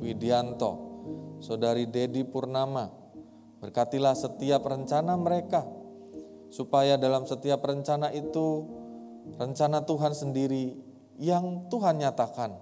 Widianto, 0.00 0.72
Saudari 1.44 1.84
Dedi 1.84 2.24
Purnama, 2.24 2.88
berkatilah 3.60 4.16
setiap 4.16 4.64
rencana 4.64 5.16
mereka, 5.20 5.68
supaya 6.48 6.96
dalam 6.96 7.28
setiap 7.28 7.60
rencana 7.64 8.08
itu 8.14 8.64
rencana 9.40 9.82
Tuhan 9.82 10.12
sendiri 10.12 10.76
yang 11.18 11.70
Tuhan 11.70 12.02
nyatakan 12.02 12.54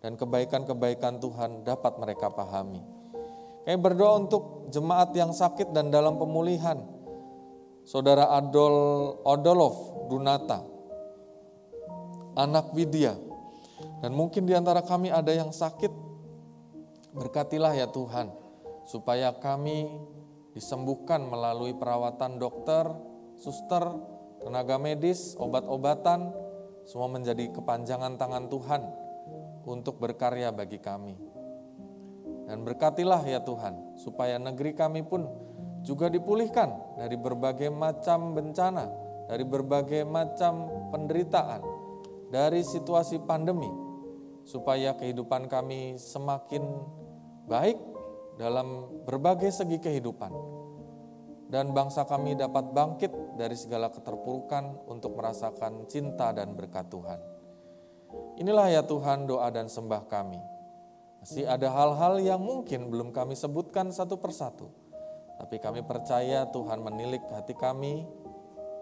dan 0.00 0.16
kebaikan-kebaikan 0.16 1.20
Tuhan 1.20 1.62
dapat 1.62 2.00
mereka 2.00 2.32
pahami. 2.32 2.80
Kami 3.68 3.76
berdoa 3.76 4.24
untuk 4.24 4.72
jemaat 4.72 5.12
yang 5.12 5.36
sakit 5.36 5.76
dan 5.76 5.92
dalam 5.92 6.16
pemulihan. 6.16 6.80
Saudara 7.84 8.32
Adol 8.32 9.18
Odolov 9.24 10.08
Dunata, 10.08 10.64
anak 12.38 12.72
Widya, 12.72 13.16
dan 14.00 14.16
mungkin 14.16 14.48
di 14.48 14.56
antara 14.56 14.80
kami 14.80 15.12
ada 15.12 15.32
yang 15.32 15.52
sakit. 15.52 15.92
Berkatilah 17.10 17.74
ya 17.74 17.90
Tuhan, 17.90 18.30
supaya 18.86 19.34
kami 19.34 19.90
disembuhkan 20.54 21.18
melalui 21.26 21.74
perawatan 21.74 22.38
dokter, 22.38 22.86
suster, 23.38 23.82
tenaga 24.40 24.80
medis, 24.80 25.36
obat-obatan, 25.36 26.32
semua 26.88 27.08
menjadi 27.12 27.52
kepanjangan 27.52 28.16
tangan 28.16 28.48
Tuhan 28.48 28.82
untuk 29.68 30.00
berkarya 30.00 30.50
bagi 30.50 30.80
kami. 30.80 31.14
Dan 32.48 32.66
berkatilah 32.66 33.22
ya 33.22 33.44
Tuhan, 33.46 33.94
supaya 34.00 34.40
negeri 34.40 34.74
kami 34.74 35.06
pun 35.06 35.28
juga 35.86 36.10
dipulihkan 36.10 36.98
dari 36.98 37.14
berbagai 37.14 37.70
macam 37.70 38.34
bencana, 38.34 38.90
dari 39.30 39.46
berbagai 39.46 40.02
macam 40.02 40.66
penderitaan, 40.90 41.62
dari 42.34 42.66
situasi 42.66 43.22
pandemi, 43.22 43.70
supaya 44.42 44.98
kehidupan 44.98 45.46
kami 45.46 45.94
semakin 45.94 46.64
baik 47.46 47.78
dalam 48.40 48.88
berbagai 49.04 49.52
segi 49.52 49.78
kehidupan 49.78 50.59
dan 51.50 51.74
bangsa 51.74 52.06
kami 52.06 52.38
dapat 52.38 52.70
bangkit 52.70 53.10
dari 53.34 53.58
segala 53.58 53.90
keterpurukan 53.90 54.86
untuk 54.86 55.18
merasakan 55.18 55.90
cinta 55.90 56.30
dan 56.30 56.54
berkat 56.54 56.86
Tuhan. 56.86 57.18
Inilah 58.38 58.70
ya 58.70 58.82
Tuhan 58.86 59.26
doa 59.26 59.50
dan 59.50 59.66
sembah 59.66 60.06
kami. 60.06 60.38
Masih 61.20 61.44
ada 61.44 61.68
hal-hal 61.68 62.22
yang 62.22 62.40
mungkin 62.40 62.88
belum 62.88 63.12
kami 63.12 63.36
sebutkan 63.36 63.92
satu 63.92 64.16
persatu, 64.16 64.72
tapi 65.36 65.60
kami 65.60 65.84
percaya 65.84 66.48
Tuhan 66.48 66.80
menilik 66.80 67.20
hati 67.28 67.52
kami, 67.52 68.08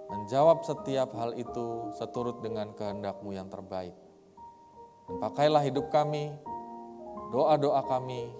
menjawab 0.06 0.62
setiap 0.62 1.10
hal 1.18 1.34
itu 1.34 1.90
seturut 1.98 2.38
dengan 2.38 2.70
kehendak-Mu 2.78 3.34
yang 3.34 3.50
terbaik. 3.50 3.96
Dan 5.08 5.18
pakailah 5.18 5.66
hidup 5.66 5.90
kami, 5.90 6.30
doa-doa 7.34 7.82
kami 7.90 8.30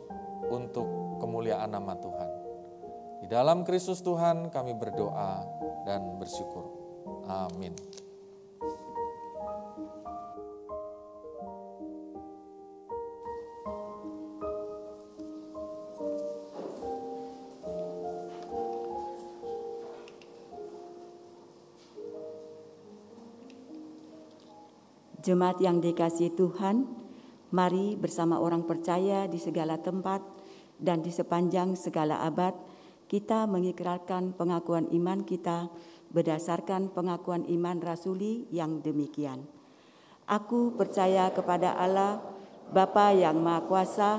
untuk 0.52 0.86
kemuliaan 1.18 1.74
nama 1.74 1.98
Tuhan. 1.98 2.27
Di 3.18 3.26
dalam 3.26 3.66
Kristus 3.66 3.98
Tuhan 4.00 4.50
kami 4.54 4.78
berdoa 4.78 5.42
dan 5.82 6.16
bersyukur. 6.22 6.64
Amin. 7.26 7.74
Jemaat 25.18 25.60
yang 25.60 25.84
dikasih 25.84 26.32
Tuhan, 26.38 26.88
mari 27.52 27.98
bersama 28.00 28.40
orang 28.40 28.64
percaya 28.64 29.28
di 29.28 29.36
segala 29.36 29.76
tempat 29.76 30.24
dan 30.80 31.04
di 31.04 31.12
sepanjang 31.12 31.76
segala 31.76 32.24
abad 32.24 32.56
kita 33.08 33.48
mengikrarkan 33.48 34.36
pengakuan 34.36 34.86
iman 34.92 35.24
kita 35.24 35.72
berdasarkan 36.12 36.92
pengakuan 36.92 37.44
iman 37.48 37.80
rasuli 37.80 38.48
yang 38.52 38.80
demikian. 38.84 39.44
Aku 40.28 40.76
percaya 40.76 41.32
kepada 41.32 41.72
Allah, 41.76 42.20
Bapa 42.68 43.16
yang 43.16 43.40
Maha 43.40 43.64
Kuasa, 43.64 44.10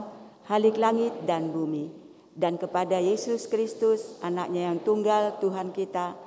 Halik 0.50 0.82
langit 0.82 1.14
dan 1.30 1.54
bumi, 1.54 1.94
dan 2.34 2.58
kepada 2.58 2.98
Yesus 2.98 3.46
Kristus, 3.46 4.18
anaknya 4.26 4.74
yang 4.74 4.82
tunggal 4.82 5.38
Tuhan 5.38 5.70
kita, 5.70 6.18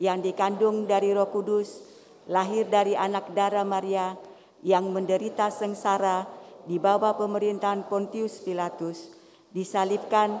yang 0.00 0.24
dikandung 0.24 0.88
dari 0.88 1.12
roh 1.12 1.28
kudus, 1.28 1.84
lahir 2.24 2.64
dari 2.72 2.96
anak 2.96 3.36
darah 3.36 3.68
Maria, 3.68 4.16
yang 4.64 4.88
menderita 4.88 5.52
sengsara 5.52 6.24
di 6.64 6.80
bawah 6.80 7.20
pemerintahan 7.20 7.84
Pontius 7.84 8.40
Pilatus, 8.40 9.12
disalibkan, 9.52 10.40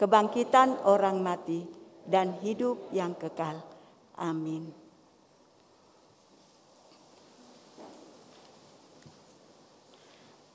kebangkitan 0.00 0.80
orang 0.88 1.20
mati, 1.20 1.68
dan 2.08 2.40
hidup 2.40 2.88
yang 2.90 3.12
kekal. 3.12 3.60
Amin. 4.16 4.72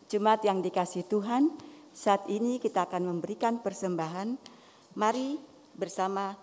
Jemaat 0.10 0.42
yang 0.46 0.66
dikasih 0.66 1.06
Tuhan, 1.06 1.54
saat 1.94 2.26
ini 2.26 2.58
kita 2.58 2.90
akan 2.90 3.06
memberikan 3.06 3.62
persembahan. 3.62 4.38
Mari 4.98 5.38
bersama 5.78 6.34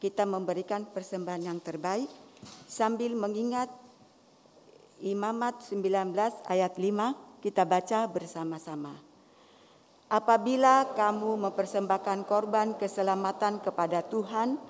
kita 0.00 0.24
memberikan 0.24 0.88
persembahan 0.88 1.52
yang 1.52 1.58
terbaik 1.60 2.08
sambil 2.64 3.12
mengingat 3.12 3.68
Imamat 5.02 5.66
19 5.66 6.14
ayat 6.46 6.78
5 6.78 7.42
kita 7.42 7.66
baca 7.66 8.06
bersama-sama. 8.06 9.11
Apabila 10.12 10.92
kamu 10.92 11.40
mempersembahkan 11.48 12.28
korban 12.28 12.76
keselamatan 12.76 13.64
kepada 13.64 14.04
Tuhan, 14.04 14.60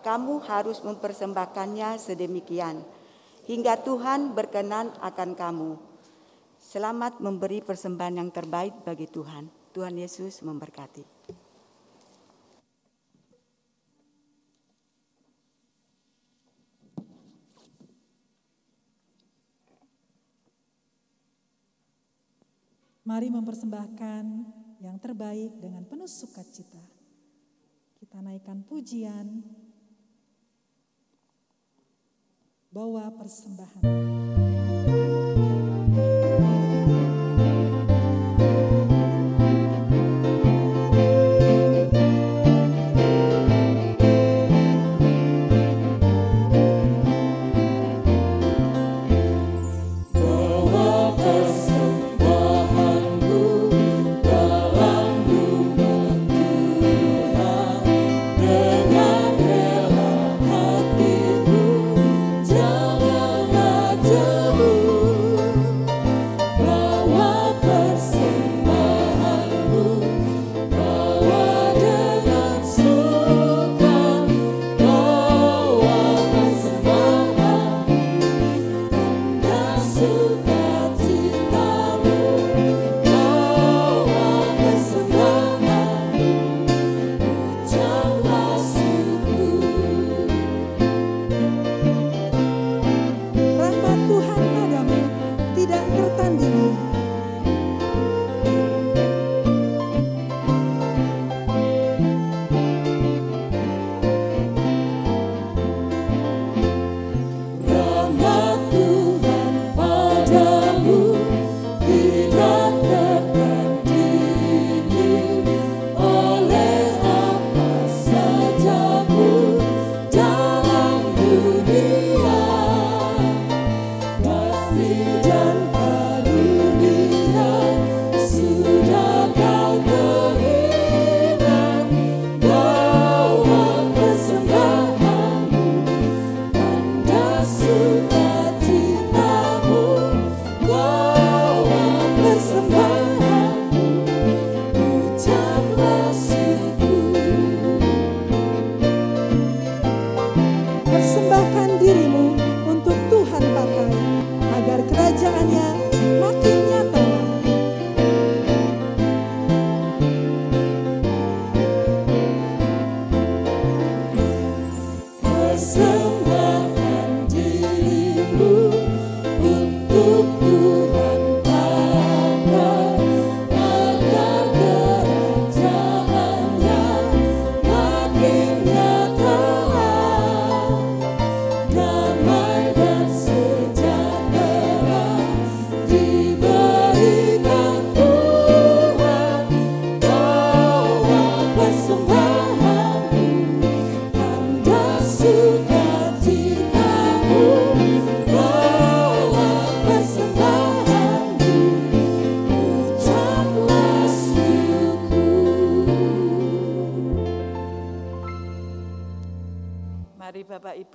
kamu 0.00 0.40
harus 0.48 0.80
mempersembahkannya 0.80 2.00
sedemikian 2.00 2.80
hingga 3.44 3.76
Tuhan 3.84 4.32
berkenan 4.32 4.96
akan 5.04 5.36
kamu. 5.36 5.76
Selamat 6.56 7.20
memberi 7.20 7.60
persembahan 7.60 8.16
yang 8.16 8.32
terbaik 8.32 8.80
bagi 8.80 9.04
Tuhan. 9.04 9.52
Tuhan 9.76 9.92
Yesus 9.92 10.40
memberkati. 10.40 11.04
Mari 23.04 23.28
mempersembahkan 23.32 24.24
yang 24.78 24.96
terbaik 25.02 25.58
dengan 25.58 25.82
penuh 25.86 26.08
sukacita. 26.10 26.82
Kita 27.98 28.22
naikkan 28.22 28.62
pujian, 28.62 29.42
bawa 32.70 33.10
persembahan. 33.16 34.47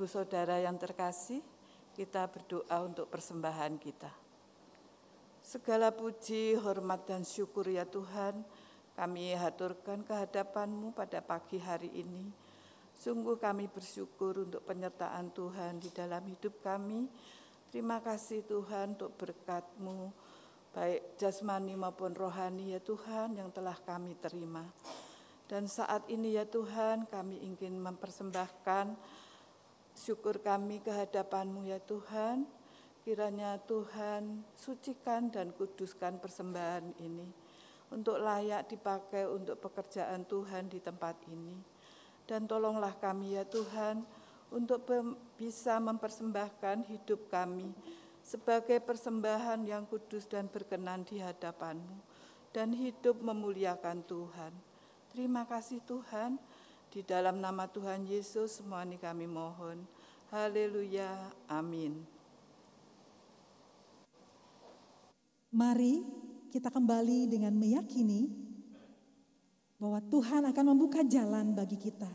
Ibu 0.03 0.11
Saudara 0.11 0.59
yang 0.59 0.75
terkasih, 0.75 1.39
kita 1.95 2.27
berdoa 2.27 2.75
untuk 2.83 3.07
persembahan 3.07 3.79
kita. 3.79 4.11
Segala 5.39 5.95
puji, 5.95 6.59
hormat, 6.59 7.07
dan 7.07 7.23
syukur 7.23 7.63
ya 7.71 7.87
Tuhan, 7.87 8.43
kami 8.99 9.31
haturkan 9.31 10.03
kehadapan-Mu 10.03 10.91
pada 10.91 11.23
pagi 11.23 11.55
hari 11.55 11.87
ini. 11.95 12.35
Sungguh 12.99 13.39
kami 13.39 13.71
bersyukur 13.71 14.43
untuk 14.43 14.67
penyertaan 14.67 15.31
Tuhan 15.31 15.79
di 15.79 15.87
dalam 15.95 16.27
hidup 16.27 16.59
kami. 16.59 17.07
Terima 17.71 18.03
kasih 18.03 18.43
Tuhan 18.43 18.99
untuk 18.99 19.15
berkat-Mu, 19.15 20.11
baik 20.75 21.15
jasmani 21.15 21.79
maupun 21.79 22.11
rohani 22.11 22.75
ya 22.75 22.83
Tuhan 22.83 23.39
yang 23.39 23.55
telah 23.55 23.79
kami 23.87 24.19
terima. 24.19 24.67
Dan 25.47 25.71
saat 25.71 26.03
ini 26.11 26.35
ya 26.35 26.43
Tuhan 26.43 27.07
kami 27.07 27.39
ingin 27.39 27.79
mempersembahkan 27.79 29.12
syukur 29.93 30.41
kami 30.41 30.81
kehadapan-Mu 30.81 31.69
ya 31.69 31.79
Tuhan. 31.81 32.45
Kiranya 33.03 33.59
Tuhan 33.67 34.47
sucikan 34.55 35.27
dan 35.27 35.51
kuduskan 35.51 36.23
persembahan 36.23 36.95
ini 37.03 37.27
untuk 37.91 38.15
layak 38.15 38.71
dipakai 38.71 39.27
untuk 39.27 39.59
pekerjaan 39.59 40.23
Tuhan 40.23 40.71
di 40.71 40.79
tempat 40.79 41.19
ini. 41.27 41.59
Dan 42.23 42.47
tolonglah 42.47 42.95
kami 42.95 43.35
ya 43.35 43.43
Tuhan 43.43 44.07
untuk 44.55 44.87
bisa 45.35 45.83
mempersembahkan 45.83 46.87
hidup 46.87 47.27
kami 47.27 47.75
sebagai 48.23 48.79
persembahan 48.79 49.67
yang 49.67 49.83
kudus 49.83 50.23
dan 50.23 50.47
berkenan 50.47 51.03
di 51.03 51.19
hadapan-Mu 51.19 51.97
dan 52.55 52.71
hidup 52.71 53.19
memuliakan 53.19 53.99
Tuhan. 54.07 54.53
Terima 55.11 55.43
kasih 55.43 55.83
Tuhan, 55.83 56.39
di 56.93 57.01
dalam 57.01 57.41
nama 57.41 57.65
Tuhan 57.65 58.05
Yesus 58.05 58.61
semua 58.61 58.85
ini 58.85 59.01
kami 59.01 59.25
mohon. 59.25 59.81
Haleluya, 60.29 61.33
amin. 61.49 62.05
Mari 65.49 66.05
kita 66.53 66.69
kembali 66.69 67.33
dengan 67.33 67.57
meyakini 67.57 68.29
bahwa 69.81 69.97
Tuhan 70.05 70.45
akan 70.45 70.65
membuka 70.69 71.01
jalan 71.01 71.57
bagi 71.57 71.81
kita 71.81 72.13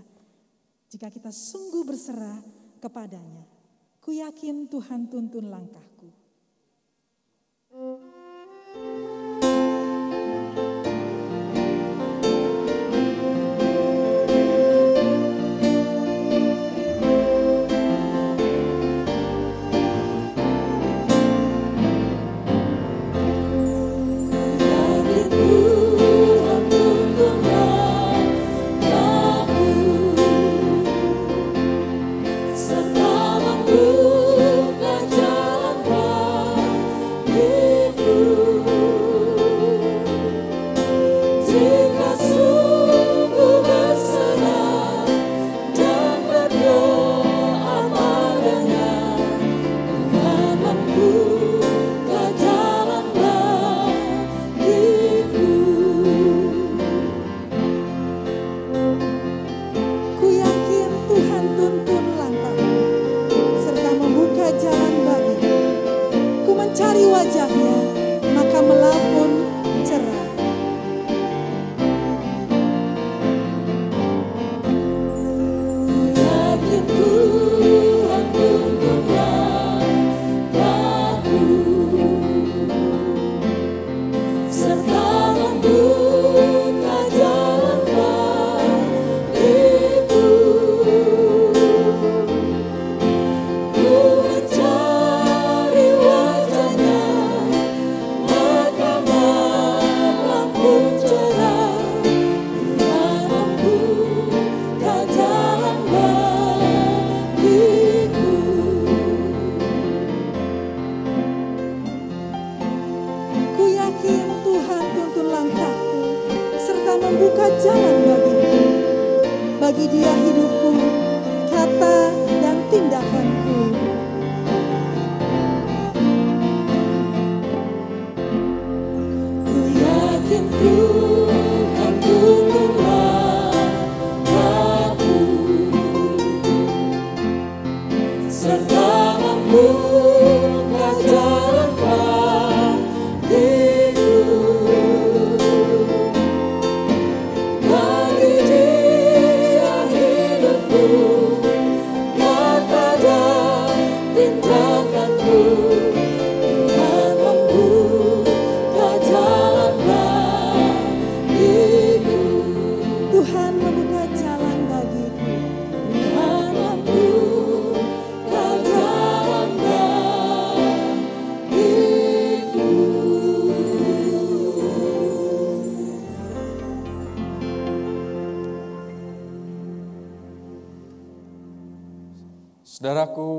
jika 0.86 1.10
kita 1.10 1.34
sungguh 1.34 1.82
berserah 1.82 2.38
kepadanya. 2.78 3.50
Ku 3.98 4.14
yakin 4.14 4.70
Tuhan 4.70 5.10
tuntun 5.10 5.50
langkahku. 5.50 6.08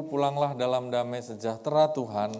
Pulanglah 0.09 0.57
dalam 0.57 0.89
damai 0.89 1.21
sejahtera 1.21 1.85
Tuhan, 1.93 2.33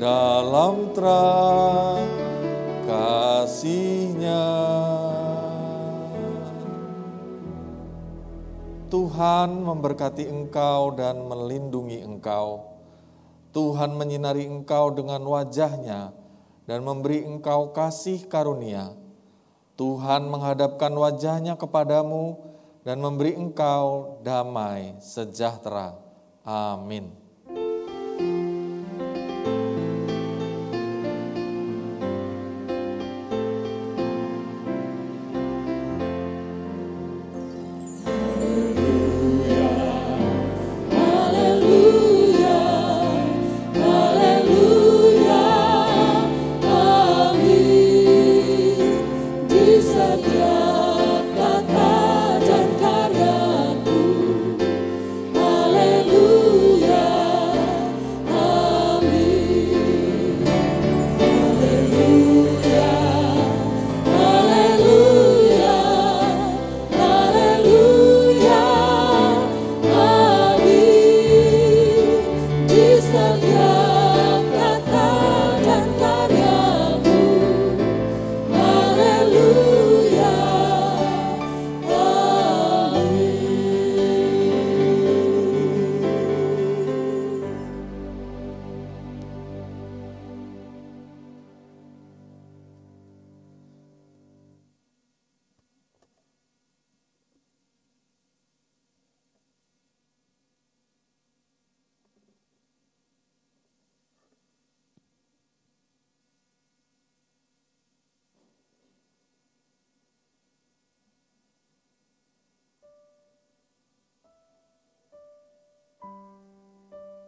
dalam 0.00 0.88
terang. 0.92 2.03
Tuhan 9.14 9.62
memberkati 9.62 10.26
engkau 10.26 10.90
dan 10.90 11.22
melindungi 11.22 12.02
engkau. 12.02 12.66
Tuhan 13.54 13.94
menyinari 13.94 14.42
engkau 14.42 14.90
dengan 14.90 15.22
wajahnya 15.22 16.10
dan 16.66 16.82
memberi 16.82 17.22
engkau 17.22 17.70
kasih 17.70 18.26
karunia. 18.26 18.90
Tuhan 19.78 20.26
menghadapkan 20.26 20.90
wajahnya 20.90 21.54
kepadamu 21.54 22.42
dan 22.82 22.98
memberi 22.98 23.38
engkau 23.38 24.18
damai 24.26 24.98
sejahtera. 24.98 25.94
Amin. 26.42 27.23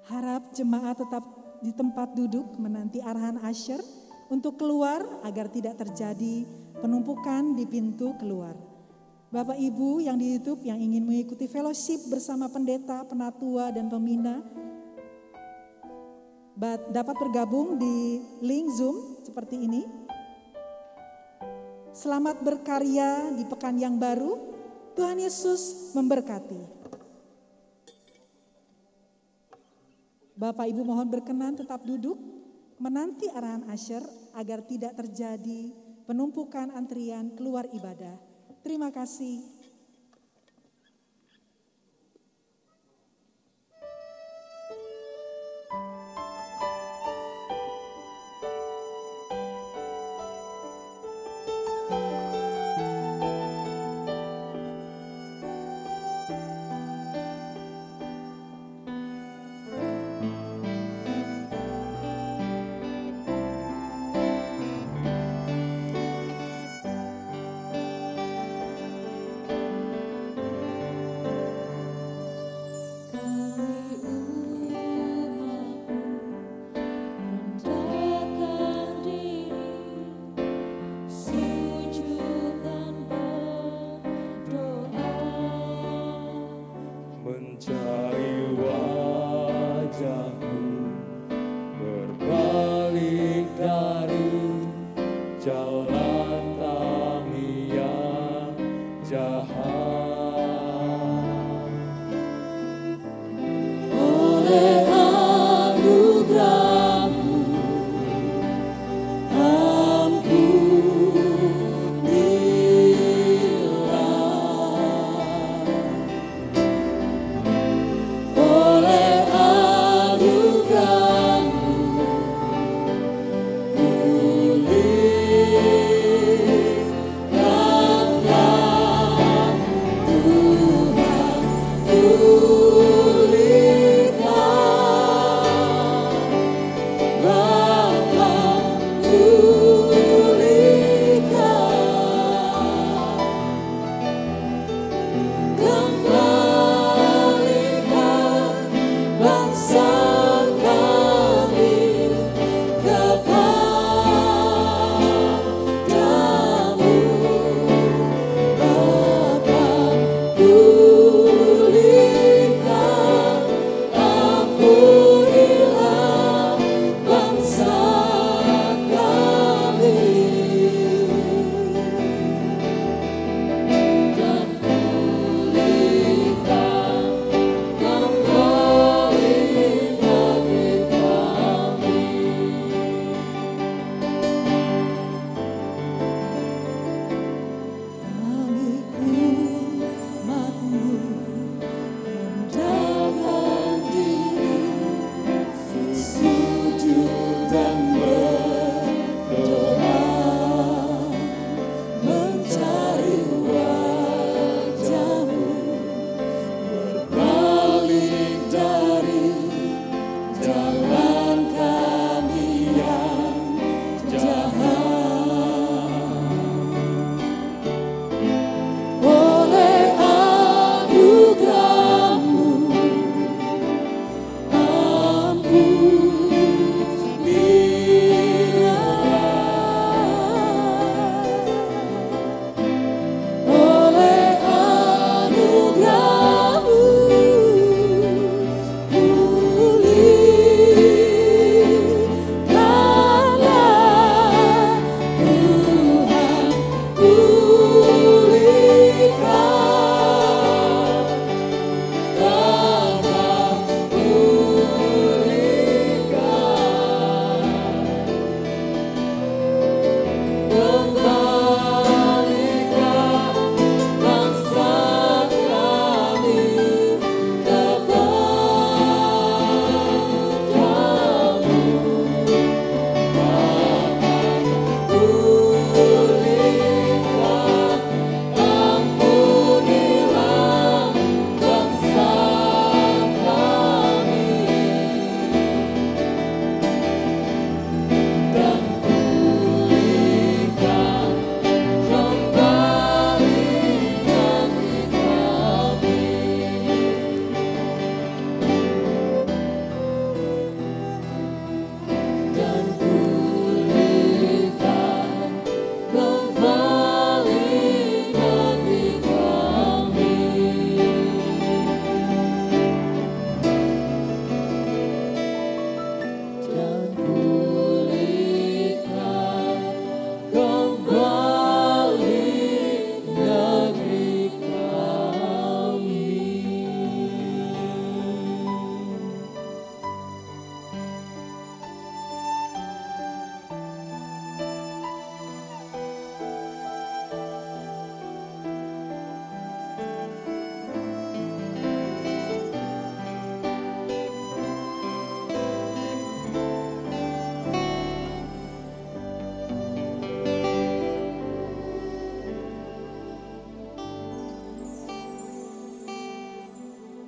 Harap 0.06 0.54
jemaat 0.54 1.02
tetap 1.02 1.26
di 1.58 1.74
tempat 1.74 2.14
duduk 2.14 2.54
menanti 2.62 3.02
arahan 3.02 3.42
Asher 3.42 3.82
untuk 4.30 4.54
keluar 4.54 5.02
agar 5.26 5.50
tidak 5.50 5.82
terjadi 5.82 6.46
penumpukan 6.78 7.58
di 7.58 7.66
pintu 7.66 8.14
keluar. 8.14 8.54
Bapak 9.34 9.58
Ibu 9.58 10.06
yang 10.06 10.14
di 10.14 10.38
YouTube 10.38 10.62
yang 10.62 10.78
ingin 10.78 11.02
mengikuti 11.02 11.50
fellowship 11.50 12.06
bersama 12.06 12.46
pendeta, 12.46 13.02
penatua, 13.02 13.74
dan 13.74 13.90
pembina 13.90 14.46
dapat 16.94 17.16
bergabung 17.18 17.74
di 17.74 18.22
link 18.46 18.70
Zoom 18.78 19.18
seperti 19.26 19.58
ini. 19.58 19.82
Selamat 21.90 22.46
berkarya 22.46 23.34
di 23.34 23.42
pekan 23.42 23.74
yang 23.74 23.98
baru. 23.98 24.54
Tuhan 24.94 25.18
Yesus 25.18 25.92
memberkati. 25.98 26.75
Bapak 30.36 30.68
Ibu 30.68 30.84
mohon 30.84 31.08
berkenan 31.08 31.56
tetap 31.56 31.80
duduk 31.88 32.20
menanti 32.76 33.24
arahan 33.32 33.64
Asher 33.72 34.04
agar 34.36 34.60
tidak 34.68 34.92
terjadi 35.00 35.72
penumpukan 36.04 36.76
antrian 36.76 37.32
keluar 37.32 37.64
ibadah. 37.72 38.20
Terima 38.60 38.92
kasih. 38.92 39.55